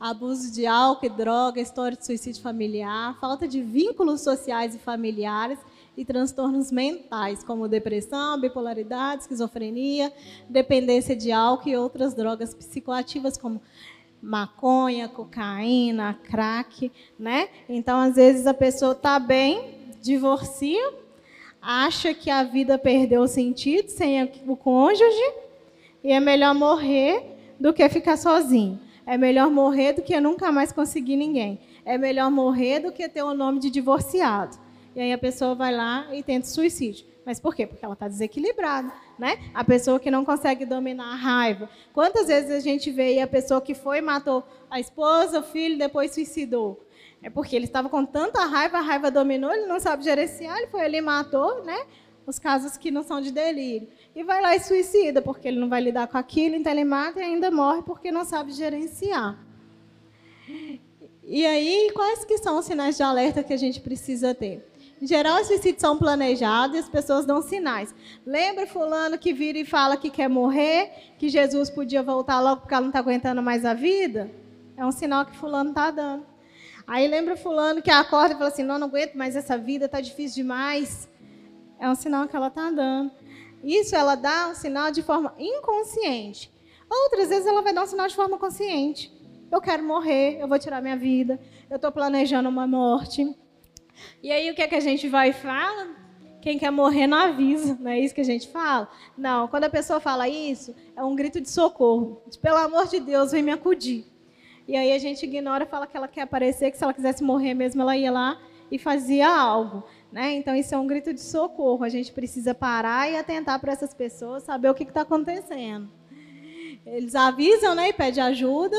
Abuso 0.00 0.52
de 0.52 0.66
álcool 0.66 1.06
e 1.06 1.10
droga, 1.10 1.60
história 1.60 1.96
de 1.96 2.06
suicídio 2.06 2.42
familiar, 2.42 3.18
falta 3.20 3.46
de 3.46 3.60
vínculos 3.60 4.22
sociais 4.22 4.74
e 4.74 4.78
familiares, 4.78 5.58
e 5.98 6.04
transtornos 6.04 6.70
mentais, 6.70 7.42
como 7.42 7.66
depressão, 7.66 8.40
bipolaridade, 8.40 9.22
esquizofrenia, 9.22 10.12
dependência 10.48 11.16
de 11.16 11.32
álcool 11.32 11.68
e 11.68 11.76
outras 11.76 12.14
drogas 12.14 12.54
psicoativas, 12.54 13.36
como 13.36 13.60
maconha, 14.22 15.08
cocaína, 15.08 16.18
crack, 16.24 16.90
né? 17.18 17.48
Então, 17.68 17.98
às 18.00 18.16
vezes 18.16 18.46
a 18.46 18.54
pessoa 18.54 18.92
está 18.92 19.18
bem, 19.18 19.74
divorcia, 20.02 20.92
acha 21.60 22.14
que 22.14 22.30
a 22.30 22.42
vida 22.42 22.78
perdeu 22.78 23.22
o 23.22 23.28
sentido 23.28 23.88
sem 23.88 24.22
o 24.46 24.56
cônjuge 24.56 25.32
e 26.02 26.12
é 26.12 26.20
melhor 26.20 26.54
morrer 26.54 27.22
do 27.58 27.72
que 27.72 27.88
ficar 27.88 28.16
sozinho. 28.16 28.80
É 29.06 29.16
melhor 29.16 29.50
morrer 29.50 29.94
do 29.94 30.02
que 30.02 30.20
nunca 30.20 30.52
mais 30.52 30.70
conseguir 30.70 31.16
ninguém. 31.16 31.58
É 31.84 31.96
melhor 31.96 32.30
morrer 32.30 32.80
do 32.80 32.92
que 32.92 33.08
ter 33.08 33.22
o 33.22 33.32
nome 33.32 33.58
de 33.58 33.70
divorciado. 33.70 34.56
E 34.94 35.00
aí 35.00 35.12
a 35.12 35.18
pessoa 35.18 35.54
vai 35.54 35.74
lá 35.74 36.08
e 36.14 36.22
tenta 36.22 36.46
suicídio. 36.46 37.06
Mas 37.24 37.38
por 37.38 37.54
quê? 37.54 37.66
Porque 37.66 37.84
ela 37.84 37.92
está 37.92 38.08
desequilibrada, 38.08 38.90
né? 39.18 39.38
A 39.52 39.62
pessoa 39.62 40.00
que 40.00 40.10
não 40.10 40.24
consegue 40.24 40.64
dominar 40.64 41.12
a 41.12 41.14
raiva. 41.14 41.68
Quantas 41.92 42.28
vezes 42.28 42.50
a 42.50 42.60
gente 42.60 42.90
vê 42.90 43.20
a 43.20 43.26
pessoa 43.26 43.60
que 43.60 43.74
foi 43.74 43.98
e 43.98 44.00
matou 44.00 44.42
a 44.70 44.80
esposa, 44.80 45.40
o 45.40 45.42
filho, 45.42 45.76
depois 45.76 46.12
suicidou? 46.14 46.82
É 47.22 47.28
porque 47.28 47.54
ele 47.54 47.66
estava 47.66 47.88
com 47.88 48.04
tanta 48.04 48.44
raiva, 48.46 48.78
a 48.78 48.80
raiva 48.80 49.10
dominou, 49.10 49.52
ele 49.52 49.66
não 49.66 49.78
sabe 49.78 50.04
gerenciar, 50.04 50.56
ele 50.56 50.68
foi 50.68 50.80
ali 50.80 50.98
e 50.98 51.02
matou, 51.02 51.62
né? 51.64 51.86
Os 52.26 52.38
casos 52.38 52.78
que 52.78 52.90
não 52.90 53.02
são 53.02 53.20
de 53.20 53.30
delírio. 53.30 53.88
E 54.16 54.22
vai 54.22 54.40
lá 54.40 54.56
e 54.56 54.60
suicida, 54.60 55.20
porque 55.20 55.48
ele 55.48 55.60
não 55.60 55.68
vai 55.68 55.82
lidar 55.82 56.06
com 56.06 56.16
aquilo, 56.16 56.54
então 56.54 56.72
ele 56.72 56.84
mata 56.84 57.20
e 57.20 57.24
ainda 57.24 57.50
morre 57.50 57.82
porque 57.82 58.10
não 58.10 58.24
sabe 58.24 58.52
gerenciar. 58.52 59.38
E 61.24 61.44
aí, 61.44 61.90
quais 61.92 62.24
que 62.24 62.38
são 62.38 62.58
os 62.58 62.64
sinais 62.64 62.96
de 62.96 63.02
alerta 63.02 63.42
que 63.42 63.52
a 63.52 63.56
gente 63.58 63.80
precisa 63.80 64.34
ter? 64.34 64.66
Em 65.00 65.06
geral, 65.06 65.40
os 65.40 65.46
suicídios 65.46 65.80
são 65.80 65.96
planejados 65.96 66.76
e 66.76 66.80
as 66.80 66.88
pessoas 66.88 67.24
dão 67.24 67.40
sinais. 67.40 67.94
Lembra 68.26 68.66
fulano 68.66 69.16
que 69.16 69.32
vira 69.32 69.58
e 69.58 69.64
fala 69.64 69.96
que 69.96 70.10
quer 70.10 70.28
morrer, 70.28 71.14
que 71.18 71.28
Jesus 71.28 71.70
podia 71.70 72.02
voltar 72.02 72.40
logo 72.40 72.62
porque 72.62 72.74
ela 72.74 72.82
não 72.82 72.88
está 72.88 72.98
aguentando 72.98 73.40
mais 73.40 73.64
a 73.64 73.74
vida? 73.74 74.30
É 74.76 74.84
um 74.84 74.90
sinal 74.90 75.24
que 75.24 75.36
fulano 75.36 75.70
está 75.70 75.90
dando. 75.90 76.26
Aí 76.86 77.06
lembra 77.06 77.36
fulano 77.36 77.82
que 77.82 77.90
acorda 77.90 78.34
e 78.34 78.38
fala 78.38 78.48
assim, 78.48 78.62
não, 78.62 78.78
não 78.78 78.88
aguento 78.88 79.14
mais 79.14 79.36
essa 79.36 79.56
vida, 79.56 79.84
está 79.84 80.00
difícil 80.00 80.42
demais. 80.42 81.08
É 81.78 81.88
um 81.88 81.94
sinal 81.94 82.26
que 82.26 82.34
ela 82.34 82.48
está 82.48 82.70
dando. 82.70 83.12
Isso 83.62 83.94
ela 83.94 84.14
dá 84.14 84.48
um 84.48 84.54
sinal 84.54 84.90
de 84.90 85.02
forma 85.02 85.34
inconsciente. 85.38 86.50
Outras 86.90 87.28
vezes 87.28 87.46
ela 87.46 87.60
vai 87.62 87.72
dar 87.72 87.84
um 87.84 87.86
sinal 87.86 88.08
de 88.08 88.16
forma 88.16 88.38
consciente. 88.38 89.12
Eu 89.50 89.60
quero 89.60 89.82
morrer, 89.84 90.38
eu 90.40 90.48
vou 90.48 90.58
tirar 90.58 90.80
minha 90.80 90.96
vida, 90.96 91.40
eu 91.70 91.76
estou 91.76 91.92
planejando 91.92 92.48
uma 92.48 92.66
morte. 92.66 93.36
E 94.22 94.32
aí 94.32 94.50
o 94.50 94.54
que 94.54 94.62
é 94.62 94.68
que 94.68 94.74
a 94.74 94.80
gente 94.80 95.08
vai 95.08 95.30
e 95.30 95.32
fala? 95.32 95.88
Quem 96.40 96.58
quer 96.58 96.70
morrer 96.70 97.06
não 97.06 97.18
avisa, 97.18 97.76
não 97.80 97.90
é 97.90 97.98
isso 97.98 98.14
que 98.14 98.20
a 98.20 98.24
gente 98.24 98.48
fala? 98.48 98.88
Não, 99.16 99.48
quando 99.48 99.64
a 99.64 99.70
pessoa 99.70 99.98
fala 99.98 100.28
isso, 100.28 100.74
é 100.96 101.02
um 101.02 101.14
grito 101.16 101.40
de 101.40 101.50
socorro. 101.50 102.22
De, 102.30 102.38
Pelo 102.38 102.56
amor 102.58 102.86
de 102.86 103.00
Deus, 103.00 103.32
vem 103.32 103.42
me 103.42 103.50
acudir. 103.50 104.06
E 104.66 104.76
aí 104.76 104.92
a 104.92 104.98
gente 104.98 105.24
ignora, 105.24 105.66
fala 105.66 105.86
que 105.86 105.96
ela 105.96 106.06
quer 106.06 106.22
aparecer, 106.22 106.70
que 106.70 106.78
se 106.78 106.84
ela 106.84 106.94
quisesse 106.94 107.24
morrer 107.24 107.54
mesmo, 107.54 107.82
ela 107.82 107.96
ia 107.96 108.10
lá 108.10 108.40
e 108.70 108.78
fazia 108.78 109.28
algo. 109.28 109.82
Né? 110.12 110.34
Então, 110.34 110.54
isso 110.54 110.74
é 110.74 110.78
um 110.78 110.86
grito 110.86 111.12
de 111.12 111.20
socorro. 111.20 111.84
A 111.84 111.88
gente 111.88 112.12
precisa 112.12 112.54
parar 112.54 113.10
e 113.10 113.16
atentar 113.16 113.58
para 113.60 113.72
essas 113.72 113.92
pessoas, 113.92 114.42
saber 114.42 114.70
o 114.70 114.74
que 114.74 114.84
está 114.84 115.02
acontecendo. 115.02 115.88
Eles 116.86 117.14
avisam 117.14 117.74
né, 117.74 117.88
e 117.88 117.92
pedem 117.92 118.22
ajuda, 118.22 118.76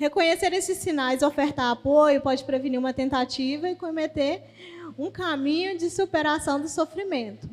Reconhecer 0.00 0.50
esses 0.54 0.78
sinais, 0.78 1.20
ofertar 1.20 1.70
apoio, 1.72 2.22
pode 2.22 2.42
prevenir 2.44 2.80
uma 2.80 2.90
tentativa 2.90 3.68
e 3.68 3.76
cometer 3.76 4.42
um 4.98 5.10
caminho 5.10 5.76
de 5.76 5.90
superação 5.90 6.58
do 6.58 6.70
sofrimento. 6.70 7.46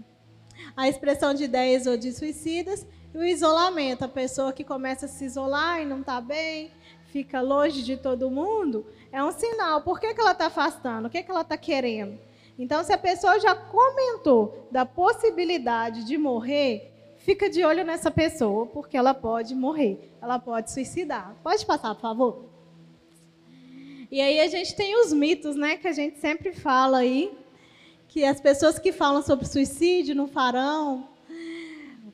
A 0.74 0.88
expressão 0.88 1.34
de 1.34 1.44
ideias 1.44 1.86
ou 1.86 1.98
de 1.98 2.14
suicidas 2.14 2.88
e 3.14 3.18
o 3.18 3.26
isolamento. 3.26 4.06
A 4.06 4.08
pessoa 4.08 4.54
que 4.54 4.64
começa 4.64 5.08
a 5.08 5.10
se 5.10 5.26
isolar 5.26 5.82
e 5.82 5.86
não 5.86 6.00
está 6.00 6.22
bem, 6.22 6.72
fica 7.12 7.42
longe 7.42 7.84
de 7.84 7.98
todo 7.98 8.32
mundo, 8.32 8.86
é 9.12 9.22
um 9.22 9.34
sinal. 9.34 9.82
Por 9.82 10.00
que, 10.00 10.14
que 10.14 10.22
ela 10.22 10.32
está 10.32 10.46
afastando? 10.46 11.10
O 11.10 11.12
que, 11.12 11.22
que 11.24 11.30
ela 11.30 11.42
está 11.42 11.58
querendo? 11.58 12.18
Então, 12.58 12.82
se 12.82 12.94
a 12.94 12.98
pessoa 12.98 13.42
já 13.42 13.54
comentou 13.56 14.70
da 14.72 14.86
possibilidade 14.86 16.06
de 16.06 16.18
morrer, 16.18 16.97
fica 17.28 17.50
de 17.50 17.62
olho 17.62 17.84
nessa 17.84 18.10
pessoa, 18.10 18.68
porque 18.68 18.96
ela 18.96 19.14
pode 19.14 19.54
morrer, 19.54 20.14
ela 20.22 20.40
pode 20.40 20.72
suicidar. 20.72 21.36
Pode 21.44 21.66
passar, 21.66 21.94
por 21.94 22.00
favor? 22.00 22.46
E 24.10 24.22
aí 24.22 24.40
a 24.40 24.48
gente 24.48 24.74
tem 24.74 24.98
os 24.98 25.12
mitos, 25.12 25.58
né, 25.58 25.76
que 25.76 25.90
a 25.90 25.92
gente 25.92 26.20
sempre 26.20 26.54
fala 26.54 27.00
aí, 27.00 27.38
que 28.08 28.24
as 28.24 28.40
pessoas 28.40 28.80
que 28.80 28.94
falam 28.94 29.22
sobre 29.22 29.46
suicídio 29.46 30.16
não 30.16 30.26
farão. 30.26 31.10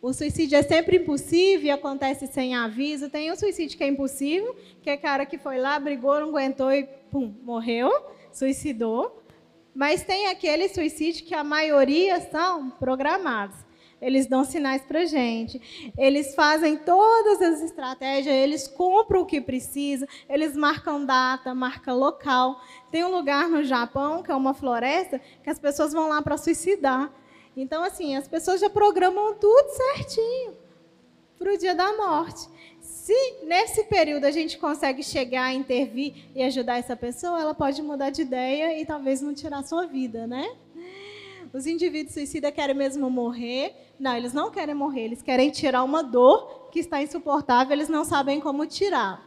O 0.02 0.12
suicídio 0.12 0.58
é 0.58 0.63
sempre 0.63 0.97
impossível 0.97 1.67
e 1.67 1.69
acontece 1.69 2.26
sem 2.26 2.56
aviso. 2.56 3.08
Tem 3.08 3.32
um 3.32 3.36
suicídio 3.36 3.78
que 3.78 3.84
é 3.84 3.88
impossível, 3.88 4.56
que 4.82 4.89
é 4.89 4.97
cara 4.97 5.28
que 5.28 5.38
foi 5.38 5.60
lá, 5.60 5.80
brigou, 5.80 6.19
não 6.19 6.30
aguentou 6.30 6.71
e 6.73 6.86
pum, 7.12 7.32
morreu, 7.43 7.91
suicidou. 8.32 9.21
Mas 9.76 10.02
tem 10.02 10.26
aquele 10.26 10.69
suicídio 10.69 11.23
que 11.23 11.36
a 11.36 11.43
maioria 11.43 12.19
são 12.19 12.71
programados 12.71 13.73
eles 14.04 14.28
dão 14.28 14.44
sinais 14.44 14.82
para 14.84 15.06
gente, 15.06 15.92
eles 15.98 16.36
fazem 16.36 16.78
todas 16.78 17.42
as 17.42 17.62
estratégias, 17.62 18.36
eles 18.36 18.68
compram 18.68 19.22
o 19.22 19.26
que 19.26 19.39
precisa, 19.39 20.08
eles 20.30 20.56
marcam 20.56 21.06
data, 21.06 21.56
marca 21.56 21.94
local. 21.94 22.62
Tem 22.92 23.04
um 23.04 23.12
lugar 23.12 23.48
no 23.48 23.63
Japão, 23.63 24.22
que 24.22 24.32
é 24.32 24.36
uma 24.36 24.54
floresta, 24.54 25.22
que 25.42 25.50
as 25.50 25.58
pessoas 25.58 25.94
vão 25.94 26.10
lá 26.10 26.22
para 26.22 26.38
suicidar. 26.38 27.12
Então, 27.56 27.84
assim, 27.84 28.16
as 28.16 28.28
pessoas 28.28 28.60
já 28.60 28.70
programam 28.70 29.36
tudo 29.36 29.70
certinho 29.70 30.54
para 31.38 31.54
o 31.54 31.58
dia 31.58 31.74
da 31.74 31.96
morte. 31.96 32.48
Se 32.82 33.44
nesse 33.44 33.84
período 33.86 34.26
a 34.26 34.32
gente 34.32 34.58
consegue 34.58 35.04
chegar, 35.04 35.54
intervir 35.54 36.30
e 36.36 36.44
ajudar 36.44 36.78
essa 36.78 36.96
pessoa, 36.96 37.40
ela 37.40 37.54
pode 37.54 37.82
mudar 37.82 38.10
de 38.10 38.21
ideia 38.21 38.80
e 38.82 38.86
talvez 38.86 39.21
não 39.21 39.34
tirar 39.34 39.63
sua 39.63 39.86
vida, 39.86 40.27
né? 40.27 40.50
Os 41.54 41.67
indivíduos 41.67 42.15
suicidas 42.15 42.51
querem 42.51 42.75
mesmo 42.75 43.12
morrer. 43.12 43.75
Não, 43.99 44.17
eles 44.17 44.33
não 44.33 44.49
querem 44.49 44.73
morrer, 44.73 45.04
eles 45.04 45.21
querem 45.21 45.51
tirar 45.51 45.83
uma 45.83 46.01
dor 46.01 46.69
que 46.71 46.79
está 46.79 47.01
insuportável, 47.01 47.73
eles 47.73 47.87
não 47.87 48.04
sabem 48.04 48.39
como 48.39 48.65
tirar. 48.65 49.23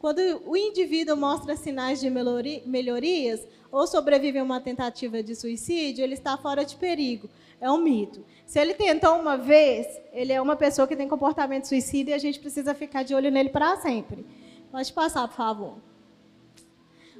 Quando 0.00 0.18
o 0.44 0.56
indivíduo 0.56 1.16
mostra 1.16 1.54
sinais 1.54 2.00
de 2.00 2.10
melhorias 2.10 3.46
ou 3.70 3.86
sobrevive 3.86 4.40
a 4.40 4.42
uma 4.42 4.60
tentativa 4.60 5.22
de 5.22 5.36
suicídio, 5.36 6.02
ele 6.02 6.14
está 6.14 6.36
fora 6.36 6.64
de 6.64 6.74
perigo. 6.74 7.30
É 7.60 7.70
um 7.70 7.78
mito. 7.78 8.24
Se 8.44 8.58
ele 8.58 8.74
tentou 8.74 9.14
uma 9.14 9.36
vez, 9.38 9.86
ele 10.12 10.32
é 10.32 10.42
uma 10.42 10.56
pessoa 10.56 10.88
que 10.88 10.96
tem 10.96 11.08
comportamento 11.08 11.66
suicida 11.66 12.10
e 12.10 12.14
a 12.14 12.18
gente 12.18 12.40
precisa 12.40 12.74
ficar 12.74 13.04
de 13.04 13.14
olho 13.14 13.30
nele 13.30 13.50
para 13.50 13.76
sempre. 13.76 14.26
Pode 14.72 14.92
passar, 14.92 15.28
por 15.28 15.36
favor. 15.36 15.91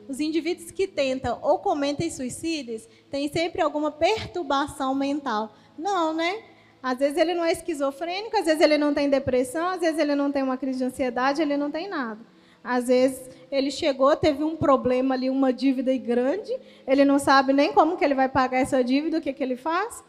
Os 0.09 0.21
indivíduos 0.21 0.71
que 0.71 0.87
tentam 0.87 1.39
ou 1.43 1.59
cometem 1.59 2.11
suicídios 2.11 2.89
têm 3.11 3.29
sempre 3.29 3.63
alguma 3.63 3.91
perturbação 3.91 4.95
mental. 4.95 5.55
Não, 5.79 6.13
né? 6.13 6.43
Às 6.83 6.99
vezes 6.99 7.17
ele 7.17 7.33
não 7.33 7.45
é 7.45 7.53
esquizofrênico, 7.53 8.37
às 8.37 8.45
vezes 8.45 8.61
ele 8.61 8.77
não 8.77 8.93
tem 8.93 9.09
depressão, 9.09 9.69
às 9.69 9.81
vezes 9.81 9.99
ele 10.01 10.17
não 10.17 10.33
tem 10.33 10.43
uma 10.43 10.57
crise 10.57 10.79
de 10.79 10.85
ansiedade, 10.85 11.41
ele 11.41 11.57
não 11.57 11.71
tem 11.71 11.89
nada. 11.89 12.21
Às 12.63 12.89
vezes 12.89 13.31
ele 13.51 13.71
chegou, 13.71 14.15
teve 14.17 14.43
um 14.43 14.57
problema 14.57 15.15
ali, 15.15 15.31
uma 15.31 15.53
dívida 15.53 15.97
grande, 15.97 16.53
ele 16.87 17.05
não 17.05 17.19
sabe 17.19 17.53
nem 17.53 17.73
como 17.73 17.97
que 17.97 18.05
ele 18.05 18.15
vai 18.15 18.29
pagar 18.29 18.59
essa 18.59 18.83
dívida, 18.83 19.19
o 19.19 19.21
que, 19.21 19.33
que 19.33 19.43
ele 19.43 19.57
faz? 19.57 20.03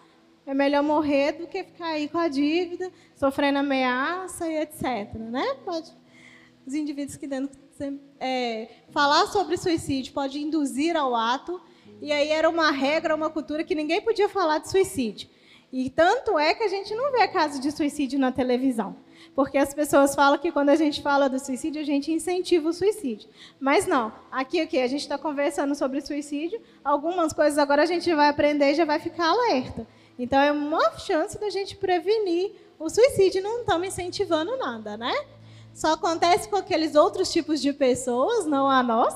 É 0.45 0.53
melhor 0.53 0.83
morrer 0.83 1.33
do 1.33 1.47
que 1.47 1.63
ficar 1.63 1.87
aí 1.87 2.07
com 2.09 2.17
a 2.17 2.27
dívida, 2.27 2.91
sofrendo 3.15 3.59
ameaça 3.59 4.47
e 4.47 4.57
etc. 4.57 5.13
Né? 5.15 5.55
Pode, 5.63 5.91
os 6.65 6.73
indivíduos 6.73 7.17
que 7.17 7.27
dentro, 7.27 7.59
é, 8.19 8.69
falar 8.91 9.27
sobre 9.27 9.57
suicídio 9.57 10.13
pode 10.13 10.39
induzir 10.39 10.95
ao 10.95 11.15
ato, 11.15 11.61
e 12.01 12.11
aí 12.11 12.29
era 12.29 12.49
uma 12.49 12.71
regra, 12.71 13.15
uma 13.15 13.29
cultura 13.29 13.63
que 13.63 13.75
ninguém 13.75 14.01
podia 14.01 14.27
falar 14.27 14.59
de 14.59 14.69
suicídio. 14.69 15.29
E 15.71 15.89
tanto 15.89 16.37
é 16.37 16.53
que 16.53 16.63
a 16.63 16.67
gente 16.67 16.93
não 16.93 17.11
vê 17.11 17.27
casos 17.27 17.59
de 17.59 17.71
suicídio 17.71 18.19
na 18.19 18.31
televisão. 18.31 18.95
Porque 19.33 19.57
as 19.57 19.73
pessoas 19.73 20.13
falam 20.13 20.37
que 20.37 20.51
quando 20.51 20.69
a 20.69 20.75
gente 20.75 21.01
fala 21.01 21.27
do 21.27 21.39
suicídio, 21.39 21.81
a 21.81 21.85
gente 21.85 22.11
incentiva 22.11 22.69
o 22.69 22.73
suicídio. 22.73 23.27
Mas 23.59 23.87
não. 23.87 24.13
Aqui 24.31 24.61
o 24.61 24.67
que? 24.67 24.77
A 24.77 24.87
gente 24.87 25.01
está 25.01 25.17
conversando 25.17 25.73
sobre 25.73 26.01
suicídio. 26.01 26.61
Algumas 26.83 27.33
coisas 27.33 27.57
agora 27.57 27.81
a 27.81 27.87
gente 27.87 28.13
vai 28.13 28.29
aprender 28.29 28.71
e 28.71 28.75
já 28.75 28.85
vai 28.85 28.99
ficar 28.99 29.29
alerta. 29.29 29.87
Então 30.19 30.39
é 30.39 30.51
uma 30.51 30.91
chance 30.99 31.39
da 31.39 31.49
gente 31.49 31.75
prevenir 31.75 32.51
o 32.77 32.87
suicídio. 32.89 33.41
Não 33.41 33.61
estamos 33.61 33.87
incentivando 33.87 34.55
nada, 34.57 34.95
né? 34.95 35.13
Só 35.73 35.93
acontece 35.93 36.47
com 36.47 36.55
aqueles 36.55 36.95
outros 36.95 37.31
tipos 37.31 37.59
de 37.61 37.73
pessoas, 37.73 38.45
não 38.45 38.69
a 38.69 38.83
nós. 38.83 39.15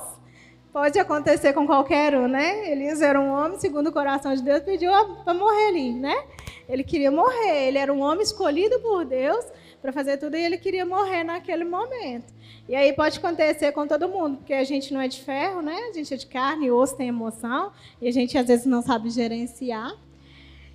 Pode 0.73 0.97
acontecer 0.99 1.53
com 1.53 1.65
qualquer 1.65 2.15
um, 2.15 2.27
né? 2.27 2.71
Elias 2.71 3.01
era 3.01 3.19
um 3.19 3.31
homem, 3.31 3.59
segundo 3.59 3.87
o 3.87 3.91
coração 3.91 4.33
de 4.35 4.41
Deus, 4.41 4.61
pediu 4.61 4.91
para 5.23 5.33
morrer 5.33 5.67
ali, 5.67 5.93
né? 5.93 6.15
Ele 6.67 6.83
queria 6.83 7.11
morrer. 7.11 7.67
Ele 7.67 7.77
era 7.77 7.93
um 7.93 8.01
homem 8.01 8.23
escolhido 8.23 8.79
por 8.79 9.05
Deus 9.05 9.45
para 9.81 9.93
fazer 9.93 10.17
tudo 10.17 10.35
e 10.35 10.43
ele 10.43 10.57
queria 10.57 10.85
morrer 10.85 11.23
naquele 11.23 11.63
momento. 11.63 12.33
E 12.67 12.75
aí 12.75 12.91
pode 12.91 13.19
acontecer 13.19 13.71
com 13.71 13.87
todo 13.87 14.09
mundo, 14.09 14.37
porque 14.37 14.53
a 14.53 14.63
gente 14.63 14.93
não 14.93 14.99
é 14.99 15.07
de 15.07 15.21
ferro, 15.21 15.61
né? 15.61 15.75
A 15.89 15.93
gente 15.93 16.13
é 16.13 16.17
de 16.17 16.25
carne, 16.25 16.69
osso 16.69 16.97
tem 16.97 17.07
emoção, 17.07 17.71
e 18.01 18.07
a 18.07 18.11
gente 18.11 18.37
às 18.37 18.47
vezes 18.47 18.65
não 18.65 18.81
sabe 18.81 19.09
gerenciar. 19.09 19.95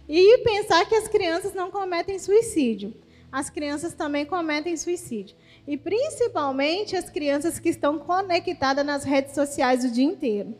E 0.08 0.38
pensar 0.38 0.86
que 0.86 0.94
as 0.94 1.08
crianças 1.08 1.52
não 1.54 1.70
cometem 1.70 2.18
suicídio. 2.18 2.94
As 3.30 3.48
crianças 3.48 3.94
também 3.94 4.26
cometem 4.26 4.76
suicídio. 4.76 5.36
E 5.66 5.76
principalmente 5.76 6.96
as 6.96 7.08
crianças 7.08 7.58
que 7.58 7.68
estão 7.68 7.98
conectadas 7.98 8.84
nas 8.84 9.04
redes 9.04 9.34
sociais 9.34 9.84
o 9.84 9.90
dia 9.90 10.04
inteiro. 10.04 10.54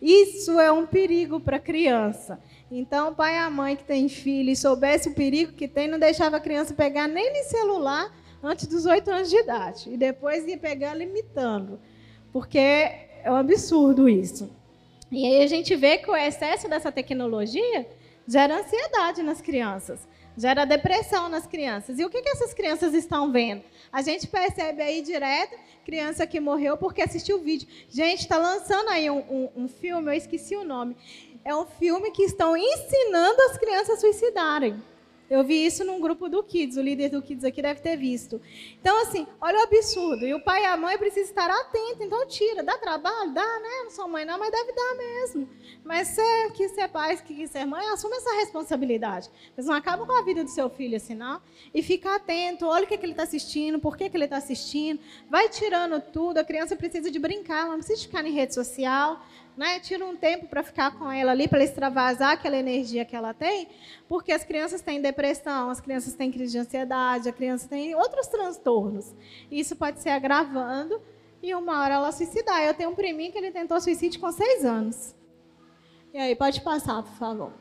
Isso 0.00 0.58
é 0.58 0.70
um 0.70 0.86
perigo 0.86 1.40
para 1.40 1.56
a 1.56 1.60
criança. 1.60 2.38
Então, 2.70 3.14
pai 3.14 3.36
e 3.38 3.50
mãe 3.50 3.76
que 3.76 3.84
tem 3.84 4.08
filho 4.08 4.50
e 4.50 4.56
soubesse 4.56 5.08
o 5.08 5.14
perigo 5.14 5.52
que 5.52 5.68
tem, 5.68 5.88
não 5.88 5.98
deixava 5.98 6.36
a 6.36 6.40
criança 6.40 6.74
pegar 6.74 7.06
nem 7.06 7.32
no 7.32 7.48
celular 7.48 8.14
antes 8.42 8.66
dos 8.66 8.86
oito 8.86 9.10
anos 9.10 9.30
de 9.30 9.36
idade. 9.36 9.92
E 9.92 9.96
depois 9.96 10.46
ia 10.46 10.58
pegar 10.58 10.94
limitando. 10.94 11.78
Porque 12.32 12.58
é 12.58 13.30
um 13.30 13.36
absurdo 13.36 14.08
isso. 14.08 14.50
E 15.10 15.24
aí 15.24 15.42
a 15.42 15.46
gente 15.46 15.74
vê 15.76 15.98
que 15.98 16.10
o 16.10 16.16
excesso 16.16 16.68
dessa 16.68 16.90
tecnologia 16.90 17.86
gera 18.26 18.58
ansiedade 18.58 19.22
nas 19.22 19.40
crianças, 19.40 20.06
gera 20.36 20.64
depressão 20.64 21.28
nas 21.28 21.46
crianças. 21.46 21.98
E 21.98 22.04
o 22.04 22.10
que, 22.10 22.22
que 22.22 22.28
essas 22.28 22.52
crianças 22.52 22.94
estão 22.94 23.32
vendo? 23.32 23.62
A 23.92 24.02
gente 24.02 24.26
percebe 24.26 24.82
aí 24.82 25.02
direto 25.02 25.56
criança 25.84 26.26
que 26.26 26.40
morreu 26.40 26.76
porque 26.76 27.00
assistiu 27.00 27.38
o 27.38 27.42
vídeo. 27.42 27.68
Gente, 27.88 28.20
está 28.20 28.36
lançando 28.36 28.88
aí 28.90 29.08
um, 29.08 29.18
um, 29.18 29.50
um 29.56 29.68
filme, 29.68 30.10
eu 30.10 30.14
esqueci 30.14 30.56
o 30.56 30.64
nome 30.64 30.96
é 31.46 31.54
um 31.54 31.64
filme 31.64 32.10
que 32.10 32.24
estão 32.24 32.56
ensinando 32.56 33.40
as 33.42 33.56
crianças 33.56 33.98
a 33.98 34.00
suicidarem. 34.00 34.82
Eu 35.28 35.42
vi 35.42 35.66
isso 35.66 35.84
num 35.84 36.00
grupo 36.00 36.28
do 36.28 36.42
Kids, 36.42 36.76
o 36.76 36.80
líder 36.80 37.10
do 37.10 37.20
Kids 37.20 37.44
aqui 37.44 37.60
deve 37.60 37.80
ter 37.80 37.96
visto. 37.96 38.40
Então, 38.80 39.02
assim, 39.02 39.26
olha 39.40 39.58
o 39.58 39.62
absurdo. 39.62 40.24
E 40.24 40.32
o 40.32 40.40
pai 40.40 40.62
e 40.62 40.66
a 40.66 40.76
mãe 40.76 40.96
precisam 40.96 41.30
estar 41.30 41.50
atentos. 41.50 42.00
Então, 42.00 42.26
tira. 42.28 42.62
Dá 42.62 42.78
trabalho? 42.78 43.32
Dá, 43.32 43.42
né? 43.42 43.82
Não 43.84 43.90
sou 43.90 44.08
mãe, 44.08 44.24
não, 44.24 44.38
mas 44.38 44.52
deve 44.52 44.72
dar 44.72 44.94
mesmo. 44.96 45.48
Mas 45.84 46.08
você 46.08 46.50
que 46.50 46.68
ser 46.68 46.88
pai, 46.88 47.16
que 47.16 47.34
quis 47.34 47.50
ser 47.50 47.64
mãe, 47.64 47.84
assume 47.88 48.16
essa 48.16 48.36
responsabilidade. 48.36 49.28
Mas 49.56 49.66
não 49.66 49.74
acaba 49.74 50.06
com 50.06 50.12
a 50.12 50.22
vida 50.22 50.44
do 50.44 50.50
seu 50.50 50.70
filho 50.70 50.96
assim, 50.96 51.14
não. 51.14 51.40
E 51.74 51.82
fica 51.82 52.14
atento. 52.14 52.66
Olha 52.66 52.84
o 52.84 52.86
que, 52.86 52.96
que 52.96 53.04
ele 53.04 53.12
está 53.12 53.24
assistindo, 53.24 53.80
por 53.80 53.96
que, 53.96 54.08
que 54.08 54.16
ele 54.16 54.24
está 54.24 54.36
assistindo. 54.36 55.00
Vai 55.28 55.48
tirando 55.48 56.00
tudo. 56.00 56.38
A 56.38 56.44
criança 56.44 56.76
precisa 56.76 57.10
de 57.10 57.18
brincar, 57.18 57.62
ela 57.62 57.70
não 57.70 57.78
precisa 57.78 58.02
ficar 58.02 58.24
em 58.24 58.32
rede 58.32 58.54
social 58.54 59.20
né, 59.56 59.80
tira 59.80 60.04
um 60.04 60.16
tempo 60.16 60.46
para 60.46 60.62
ficar 60.62 60.98
com 60.98 61.10
ela 61.10 61.32
ali, 61.32 61.48
para 61.48 61.64
extravasar 61.64 62.32
aquela 62.32 62.56
energia 62.56 63.04
que 63.04 63.16
ela 63.16 63.32
tem, 63.32 63.68
porque 64.06 64.30
as 64.32 64.44
crianças 64.44 64.82
têm 64.82 65.00
depressão, 65.00 65.70
as 65.70 65.80
crianças 65.80 66.14
têm 66.14 66.30
crise 66.30 66.52
de 66.52 66.58
ansiedade, 66.58 67.28
a 67.28 67.32
criança 67.32 67.66
tem 67.66 67.94
outros 67.94 68.26
transtornos. 68.26 69.14
Isso 69.50 69.74
pode 69.74 70.00
ser 70.00 70.10
agravando 70.10 71.00
e 71.42 71.54
uma 71.54 71.80
hora 71.80 71.94
ela 71.94 72.12
suicidar. 72.12 72.62
Eu 72.62 72.74
tenho 72.74 72.90
um 72.90 72.94
priminho 72.94 73.32
que 73.32 73.38
ele 73.38 73.50
tentou 73.50 73.80
suicídio 73.80 74.20
com 74.20 74.30
seis 74.30 74.64
anos. 74.64 75.14
E 76.12 76.18
aí, 76.18 76.34
pode 76.34 76.60
passar, 76.60 77.02
por 77.02 77.12
favor. 77.14 77.52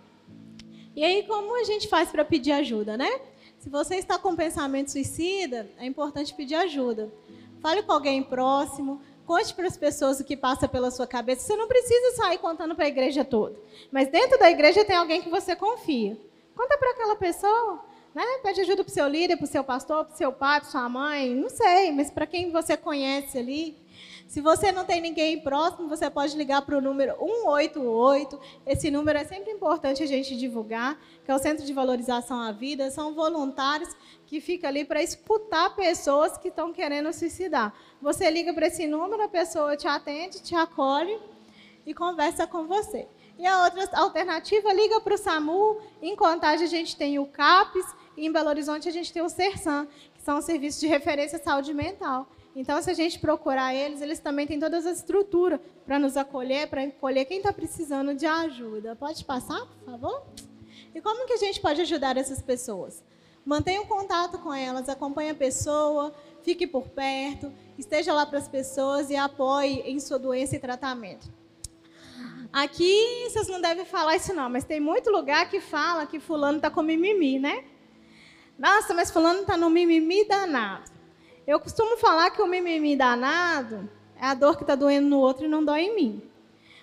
E 0.96 1.04
aí, 1.04 1.24
como 1.24 1.60
a 1.60 1.64
gente 1.64 1.88
faz 1.88 2.10
para 2.10 2.24
pedir 2.24 2.54
ajuda, 2.54 2.98
né? 2.98 3.20
Se 3.60 3.70
você 3.70 3.96
está 3.96 4.18
com 4.18 4.36
pensamento 4.36 4.92
suicida, 4.92 5.70
é 5.78 5.86
importante 5.86 6.34
pedir 6.34 6.56
ajuda. 6.56 7.12
Fale 7.60 7.84
com 7.84 7.92
alguém 7.92 8.24
próximo, 8.24 9.02
Conte 9.26 9.54
para 9.56 9.68
as 9.68 9.76
pessoas 9.76 10.20
o 10.20 10.24
que 10.24 10.38
passa 10.38 10.68
pela 10.68 10.92
sua 10.92 11.08
cabeça. 11.08 11.46
Você 11.46 11.56
não 11.56 11.68
precisa 11.68 12.16
sair 12.16 12.38
contando 12.38 12.76
para 12.76 12.86
a 12.86 12.88
igreja 12.88 13.26
toda. 13.26 13.56
Mas 13.92 14.08
dentro 14.08 14.38
da 14.38 14.52
igreja 14.52 14.86
tem 14.86 14.96
alguém 14.96 15.22
que 15.22 15.30
você 15.30 15.56
confia. 15.56 16.18
Conta 16.56 16.78
para 16.78 16.92
aquela 16.92 17.16
pessoa. 17.16 17.84
Né? 18.14 18.24
Pede 18.44 18.62
ajuda 18.62 18.84
para 18.84 18.92
o 18.92 18.94
seu 18.94 19.08
líder, 19.08 19.36
para 19.36 19.44
o 19.44 19.48
seu 19.48 19.64
pastor, 19.64 20.06
para 20.06 20.14
o 20.14 20.18
seu 20.18 20.32
pai, 20.32 20.62
para 20.62 20.70
sua 20.70 20.88
mãe. 20.88 21.34
Não 21.36 21.50
sei, 21.50 21.92
mas 21.92 22.12
para 22.12 22.28
quem 22.28 22.52
você 22.52 22.78
conhece 22.78 23.38
ali. 23.38 23.76
Se 24.28 24.42
você 24.42 24.72
não 24.72 24.84
tem 24.84 25.00
ninguém 25.00 25.40
próximo, 25.40 25.88
você 25.88 26.10
pode 26.10 26.36
ligar 26.36 26.62
para 26.64 26.78
o 26.78 26.82
número 26.82 27.16
188. 27.18 28.40
Esse 28.66 28.90
número 28.90 29.20
é 29.20 29.24
sempre 29.24 29.52
importante 29.52 30.02
a 30.02 30.06
gente 30.06 30.36
divulgar, 30.36 31.00
que 31.24 31.32
é 31.32 31.36
o 31.36 31.40
Centro 31.40 31.66
de 31.66 31.72
Valorização 31.72 32.42
à 32.42 32.52
Vida. 32.52 32.90
São 32.90 33.14
voluntários 33.14 33.96
que 34.26 34.42
ficam 34.42 34.70
ali 34.70 34.84
para 34.84 35.02
escutar 35.02 35.76
pessoas 35.76 36.38
que 36.38 36.48
estão 36.48 36.74
querendo 36.74 37.14
suicidar. 37.14 37.74
Você 38.02 38.30
liga 38.30 38.54
para 38.54 38.68
esse 38.68 38.88
número, 38.88 39.24
a 39.24 39.30
pessoa 39.30 39.78
te 39.78 39.88
atende, 39.88 40.42
te 40.42 40.56
acolhe 40.56 41.18
e 41.86 41.94
conversa 41.94 42.48
com 42.48 42.66
você. 42.66 43.08
E 43.38 43.46
a 43.46 43.64
outra 43.64 43.88
alternativa, 44.00 44.74
liga 44.74 45.00
para 45.02 45.14
o 45.14 45.18
SAMU. 45.18 45.78
Em 46.02 46.16
Contagem 46.16 46.66
a 46.66 46.70
gente 46.70 46.98
tem 46.98 47.20
o 47.20 47.28
CAPES 47.28 47.86
e 48.18 48.26
em 48.26 48.32
Belo 48.32 48.50
Horizonte 48.50 48.90
a 48.90 48.92
gente 48.92 49.14
tem 49.14 49.22
o 49.22 49.30
CERSAM, 49.30 49.88
que 50.14 50.22
são 50.22 50.40
os 50.40 50.46
serviços 50.46 50.82
de 50.82 50.88
referência 50.88 51.38
à 51.38 51.42
saúde 51.42 51.74
mental. 51.74 52.28
Então, 52.56 52.82
se 52.82 52.90
a 52.90 52.94
gente 52.94 53.20
procurar 53.20 53.76
eles, 53.76 54.02
eles 54.02 54.20
também 54.20 54.48
têm 54.48 54.60
toda 54.60 54.78
essa 54.78 54.92
estrutura 54.92 55.60
para 55.86 56.00
nos 56.00 56.16
acolher, 56.16 56.70
para 56.70 56.84
acolher 56.84 57.26
quem 57.26 57.38
está 57.38 57.52
precisando 57.52 58.16
de 58.16 58.26
ajuda. 58.26 58.96
Pode 58.96 59.26
passar, 59.26 59.60
por 59.66 59.92
favor? 59.92 60.26
E 60.94 61.02
como 61.02 61.28
que 61.28 61.34
a 61.34 61.38
gente 61.38 61.60
pode 61.60 61.82
ajudar 61.82 62.16
essas 62.16 62.42
pessoas? 62.42 63.04
Mantenha 63.46 63.82
um 63.82 63.86
contato 63.86 64.40
com 64.40 64.54
elas, 64.54 64.88
acompanhe 64.88 65.32
a 65.32 65.36
pessoa, 65.36 66.16
fique 66.44 66.66
por 66.66 66.88
perto, 66.88 67.52
esteja 67.78 68.14
lá 68.14 68.26
para 68.26 68.40
as 68.40 68.48
pessoas 68.48 69.10
e 69.10 69.16
apoie 69.18 69.82
em 69.82 70.00
sua 70.00 70.18
doença 70.18 70.56
e 70.56 70.60
tratamento. 70.60 71.30
Aqui 72.54 73.28
vocês 73.30 73.50
não 73.50 73.60
devem 73.60 73.84
falar 73.84 74.16
isso 74.16 74.34
não, 74.34 74.50
mas 74.50 74.64
tem 74.64 74.80
muito 74.80 75.12
lugar 75.12 75.50
que 75.50 75.60
fala 75.60 76.08
que 76.08 76.22
fulano 76.22 76.56
está 76.58 76.72
com 76.72 76.82
mimimi, 76.82 77.38
né? 77.38 77.66
Nossa, 78.58 78.94
mas 78.94 79.12
fulano 79.12 79.42
está 79.42 79.58
no 79.58 79.70
mimimi 79.70 80.26
danado. 80.26 80.95
Eu 81.48 81.60
costumo 81.60 81.96
falar 81.98 82.32
que 82.32 82.42
o 82.42 82.48
mimimi 82.48 82.96
danado 82.96 83.88
é 84.20 84.26
a 84.26 84.34
dor 84.34 84.58
que 84.58 84.64
está 84.64 84.74
doendo 84.74 85.08
no 85.08 85.20
outro 85.20 85.46
e 85.46 85.48
não 85.48 85.64
dói 85.64 85.82
em 85.82 85.96
mim. 85.96 86.22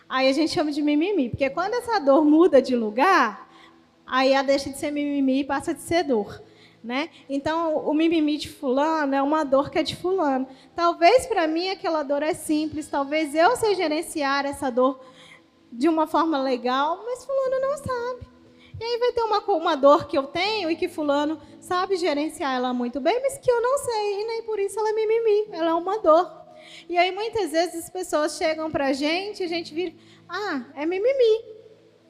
Aí 0.08 0.28
a 0.28 0.32
gente 0.32 0.52
chama 0.52 0.70
de 0.70 0.80
mimimi, 0.80 1.30
porque 1.30 1.50
quando 1.50 1.74
essa 1.74 1.98
dor 1.98 2.24
muda 2.24 2.62
de 2.62 2.76
lugar, 2.76 3.50
aí 4.06 4.32
ela 4.32 4.44
deixa 4.44 4.70
de 4.70 4.78
ser 4.78 4.92
mimimi 4.92 5.40
e 5.40 5.44
passa 5.44 5.74
de 5.74 5.80
ser 5.80 6.04
dor. 6.04 6.40
Né? 6.82 7.10
Então, 7.28 7.76
o 7.76 7.92
mimimi 7.92 8.36
de 8.36 8.48
fulano 8.48 9.14
é 9.14 9.22
uma 9.22 9.44
dor 9.44 9.68
que 9.68 9.80
é 9.80 9.82
de 9.82 9.96
fulano. 9.96 10.46
Talvez 10.76 11.26
para 11.26 11.48
mim 11.48 11.68
aquela 11.68 12.04
dor 12.04 12.22
é 12.22 12.34
simples, 12.34 12.86
talvez 12.88 13.34
eu 13.34 13.56
sei 13.56 13.74
gerenciar 13.74 14.46
essa 14.46 14.70
dor 14.70 15.00
de 15.72 15.88
uma 15.88 16.06
forma 16.06 16.40
legal, 16.40 17.02
mas 17.04 17.24
fulano 17.24 17.60
não 17.60 17.78
sabe. 17.78 18.31
E 18.78 18.84
aí 18.84 18.98
vai 18.98 19.12
ter 19.12 19.22
uma, 19.22 19.38
uma 19.38 19.76
dor 19.76 20.06
que 20.06 20.16
eu 20.16 20.24
tenho 20.24 20.70
e 20.70 20.76
que 20.76 20.88
fulano 20.88 21.40
sabe 21.60 21.96
gerenciar 21.96 22.54
ela 22.54 22.72
muito 22.72 23.00
bem, 23.00 23.20
mas 23.20 23.38
que 23.38 23.50
eu 23.50 23.60
não 23.60 23.78
sei, 23.78 24.20
e 24.20 24.24
nem 24.26 24.42
por 24.42 24.58
isso 24.58 24.78
ela 24.78 24.90
é 24.90 24.92
mimimi, 24.92 25.48
ela 25.52 25.70
é 25.70 25.74
uma 25.74 25.98
dor. 25.98 26.30
E 26.88 26.96
aí 26.96 27.12
muitas 27.12 27.52
vezes 27.52 27.84
as 27.84 27.90
pessoas 27.90 28.36
chegam 28.36 28.70
para 28.70 28.86
a 28.86 28.92
gente 28.92 29.42
a 29.42 29.48
gente 29.48 29.74
vira, 29.74 29.94
ah, 30.28 30.64
é 30.74 30.86
mimimi. 30.86 31.52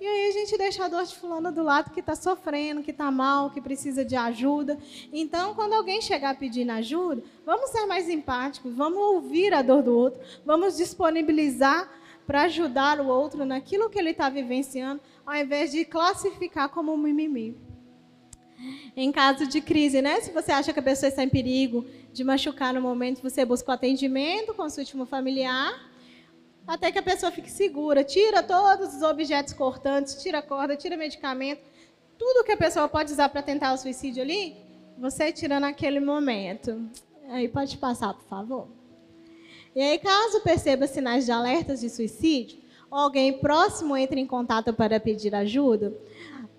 E 0.02 0.06
aí 0.06 0.28
a 0.30 0.32
gente 0.32 0.58
deixa 0.58 0.84
a 0.84 0.88
dor 0.88 1.04
de 1.04 1.14
fulano 1.14 1.52
do 1.52 1.62
lado 1.62 1.92
que 1.92 2.00
está 2.00 2.16
sofrendo, 2.16 2.82
que 2.82 2.90
está 2.90 3.08
mal, 3.08 3.50
que 3.50 3.60
precisa 3.60 4.04
de 4.04 4.16
ajuda. 4.16 4.76
Então, 5.12 5.54
quando 5.54 5.74
alguém 5.74 6.02
chegar 6.02 6.36
pedindo 6.36 6.72
ajuda, 6.72 7.22
vamos 7.46 7.70
ser 7.70 7.86
mais 7.86 8.08
empáticos, 8.08 8.74
vamos 8.74 8.98
ouvir 8.98 9.54
a 9.54 9.62
dor 9.62 9.80
do 9.80 9.96
outro, 9.96 10.20
vamos 10.44 10.76
disponibilizar 10.76 11.88
para 12.26 12.42
ajudar 12.42 13.00
o 13.00 13.06
outro 13.06 13.44
naquilo 13.44 13.88
que 13.88 13.96
ele 13.96 14.10
está 14.10 14.28
vivenciando, 14.28 15.00
ao 15.26 15.34
invés 15.34 15.72
de 15.72 15.84
classificar 15.84 16.68
como 16.68 16.92
um 16.92 16.96
mimimi. 16.96 17.56
Em 18.96 19.10
caso 19.10 19.46
de 19.46 19.60
crise, 19.60 20.00
né? 20.00 20.20
Se 20.20 20.30
você 20.30 20.52
acha 20.52 20.72
que 20.72 20.78
a 20.78 20.82
pessoa 20.82 21.08
está 21.08 21.22
em 21.22 21.28
perigo 21.28 21.84
de 22.12 22.22
machucar 22.22 22.72
no 22.72 22.80
momento, 22.80 23.22
você 23.22 23.44
busca 23.44 23.70
o 23.70 23.74
atendimento, 23.74 24.54
consulte 24.54 24.96
um 24.96 25.04
familiar, 25.06 25.90
até 26.66 26.92
que 26.92 26.98
a 26.98 27.02
pessoa 27.02 27.32
fique 27.32 27.50
segura. 27.50 28.04
Tira 28.04 28.42
todos 28.42 28.94
os 28.94 29.02
objetos 29.02 29.52
cortantes, 29.52 30.22
tira 30.22 30.40
corda, 30.42 30.76
tira 30.76 30.96
medicamento, 30.96 31.62
tudo 32.18 32.44
que 32.44 32.52
a 32.52 32.56
pessoa 32.56 32.88
pode 32.88 33.12
usar 33.12 33.28
para 33.30 33.42
tentar 33.42 33.72
o 33.72 33.76
suicídio 33.76 34.22
ali, 34.22 34.56
você 34.96 35.32
tira 35.32 35.58
naquele 35.58 35.98
momento. 35.98 36.88
Aí 37.28 37.48
pode 37.48 37.76
passar, 37.78 38.14
por 38.14 38.24
favor. 38.24 38.68
E 39.74 39.80
aí, 39.80 39.98
caso 39.98 40.40
perceba 40.42 40.86
sinais 40.86 41.24
de 41.24 41.32
alertas 41.32 41.80
de 41.80 41.88
suicídio, 41.88 42.61
ou 42.92 42.98
alguém 42.98 43.32
próximo 43.38 43.96
entre 43.96 44.20
em 44.20 44.26
contato 44.26 44.70
para 44.74 45.00
pedir 45.00 45.34
ajuda, 45.34 45.94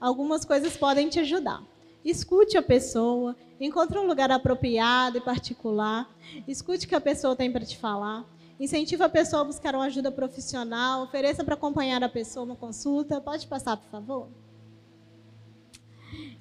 algumas 0.02 0.44
coisas 0.44 0.76
podem 0.76 1.08
te 1.08 1.20
ajudar. 1.20 1.62
Escute 2.04 2.58
a 2.58 2.62
pessoa, 2.62 3.36
encontre 3.62 4.00
um 4.00 4.08
lugar 4.08 4.32
apropriado 4.32 5.20
e 5.20 5.22
particular, 5.22 6.10
escute 6.48 6.88
o 6.88 6.90
que 6.90 6.96
a 6.96 7.00
pessoa 7.00 7.36
tem 7.36 7.52
para 7.52 7.64
te 7.64 7.78
falar, 7.78 8.26
incentive 8.60 9.04
a 9.04 9.10
pessoa 9.10 9.44
a 9.44 9.46
buscar 9.46 9.76
uma 9.76 9.86
ajuda 9.86 10.12
profissional, 10.12 11.04
ofereça 11.04 11.44
para 11.44 11.54
acompanhar 11.54 12.04
a 12.04 12.10
pessoa 12.10 12.46
uma 12.46 12.56
consulta. 12.56 13.22
Pode 13.22 13.46
passar, 13.46 13.78
por 13.78 13.90
favor? 13.92 14.28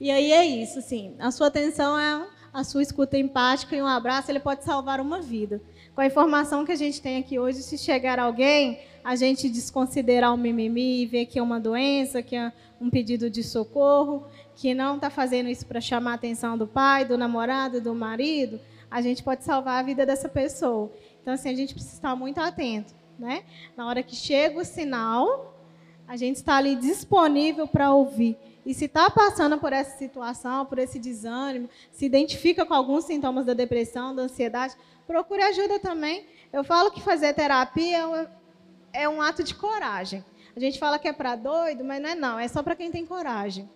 E 0.01 0.11
aí 0.11 0.32
é 0.32 0.45
isso, 0.47 0.80
sim. 0.80 1.14
A 1.18 1.30
sua 1.30 1.49
atenção 1.49 1.99
é 1.99 2.26
a 2.51 2.64
sua 2.64 2.82
escuta 2.82 3.18
empática 3.18 3.76
e 3.76 3.82
um 3.82 3.86
abraço, 3.86 4.30
ele 4.30 4.40
pode 4.40 4.64
salvar 4.64 5.01
uma 5.01 5.20
vida. 5.20 5.61
Com 5.95 6.01
a 6.01 6.07
informação 6.07 6.64
que 6.64 6.72
a 6.72 6.76
gente 6.76 7.01
tem 7.03 7.18
aqui 7.18 7.38
hoje, 7.38 7.62
se 7.62 7.76
chegar 7.76 8.18
alguém, 8.18 8.80
a 9.05 9.16
gente 9.16 9.48
desconsiderar 9.48 10.32
o 10.32 10.36
mimimi 10.36 11.03
e 11.03 11.07
ver 11.07 11.26
que 11.26 11.38
é 11.38 11.42
uma 11.42 11.59
doença, 11.59 12.22
que 12.22 12.36
é 12.36 12.53
um 12.80 12.88
pedido 12.88 13.28
de 13.28 13.42
socorro, 13.42 14.26
que 14.55 14.74
não 14.74 14.96
está 14.96 15.11
fazendo 15.11 15.48
isso 15.48 15.66
para 15.66 15.80
chamar 15.80 16.12
a 16.12 16.14
atenção 16.14 16.57
do 16.57 16.66
pai, 16.66 17.05
do 17.05 17.18
namorado, 17.18 17.80
do 17.80 17.94
marido, 17.94 18.61
a 18.90 19.00
gente 19.00 19.22
pode 19.22 19.42
salvar 19.42 19.80
a 19.80 19.82
vida 19.82 20.05
dessa 20.05 20.28
pessoa. 20.28 20.92
Então, 21.20 21.34
assim, 21.34 21.48
a 21.48 21.55
gente 21.55 21.72
precisa 21.74 21.94
estar 21.94 22.14
muito 22.14 22.38
atento. 22.38 22.94
Né? 23.18 23.44
Na 23.76 23.86
hora 23.86 24.03
que 24.03 24.14
chega 24.14 24.61
o 24.61 24.64
sinal, 24.64 25.57
a 26.07 26.16
gente 26.16 26.36
está 26.36 26.57
ali 26.57 26.76
disponível 26.76 27.66
para 27.66 27.92
ouvir. 27.92 28.36
E 28.64 28.74
se 28.74 28.84
está 28.84 29.11
passando 29.11 29.59
por 29.59 29.72
essa 29.72 29.96
situação, 29.96 30.66
por 30.66 30.78
esse 30.78 30.98
desânimo, 30.98 31.68
se 31.90 32.05
identifica 32.05 32.64
com 32.64 32.74
alguns 32.74 33.05
sintomas 33.05 33.46
da 33.46 33.55
depressão, 33.55 34.14
da 34.14 34.22
ansiedade, 34.22 34.74
procure 35.07 35.42
ajuda 35.42 35.80
também. 35.80 36.26
Eu 36.53 36.62
falo 36.62 36.90
que 36.90 37.00
fazer 37.00 37.32
terapia 37.32 38.30
é 38.93 39.09
um 39.09 39.20
ato 39.20 39.43
de 39.43 39.55
coragem. 39.55 40.24
A 40.55 40.61
gente 40.61 40.78
fala 40.78 40.99
que 40.99 41.09
é 41.09 41.12
para 41.12 41.34
doido, 41.34 41.82
mas 41.82 42.01
não 42.01 42.11
é 42.11 42.14
não, 42.14 42.38
é 42.38 42.47
só 42.47 42.62
para 42.62 42.76
quem 42.76 42.90
tem 42.90 43.07
coragem. 43.07 43.68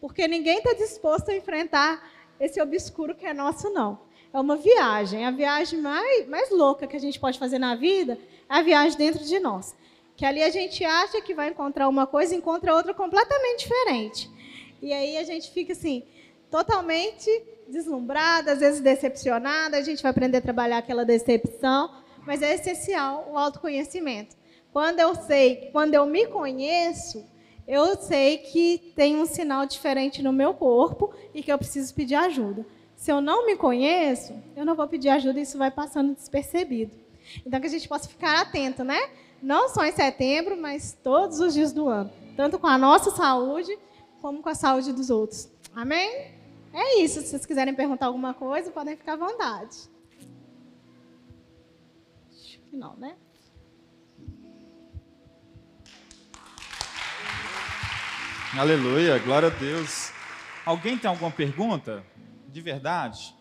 Porque 0.00 0.26
ninguém 0.26 0.58
está 0.58 0.72
disposto 0.74 1.30
a 1.30 1.36
enfrentar 1.36 2.02
esse 2.40 2.60
obscuro 2.60 3.14
que 3.14 3.26
é 3.26 3.32
nosso, 3.32 3.70
não. 3.70 3.98
É 4.32 4.40
uma 4.40 4.56
viagem. 4.56 5.24
A 5.24 5.30
viagem 5.30 5.80
mais, 5.80 6.28
mais 6.28 6.50
louca 6.50 6.86
que 6.86 6.96
a 6.96 7.00
gente 7.00 7.20
pode 7.20 7.38
fazer 7.38 7.58
na 7.58 7.76
vida 7.76 8.18
é 8.50 8.54
a 8.56 8.62
viagem 8.62 8.98
dentro 8.98 9.24
de 9.24 9.38
nós. 9.38 9.76
Que 10.16 10.26
ali 10.26 10.42
a 10.42 10.50
gente 10.50 10.84
acha 10.84 11.20
que 11.20 11.34
vai 11.34 11.50
encontrar 11.50 11.88
uma 11.88 12.06
coisa 12.06 12.34
e 12.34 12.38
encontra 12.38 12.74
outra 12.74 12.92
completamente 12.92 13.60
diferente. 13.60 14.30
E 14.82 14.92
aí 14.92 15.16
a 15.16 15.24
gente 15.24 15.50
fica 15.52 15.72
assim, 15.72 16.02
totalmente 16.50 17.30
deslumbrada, 17.68 18.52
às 18.52 18.58
vezes 18.58 18.80
decepcionada. 18.80 19.76
A 19.76 19.82
gente 19.82 20.02
vai 20.02 20.10
aprender 20.10 20.38
a 20.38 20.42
trabalhar 20.42 20.78
aquela 20.78 21.04
decepção, 21.04 21.90
mas 22.26 22.42
é 22.42 22.54
essencial 22.54 23.28
o 23.30 23.38
autoconhecimento. 23.38 24.36
Quando 24.74 24.98
eu 24.98 25.14
sei, 25.14 25.70
quando 25.70 25.94
eu 25.94 26.04
me 26.04 26.26
conheço, 26.26 27.24
eu 27.64 27.94
sei 27.94 28.38
que 28.38 28.92
tem 28.96 29.14
um 29.14 29.24
sinal 29.24 29.64
diferente 29.66 30.20
no 30.20 30.32
meu 30.32 30.52
corpo 30.52 31.14
e 31.32 31.44
que 31.44 31.52
eu 31.52 31.56
preciso 31.56 31.94
pedir 31.94 32.16
ajuda. 32.16 32.66
Se 32.96 33.12
eu 33.12 33.20
não 33.20 33.46
me 33.46 33.54
conheço, 33.54 34.34
eu 34.56 34.64
não 34.64 34.74
vou 34.74 34.88
pedir 34.88 35.10
ajuda 35.10 35.38
e 35.38 35.44
isso 35.44 35.56
vai 35.56 35.70
passando 35.70 36.12
despercebido. 36.12 36.90
Então, 37.46 37.60
que 37.60 37.68
a 37.68 37.70
gente 37.70 37.86
possa 37.86 38.08
ficar 38.08 38.40
atento, 38.40 38.82
né? 38.82 38.98
Não 39.40 39.68
só 39.68 39.84
em 39.84 39.92
setembro, 39.92 40.56
mas 40.56 40.98
todos 41.04 41.38
os 41.38 41.54
dias 41.54 41.72
do 41.72 41.88
ano. 41.88 42.10
Tanto 42.36 42.58
com 42.58 42.66
a 42.66 42.76
nossa 42.76 43.12
saúde, 43.12 43.78
como 44.20 44.42
com 44.42 44.48
a 44.48 44.56
saúde 44.56 44.92
dos 44.92 45.08
outros. 45.08 45.48
Amém? 45.72 46.32
É 46.72 46.98
isso. 46.98 47.20
Se 47.20 47.28
vocês 47.28 47.46
quiserem 47.46 47.76
perguntar 47.76 48.06
alguma 48.06 48.34
coisa, 48.34 48.72
podem 48.72 48.96
ficar 48.96 49.12
à 49.12 49.16
vontade. 49.18 49.88
Acho 52.32 52.58
que 52.58 52.76
não, 52.76 52.96
né? 52.96 53.14
Aleluia, 58.58 59.18
glória 59.18 59.48
a 59.48 59.50
Deus. 59.50 60.12
Alguém 60.64 60.96
tem 60.96 61.08
alguma 61.08 61.30
pergunta? 61.30 62.04
De 62.48 62.60
verdade? 62.60 63.34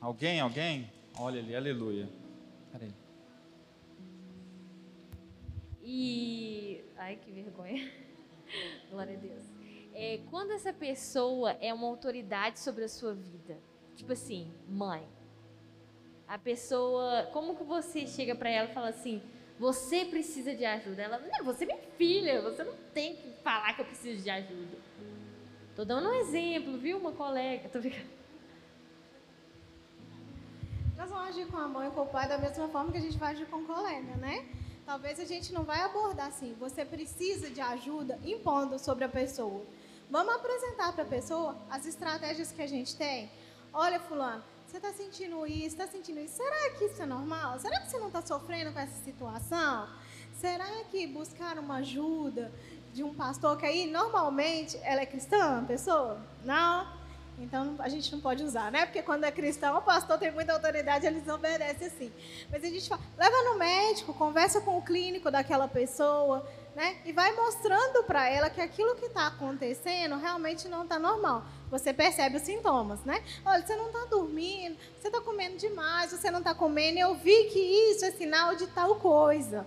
Alguém, 0.00 0.40
alguém? 0.40 0.92
Olha 1.18 1.40
ali, 1.40 1.54
aleluia. 1.56 2.08
Peraí. 2.70 2.94
E. 5.82 6.84
Ai, 6.96 7.16
que 7.16 7.32
vergonha. 7.32 7.90
Glória 8.90 9.16
a 9.16 9.20
Deus 9.20 9.56
é, 9.98 10.20
quando 10.30 10.52
essa 10.52 10.74
pessoa 10.74 11.52
é 11.52 11.72
uma 11.72 11.86
autoridade 11.86 12.60
sobre 12.60 12.84
a 12.84 12.88
sua 12.88 13.14
vida, 13.14 13.58
tipo 13.94 14.12
assim, 14.12 14.52
mãe, 14.68 15.08
a 16.28 16.38
pessoa, 16.38 17.30
como 17.32 17.56
que 17.56 17.64
você 17.64 18.06
chega 18.06 18.34
para 18.34 18.50
ela 18.50 18.68
e 18.68 18.74
fala 18.74 18.90
assim, 18.90 19.22
você 19.58 20.04
precisa 20.04 20.54
de 20.54 20.64
ajuda? 20.64 21.02
Ela, 21.02 21.18
não, 21.18 21.44
você 21.44 21.64
é 21.64 21.66
minha 21.66 21.78
filha, 21.96 22.42
você 22.42 22.62
não 22.62 22.74
tem 22.92 23.16
que 23.16 23.30
falar 23.42 23.74
que 23.74 23.80
eu 23.80 23.86
preciso 23.86 24.22
de 24.22 24.30
ajuda. 24.30 24.76
Tô 25.74 25.84
dando 25.84 26.08
um 26.08 26.14
exemplo, 26.14 26.78
viu, 26.78 26.98
uma 26.98 27.12
colega, 27.12 27.68
tô 27.68 27.78
brincando. 27.78 28.16
Nós 30.96 31.10
vamos 31.10 31.28
agir 31.28 31.46
com 31.46 31.56
a 31.58 31.68
mãe 31.68 31.88
e 31.88 31.90
com 31.90 32.02
o 32.02 32.06
pai 32.06 32.26
da 32.26 32.38
mesma 32.38 32.68
forma 32.68 32.90
que 32.90 32.98
a 32.98 33.00
gente 33.00 33.18
vai 33.18 33.32
agir 33.32 33.46
com 33.46 33.58
o 33.58 33.66
colega, 33.66 34.16
né? 34.16 34.46
Talvez 34.86 35.18
a 35.20 35.24
gente 35.24 35.52
não 35.52 35.64
vai 35.64 35.80
abordar 35.80 36.28
assim, 36.28 36.54
você 36.58 36.84
precisa 36.84 37.50
de 37.50 37.60
ajuda 37.60 38.18
impondo 38.24 38.78
sobre 38.78 39.04
a 39.04 39.08
pessoa. 39.08 39.64
Vamos 40.08 40.34
apresentar 40.34 40.92
para 40.92 41.02
a 41.02 41.06
pessoa 41.06 41.56
as 41.68 41.84
estratégias 41.86 42.52
que 42.52 42.62
a 42.62 42.66
gente 42.66 42.96
tem. 42.96 43.30
Olha, 43.72 43.98
fulano, 43.98 44.44
você 44.76 44.88
está 44.88 44.92
sentindo 44.92 45.46
isso, 45.46 45.66
está 45.68 45.86
sentindo 45.86 46.20
isso. 46.20 46.36
Será 46.36 46.70
que 46.76 46.84
isso 46.84 47.02
é 47.02 47.06
normal? 47.06 47.58
Será 47.58 47.80
que 47.80 47.88
você 47.88 47.98
não 47.98 48.08
está 48.08 48.20
sofrendo 48.20 48.72
com 48.72 48.78
essa 48.78 49.02
situação? 49.04 49.88
Será 50.34 50.66
que 50.90 51.06
buscar 51.06 51.58
uma 51.58 51.76
ajuda 51.76 52.52
de 52.92 53.02
um 53.02 53.14
pastor 53.14 53.56
que 53.56 53.64
aí 53.64 53.86
normalmente 53.86 54.78
ela 54.82 55.00
é 55.00 55.06
cristã, 55.06 55.64
pessoa? 55.64 56.20
Não. 56.44 56.86
Então 57.38 57.76
a 57.78 57.88
gente 57.88 58.12
não 58.12 58.20
pode 58.20 58.42
usar, 58.44 58.70
né? 58.70 58.84
Porque 58.84 59.02
quando 59.02 59.24
é 59.24 59.32
cristão, 59.32 59.78
o 59.78 59.82
pastor 59.82 60.18
tem 60.18 60.30
muita 60.30 60.52
autoridade, 60.52 61.06
eles 61.06 61.26
obedecem 61.26 61.86
assim. 61.86 62.12
Mas 62.50 62.62
a 62.62 62.68
gente 62.68 62.86
fala, 62.86 63.00
leva 63.16 63.42
no 63.44 63.58
médico, 63.58 64.12
conversa 64.12 64.60
com 64.60 64.76
o 64.76 64.82
clínico 64.82 65.30
daquela 65.30 65.68
pessoa, 65.68 66.46
né? 66.74 66.98
E 67.06 67.12
vai 67.12 67.32
mostrando 67.34 68.04
para 68.04 68.28
ela 68.28 68.50
que 68.50 68.60
aquilo 68.60 68.94
que 68.96 69.06
está 69.06 69.28
acontecendo 69.28 70.16
realmente 70.16 70.68
não 70.68 70.82
está 70.82 70.98
normal. 70.98 71.44
Você 71.70 71.92
percebe 71.92 72.36
os 72.36 72.42
sintomas, 72.42 73.00
né? 73.04 73.22
Olha, 73.44 73.66
você 73.66 73.74
não 73.74 73.86
está 73.86 74.04
dormindo, 74.04 74.76
você 75.00 75.08
está 75.08 75.20
comendo 75.20 75.56
demais, 75.56 76.12
você 76.12 76.30
não 76.30 76.38
está 76.38 76.54
comendo. 76.54 76.98
Eu 76.98 77.14
vi 77.14 77.44
que 77.44 77.58
isso 77.58 78.04
é 78.04 78.12
sinal 78.12 78.54
de 78.54 78.66
tal 78.68 78.96
coisa. 78.96 79.66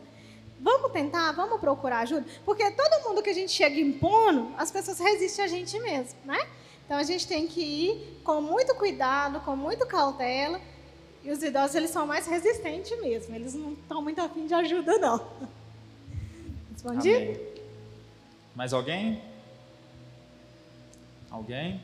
Vamos 0.61 0.91
tentar, 0.91 1.31
vamos 1.31 1.59
procurar 1.59 1.99
ajuda, 1.99 2.25
porque 2.43 2.69
todo 2.71 3.07
mundo 3.07 3.21
que 3.23 3.29
a 3.29 3.33
gente 3.33 3.51
chega 3.51 3.79
impondo, 3.79 4.53
as 4.57 4.69
pessoas 4.69 4.99
resistem 4.99 5.45
a 5.45 5.47
gente 5.47 5.79
mesmo, 5.79 6.19
né? 6.25 6.37
Então 6.85 6.97
a 6.97 7.03
gente 7.03 7.27
tem 7.27 7.47
que 7.47 7.61
ir 7.61 8.21
com 8.23 8.41
muito 8.41 8.73
cuidado, 8.75 9.39
com 9.41 9.55
muito 9.55 9.85
cautela. 9.85 10.59
E 11.23 11.31
os 11.31 11.43
idosos 11.43 11.75
eles 11.75 11.91
são 11.91 12.07
mais 12.07 12.25
resistentes 12.25 12.99
mesmo. 13.01 13.35
Eles 13.35 13.53
não 13.53 13.73
estão 13.73 14.01
muito 14.01 14.19
afim 14.19 14.47
de 14.47 14.53
ajuda 14.53 14.97
não. 14.97 15.29
Respondi? 16.71 17.13
Amém. 17.13 17.39
Mais 18.55 18.73
alguém? 18.73 19.21
Alguém? 21.29 21.81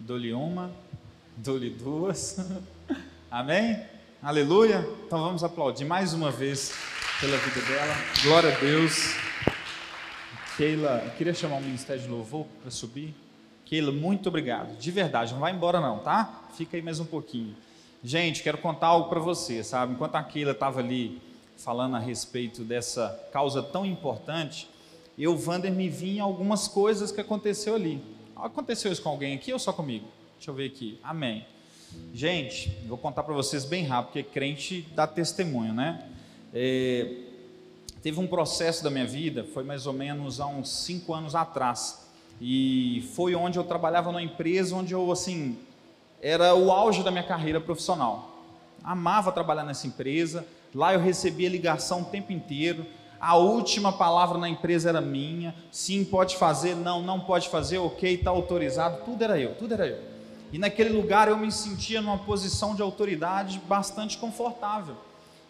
Dou-lhe 0.00 0.32
uma, 0.32 0.70
dou-lhe 1.36 1.70
duas. 1.70 2.38
Amém? 3.30 3.82
Aleluia. 4.22 4.88
Então 5.04 5.20
vamos 5.20 5.42
aplaudir 5.42 5.84
mais 5.84 6.14
uma 6.14 6.30
vez 6.30 6.72
pela 7.20 7.36
vida 7.36 7.66
dela. 7.66 7.94
Glória 8.22 8.56
a 8.56 8.60
Deus. 8.60 9.14
Keila, 10.56 11.02
eu 11.04 11.10
queria 11.12 11.34
chamar 11.34 11.56
o 11.56 11.60
Ministério 11.60 12.00
de 12.00 12.08
Louvor 12.08 12.46
para 12.62 12.70
subir. 12.70 13.12
Keila, 13.64 13.90
muito 13.90 14.28
obrigado. 14.28 14.78
De 14.78 14.90
verdade, 14.92 15.32
não 15.32 15.40
vai 15.40 15.52
embora 15.52 15.80
não, 15.80 15.98
tá? 15.98 16.44
Fica 16.56 16.76
aí 16.76 16.82
mais 16.82 17.00
um 17.00 17.04
pouquinho. 17.04 17.56
Gente, 18.02 18.42
quero 18.42 18.58
contar 18.58 18.86
algo 18.86 19.08
para 19.08 19.18
você, 19.18 19.64
sabe? 19.64 19.94
Enquanto 19.94 20.14
a 20.14 20.22
Keila 20.22 20.52
estava 20.52 20.78
ali 20.78 21.20
falando 21.56 21.96
a 21.96 21.98
respeito 21.98 22.62
dessa 22.62 23.28
causa 23.32 23.62
tão 23.62 23.84
importante, 23.84 24.70
eu, 25.18 25.36
Vander, 25.36 25.72
me 25.72 25.88
vi 25.88 26.18
em 26.18 26.20
algumas 26.20 26.68
coisas 26.68 27.10
que 27.10 27.20
aconteceu 27.20 27.74
ali. 27.74 28.00
Aconteceu 28.38 28.92
isso 28.92 29.02
com 29.02 29.08
alguém 29.08 29.34
aqui 29.34 29.52
ou 29.52 29.58
só 29.58 29.72
comigo? 29.72 30.06
Deixa 30.36 30.50
eu 30.50 30.54
ver 30.54 30.66
aqui. 30.66 30.98
Amém. 31.02 31.44
Gente, 32.14 32.70
vou 32.86 32.96
contar 32.96 33.24
para 33.24 33.34
vocês 33.34 33.64
bem 33.64 33.84
rápido, 33.84 34.12
porque 34.12 34.22
crente 34.22 34.86
dá 34.94 35.06
testemunho, 35.06 35.74
né? 35.74 36.08
É, 36.54 37.16
teve 38.00 38.20
um 38.20 38.26
processo 38.28 38.84
da 38.84 38.90
minha 38.90 39.06
vida, 39.06 39.44
foi 39.52 39.64
mais 39.64 39.86
ou 39.86 39.92
menos 39.92 40.38
há 40.38 40.46
uns 40.46 40.70
cinco 40.70 41.12
anos 41.12 41.34
atrás, 41.34 42.08
e 42.40 43.10
foi 43.14 43.34
onde 43.34 43.58
eu 43.58 43.64
trabalhava 43.64 44.12
numa 44.12 44.22
empresa 44.22 44.76
onde 44.76 44.92
eu, 44.92 45.10
assim, 45.10 45.58
era 46.22 46.54
o 46.54 46.70
auge 46.70 47.02
da 47.02 47.10
minha 47.10 47.24
carreira 47.24 47.60
profissional. 47.60 48.44
Amava 48.84 49.32
trabalhar 49.32 49.64
nessa 49.64 49.86
empresa, 49.86 50.46
lá 50.72 50.94
eu 50.94 51.00
recebia 51.00 51.48
ligação 51.48 52.02
o 52.02 52.04
tempo 52.04 52.32
inteiro, 52.32 52.86
a 53.20 53.36
última 53.36 53.92
palavra 53.92 54.38
na 54.38 54.48
empresa 54.48 54.88
era 54.88 55.00
minha, 55.00 55.54
sim, 55.72 56.04
pode 56.04 56.36
fazer, 56.36 56.76
não, 56.76 57.02
não 57.02 57.18
pode 57.18 57.48
fazer, 57.48 57.78
ok, 57.78 58.14
está 58.14 58.30
autorizado, 58.30 59.04
tudo 59.04 59.22
era 59.22 59.38
eu, 59.38 59.54
tudo 59.56 59.74
era 59.74 59.86
eu. 59.86 59.98
E 60.52 60.58
naquele 60.58 60.90
lugar 60.90 61.28
eu 61.28 61.36
me 61.36 61.50
sentia 61.50 62.00
numa 62.00 62.18
posição 62.18 62.74
de 62.74 62.80
autoridade 62.80 63.60
bastante 63.66 64.16
confortável. 64.16 64.96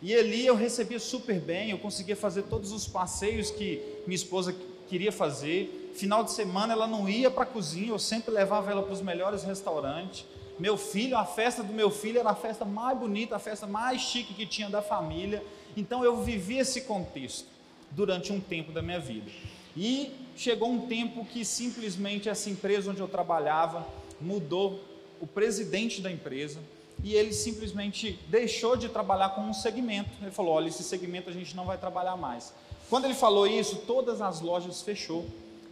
E 0.00 0.14
ali 0.14 0.46
eu 0.46 0.56
recebia 0.56 0.98
super 0.98 1.38
bem, 1.40 1.70
eu 1.70 1.78
conseguia 1.78 2.16
fazer 2.16 2.42
todos 2.44 2.72
os 2.72 2.86
passeios 2.88 3.50
que 3.50 3.82
minha 4.06 4.16
esposa 4.16 4.54
queria 4.88 5.12
fazer. 5.12 5.92
Final 5.94 6.24
de 6.24 6.32
semana 6.32 6.72
ela 6.72 6.86
não 6.86 7.08
ia 7.08 7.30
para 7.30 7.42
a 7.42 7.46
cozinha, 7.46 7.90
eu 7.90 7.98
sempre 7.98 8.32
levava 8.32 8.70
ela 8.70 8.82
para 8.82 8.92
os 8.92 9.02
melhores 9.02 9.44
restaurantes. 9.44 10.24
Meu 10.58 10.76
filho, 10.76 11.16
a 11.16 11.24
festa 11.24 11.62
do 11.62 11.72
meu 11.72 11.90
filho 11.90 12.18
era 12.18 12.30
a 12.30 12.34
festa 12.34 12.64
mais 12.64 12.98
bonita, 12.98 13.36
a 13.36 13.38
festa 13.38 13.66
mais 13.66 14.00
chique 14.00 14.34
que 14.34 14.46
tinha 14.46 14.68
da 14.68 14.82
família. 14.82 15.44
Então 15.76 16.02
eu 16.02 16.22
vivi 16.22 16.58
esse 16.58 16.80
contexto 16.82 17.57
durante 17.90 18.32
um 18.32 18.40
tempo 18.40 18.72
da 18.72 18.82
minha 18.82 19.00
vida. 19.00 19.30
E 19.76 20.12
chegou 20.36 20.70
um 20.70 20.86
tempo 20.86 21.24
que 21.24 21.44
simplesmente 21.44 22.28
essa 22.28 22.50
empresa 22.50 22.90
onde 22.90 23.00
eu 23.00 23.08
trabalhava 23.08 23.86
mudou 24.20 24.80
o 25.20 25.26
presidente 25.26 26.00
da 26.00 26.10
empresa 26.10 26.60
e 27.02 27.14
ele 27.14 27.32
simplesmente 27.32 28.18
deixou 28.28 28.76
de 28.76 28.88
trabalhar 28.88 29.30
com 29.30 29.42
um 29.42 29.54
segmento. 29.54 30.10
Ele 30.20 30.30
falou: 30.30 30.54
olha, 30.54 30.68
esse 30.68 30.82
segmento 30.82 31.30
a 31.30 31.32
gente 31.32 31.54
não 31.54 31.64
vai 31.64 31.78
trabalhar 31.78 32.16
mais. 32.16 32.52
Quando 32.90 33.04
ele 33.04 33.14
falou 33.14 33.46
isso, 33.46 33.82
todas 33.86 34.20
as 34.20 34.40
lojas 34.40 34.82
fechou. 34.82 35.26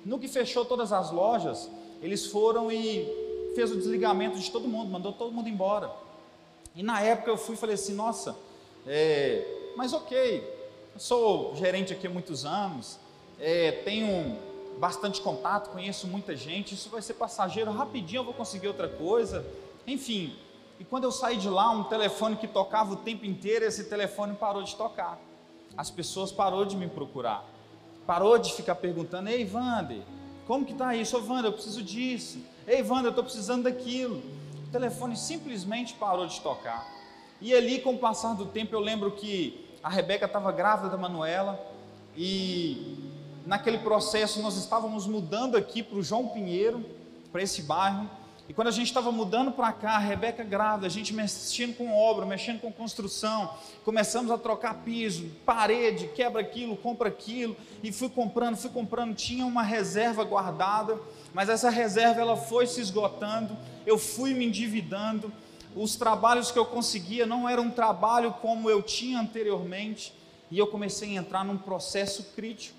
No 0.04 0.18
que 0.18 0.28
fechou 0.28 0.64
todas 0.64 0.92
as 0.92 1.10
lojas, 1.10 1.68
eles 2.00 2.26
foram 2.26 2.70
e 2.70 3.52
fez 3.54 3.72
o 3.72 3.76
desligamento 3.76 4.38
de 4.38 4.50
todo 4.50 4.68
mundo, 4.68 4.90
mandou 4.90 5.12
todo 5.12 5.32
mundo 5.32 5.48
embora. 5.48 5.90
E 6.76 6.82
na 6.82 7.00
época 7.00 7.30
eu 7.30 7.36
fui 7.36 7.54
e 7.54 7.58
falei 7.58 7.74
assim: 7.74 7.94
nossa, 7.94 8.36
é, 8.86 9.72
mas 9.76 9.92
ok, 9.92 10.55
sou 10.99 11.55
gerente 11.57 11.92
aqui 11.92 12.07
há 12.07 12.11
muitos 12.11 12.44
anos, 12.44 12.99
é, 13.38 13.72
tenho 13.84 14.38
bastante 14.78 15.20
contato, 15.20 15.70
conheço 15.70 16.07
muita 16.07 16.36
gente, 16.36 16.74
isso 16.74 16.88
vai 16.90 17.01
ser 17.03 17.14
passageiro, 17.14 17.70
rapidinho 17.70 18.20
eu 18.20 18.24
vou 18.24 18.34
conseguir 18.34 18.68
outra 18.68 18.88
coisa. 18.88 19.44
Enfim, 19.86 20.34
e 20.78 20.84
quando 20.84 21.05
eu 21.05 21.12
saí 21.12 21.36
de 21.36 21.49
lá, 21.49 21.70
um 21.70 21.84
telefone 21.84 22.36
que 22.36 22.47
tocava 22.47 22.92
o 22.92 22.97
tempo 22.97 23.24
inteiro, 23.24 23.64
esse 23.64 23.84
telefone 23.84 24.34
parou 24.34 24.62
de 24.62 24.76
tocar. 24.76 25.18
As 25.76 25.90
pessoas 25.90 26.30
parou 26.32 26.64
de 26.64 26.76
me 26.76 26.86
procurar. 26.86 27.44
Parou 28.07 28.38
de 28.38 28.53
ficar 28.53 28.74
perguntando: 28.74 29.28
"Ei, 29.28 29.44
Vander, 29.44 30.03
como 30.47 30.64
que 30.64 30.74
tá 30.74 30.94
isso? 30.94 31.16
Ô, 31.16 31.20
Vander, 31.20 31.47
eu 31.47 31.53
preciso 31.53 31.82
disso. 31.82 32.38
Ei, 32.66 32.82
Vander, 32.82 33.07
eu 33.07 33.11
estou 33.11 33.24
precisando 33.24 33.64
daquilo." 33.64 34.22
O 34.68 34.70
telefone 34.70 35.16
simplesmente 35.16 35.94
parou 35.94 36.26
de 36.26 36.40
tocar. 36.40 36.86
E 37.40 37.55
ali, 37.55 37.80
com 37.80 37.94
o 37.94 37.99
passar 37.99 38.34
do 38.34 38.47
tempo, 38.47 38.74
eu 38.74 38.80
lembro 38.80 39.11
que 39.12 39.65
a 39.87 39.89
Rebeca 39.89 40.26
estava 40.26 40.51
grávida 40.51 40.89
da 40.89 40.97
Manuela 40.97 41.64
e 42.16 42.99
naquele 43.47 43.78
processo 43.78 44.43
nós 44.43 44.57
estávamos 44.57 45.07
mudando 45.07 45.57
aqui 45.57 45.80
para 45.80 45.97
o 45.97 46.03
João 46.03 46.26
Pinheiro, 46.26 46.84
para 47.30 47.41
esse 47.41 47.62
bairro. 47.62 48.11
E 48.49 48.53
quando 48.53 48.66
a 48.66 48.72
gente 48.72 48.89
estava 48.89 49.12
mudando 49.12 49.53
para 49.53 49.72
cá, 49.72 49.93
a 49.93 50.01
Rebeca 50.01 50.43
grávida, 50.43 50.89
a 50.89 50.91
gente 50.91 51.14
mexendo 51.14 51.76
com 51.76 51.97
obra, 51.97 52.26
mexendo 52.26 52.61
com 52.61 52.72
construção, 52.72 53.55
começamos 53.84 54.32
a 54.32 54.37
trocar 54.37 54.74
piso, 54.82 55.30
parede, 55.45 56.09
quebra 56.09 56.41
aquilo, 56.41 56.76
compra 56.76 57.07
aquilo, 57.07 57.57
e 57.80 57.93
fui 57.93 58.09
comprando, 58.09 58.57
fui 58.57 58.70
comprando, 58.70 59.14
tinha 59.14 59.47
uma 59.47 59.62
reserva 59.62 60.24
guardada, 60.24 60.99
mas 61.32 61.49
essa 61.49 61.70
reserva 61.70 62.20
ela 62.20 62.37
foi 62.37 62.66
se 62.66 62.80
esgotando, 62.80 63.57
eu 63.87 63.97
fui 63.97 64.34
me 64.34 64.47
endividando, 64.47 65.32
os 65.77 65.95
trabalhos 65.95 66.51
que 66.51 66.59
eu 66.59 66.64
conseguia 66.64 67.27
não 67.27 67.47
eram 67.47 67.64
um 67.64 67.70
trabalho 67.70 68.33
como 68.41 68.70
eu 68.70 68.83
tinha 68.83 69.20
anteriormente, 69.20 70.12
e 70.51 70.59
eu 70.59 70.66
comecei 70.66 71.11
a 71.11 71.20
entrar 71.20 71.45
num 71.45 71.59
processo 71.59 72.33
crítico. 72.35 72.77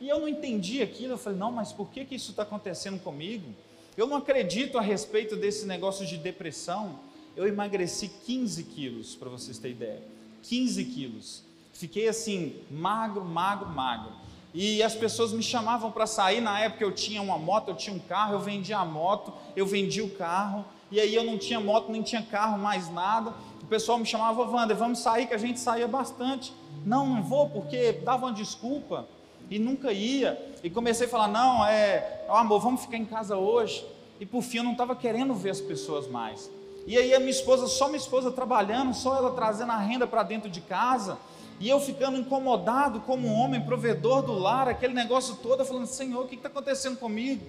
E 0.00 0.08
eu 0.08 0.20
não 0.20 0.28
entendi 0.28 0.80
aquilo, 0.80 1.14
eu 1.14 1.18
falei, 1.18 1.38
não, 1.38 1.50
mas 1.50 1.72
por 1.72 1.90
que, 1.90 2.04
que 2.04 2.14
isso 2.14 2.30
está 2.30 2.42
acontecendo 2.42 3.00
comigo? 3.00 3.52
Eu 3.96 4.06
não 4.06 4.18
acredito 4.18 4.78
a 4.78 4.82
respeito 4.82 5.34
desse 5.36 5.66
negócio 5.66 6.06
de 6.06 6.18
depressão. 6.18 7.00
Eu 7.34 7.48
emagreci 7.48 8.08
15 8.08 8.62
quilos, 8.64 9.14
para 9.16 9.30
vocês 9.30 9.58
terem 9.58 9.74
ideia. 9.74 10.02
15 10.42 10.84
quilos. 10.84 11.42
Fiquei 11.72 12.06
assim, 12.08 12.60
magro, 12.70 13.24
magro, 13.24 13.68
magro. 13.68 14.12
E 14.52 14.82
as 14.82 14.94
pessoas 14.94 15.32
me 15.32 15.42
chamavam 15.42 15.90
para 15.90 16.06
sair. 16.06 16.40
Na 16.40 16.60
época 16.60 16.84
eu 16.84 16.92
tinha 16.92 17.20
uma 17.20 17.38
moto, 17.38 17.68
eu 17.68 17.74
tinha 17.74 17.94
um 17.94 17.98
carro, 17.98 18.34
eu 18.34 18.40
vendia 18.40 18.78
a 18.78 18.84
moto, 18.84 19.32
eu 19.54 19.66
vendia 19.66 20.04
o 20.04 20.10
carro. 20.10 20.64
E 20.90 21.00
aí 21.00 21.14
eu 21.14 21.24
não 21.24 21.36
tinha 21.36 21.60
moto, 21.60 21.90
nem 21.90 22.02
tinha 22.02 22.22
carro, 22.22 22.58
mais 22.58 22.90
nada. 22.90 23.34
O 23.62 23.66
pessoal 23.66 23.98
me 23.98 24.06
chamava, 24.06 24.42
Wander, 24.44 24.76
vamos 24.76 25.00
sair, 25.00 25.26
que 25.26 25.34
a 25.34 25.38
gente 25.38 25.58
saía 25.58 25.88
bastante. 25.88 26.52
Não, 26.84 27.06
não 27.06 27.22
vou, 27.22 27.50
porque 27.50 27.92
dava 27.92 28.26
uma 28.26 28.32
desculpa 28.32 29.06
e 29.50 29.58
nunca 29.58 29.92
ia. 29.92 30.40
E 30.62 30.70
comecei 30.70 31.06
a 31.06 31.10
falar: 31.10 31.28
não, 31.28 31.66
é, 31.66 32.24
amor, 32.28 32.60
vamos 32.60 32.82
ficar 32.82 32.96
em 32.96 33.04
casa 33.04 33.36
hoje. 33.36 33.84
E 34.20 34.24
por 34.24 34.42
fim 34.42 34.58
eu 34.58 34.64
não 34.64 34.72
estava 34.72 34.94
querendo 34.96 35.34
ver 35.34 35.50
as 35.50 35.60
pessoas 35.60 36.08
mais. 36.08 36.50
E 36.86 36.96
aí 36.96 37.12
a 37.12 37.18
minha 37.18 37.30
esposa, 37.30 37.66
só 37.66 37.86
minha 37.86 37.98
esposa 37.98 38.30
trabalhando, 38.30 38.94
só 38.94 39.16
ela 39.16 39.32
trazendo 39.32 39.72
a 39.72 39.76
renda 39.76 40.06
para 40.06 40.22
dentro 40.22 40.48
de 40.48 40.60
casa. 40.60 41.18
E 41.58 41.68
eu 41.68 41.80
ficando 41.80 42.18
incomodado 42.18 43.00
como 43.00 43.26
um 43.26 43.32
homem, 43.32 43.60
provedor 43.60 44.22
do 44.22 44.32
lar, 44.32 44.68
aquele 44.68 44.94
negócio 44.94 45.36
todo, 45.42 45.64
falando: 45.64 45.86
Senhor, 45.86 46.24
o 46.24 46.28
que 46.28 46.36
está 46.36 46.48
acontecendo 46.48 46.96
comigo? 46.98 47.44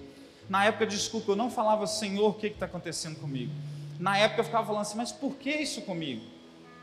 Na 0.48 0.64
época, 0.64 0.86
desculpa, 0.86 1.32
eu 1.32 1.36
não 1.36 1.50
falava: 1.50 1.86
Senhor, 1.86 2.30
o 2.30 2.34
que 2.34 2.46
está 2.46 2.66
acontecendo 2.66 3.18
comigo? 3.20 3.52
Na 3.98 4.16
época 4.16 4.40
eu 4.40 4.44
ficava 4.44 4.66
falando 4.66 4.82
assim: 4.82 4.96
Mas 4.96 5.12
por 5.12 5.36
que 5.36 5.50
isso 5.50 5.82
comigo? 5.82 6.22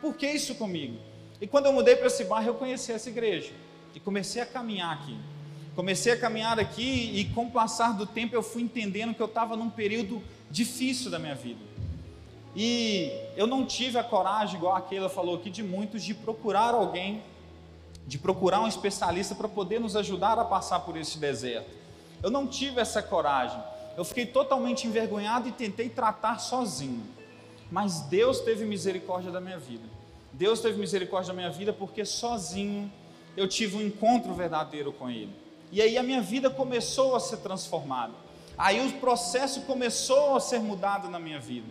Por 0.02 0.16
que 0.16 0.28
isso 0.28 0.56
comigo? 0.56 0.98
E 1.42 1.48
quando 1.48 1.66
eu 1.66 1.74
mudei 1.74 1.96
para 1.96 2.08
esse 2.08 2.24
bairro, 2.26 2.50
eu 2.50 2.56
conheci 2.56 2.92
essa 2.92 3.10
igreja 3.10 3.52
e 3.94 4.00
comecei 4.00 4.42
a 4.42 4.46
caminhar 4.46 4.94
aqui. 4.94 5.18
Comecei 5.76 6.14
a 6.14 6.18
caminhar 6.18 6.58
aqui 6.60 7.12
e 7.16 7.26
com 7.34 7.46
o 7.46 7.52
passar 7.52 7.94
do 7.94 8.06
tempo 8.06 8.34
eu 8.34 8.42
fui 8.42 8.62
entendendo 8.62 9.14
que 9.14 9.22
eu 9.22 9.26
estava 9.26 9.58
num 9.58 9.70
período 9.70 10.22
difícil 10.50 11.12
da 11.12 11.20
minha 11.20 11.36
vida. 11.36 11.60
E 12.56 13.12
eu 13.36 13.46
não 13.46 13.66
tive 13.66 13.98
a 13.98 14.04
coragem, 14.04 14.56
igual 14.56 14.76
a 14.76 14.82
Keila 14.82 15.10
falou 15.10 15.36
aqui, 15.36 15.50
de 15.50 15.62
muitos, 15.62 16.02
de 16.02 16.14
procurar 16.14 16.74
alguém, 16.74 17.22
de 18.08 18.18
procurar 18.18 18.62
um 18.62 18.68
especialista 18.68 19.36
para 19.36 19.50
poder 19.50 19.80
nos 19.80 19.96
ajudar 19.98 20.40
a 20.40 20.46
passar 20.46 20.80
por 20.80 20.96
esse 20.96 21.18
deserto. 21.18 21.70
Eu 22.22 22.30
não 22.30 22.48
tive 22.48 22.80
essa 22.80 23.02
coragem. 23.02 23.62
Eu 23.98 24.04
fiquei 24.04 24.26
totalmente 24.26 24.88
envergonhado 24.88 25.48
e 25.48 25.52
tentei 25.52 25.90
tratar 25.90 26.40
sozinho. 26.40 27.04
Mas 27.72 28.02
Deus 28.02 28.40
teve 28.40 28.66
misericórdia 28.66 29.32
da 29.32 29.42
minha 29.42 29.58
vida. 29.58 29.84
Deus 30.32 30.60
teve 30.60 30.78
misericórdia 30.78 31.34
da 31.34 31.38
minha 31.38 31.50
vida 31.50 31.72
porque 31.72 32.04
sozinho 32.04 32.92
eu 33.38 33.48
tive 33.48 33.78
um 33.78 33.82
encontro 33.82 34.34
verdadeiro 34.34 34.92
com 34.92 35.10
Ele. 35.10 35.34
E 35.72 35.82
aí 35.82 35.98
a 35.98 36.04
minha 36.04 36.22
vida 36.22 36.50
começou 36.50 37.16
a 37.16 37.20
ser 37.20 37.38
transformada. 37.38 38.14
Aí 38.58 38.86
o 38.86 38.94
processo 39.00 39.62
começou 39.62 40.36
a 40.36 40.40
ser 40.40 40.60
mudado 40.60 41.10
na 41.10 41.20
minha 41.20 41.40
vida. 41.40 41.68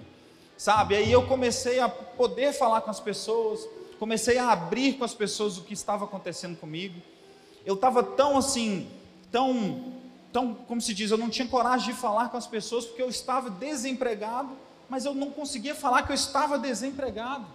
Sabe? 0.57 0.95
Aí 0.97 1.11
eu 1.11 1.27
comecei 1.27 1.81
a 1.81 1.89
poder 1.89 2.53
falar 2.53 2.81
com 2.83 2.91
as 2.91 3.01
pessoas, 3.01 3.67
comecei 3.99 4.39
a 4.39 4.53
abrir 4.53 4.95
com 4.95 5.05
as 5.05 5.15
pessoas 5.15 5.59
o 5.59 5.63
que 5.63 5.75
estava 5.75 6.05
acontecendo 6.05 6.57
comigo. 6.57 7.01
Eu 7.65 7.75
estava 7.75 8.03
tão 8.03 8.37
assim, 8.37 8.89
tão, 9.33 9.93
tão, 10.35 10.53
como 10.53 10.81
se 10.81 10.93
diz, 10.93 11.13
eu 11.13 11.17
não 11.17 11.31
tinha 11.31 11.47
coragem 11.47 11.95
de 11.95 12.01
falar 12.01 12.29
com 12.29 12.37
as 12.37 12.45
pessoas 12.45 12.85
porque 12.85 13.01
eu 13.01 13.09
estava 13.09 13.49
desempregado, 13.49 14.51
mas 14.89 15.05
eu 15.05 15.15
não 15.15 15.31
conseguia 15.31 15.77
falar 15.77 16.03
que 16.03 16.11
eu 16.11 16.15
estava 16.15 16.59
desempregado. 16.59 17.47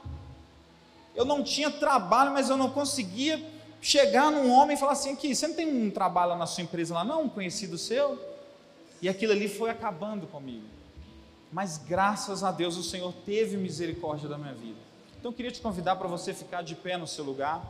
Eu 1.14 1.26
não 1.26 1.44
tinha 1.44 1.70
trabalho, 1.70 2.32
mas 2.32 2.50
eu 2.50 2.56
não 2.56 2.70
conseguia 2.70 3.46
chegar 3.82 4.32
num 4.32 4.50
homem 4.50 4.78
e 4.78 4.80
falar 4.80 4.94
assim: 4.94 5.12
aqui, 5.12 5.36
você 5.36 5.46
não 5.46 5.56
tem 5.56 5.68
um 5.68 5.92
trabalho 5.92 6.38
na 6.38 6.46
sua 6.46 6.64
empresa 6.64 6.94
lá, 6.94 7.04
não? 7.04 7.24
Um 7.24 7.30
conhecido 7.30 7.78
seu? 7.78 8.18
E 9.02 9.10
aquilo 9.10 9.34
ali 9.34 9.50
foi 9.50 9.70
acabando 9.70 10.26
comigo. 10.26 10.66
Mas 11.52 11.78
graças 11.78 12.46
a 12.46 12.52
Deus 12.52 12.78
o 12.78 12.84
Senhor 12.84 13.14
teve 13.26 13.58
misericórdia 13.58 14.30
da 14.30 14.38
minha 14.38 14.54
vida. 14.54 14.80
Então 15.20 15.32
eu 15.32 15.36
queria 15.36 15.52
te 15.52 15.60
convidar 15.60 15.98
para 15.98 16.08
você 16.08 16.34
ficar 16.34 16.62
de 16.62 16.76
pé 16.76 16.96
no 16.96 17.08
seu 17.08 17.26
lugar. 17.26 17.62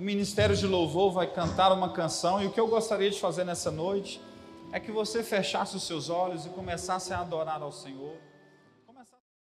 O 0.00 0.02
Ministério 0.02 0.56
de 0.56 0.66
Louvor 0.66 1.12
vai 1.12 1.26
cantar 1.26 1.70
uma 1.72 1.90
canção 1.90 2.42
e 2.42 2.46
o 2.46 2.50
que 2.50 2.58
eu 2.58 2.66
gostaria 2.66 3.10
de 3.10 3.20
fazer 3.20 3.44
nessa 3.44 3.70
noite 3.70 4.18
é 4.72 4.80
que 4.80 4.90
você 4.90 5.22
fechasse 5.22 5.76
os 5.76 5.82
seus 5.82 6.08
olhos 6.08 6.46
e 6.46 6.48
começasse 6.48 7.12
a 7.12 7.20
adorar 7.20 7.60
ao 7.60 7.70
Senhor. 7.70 8.14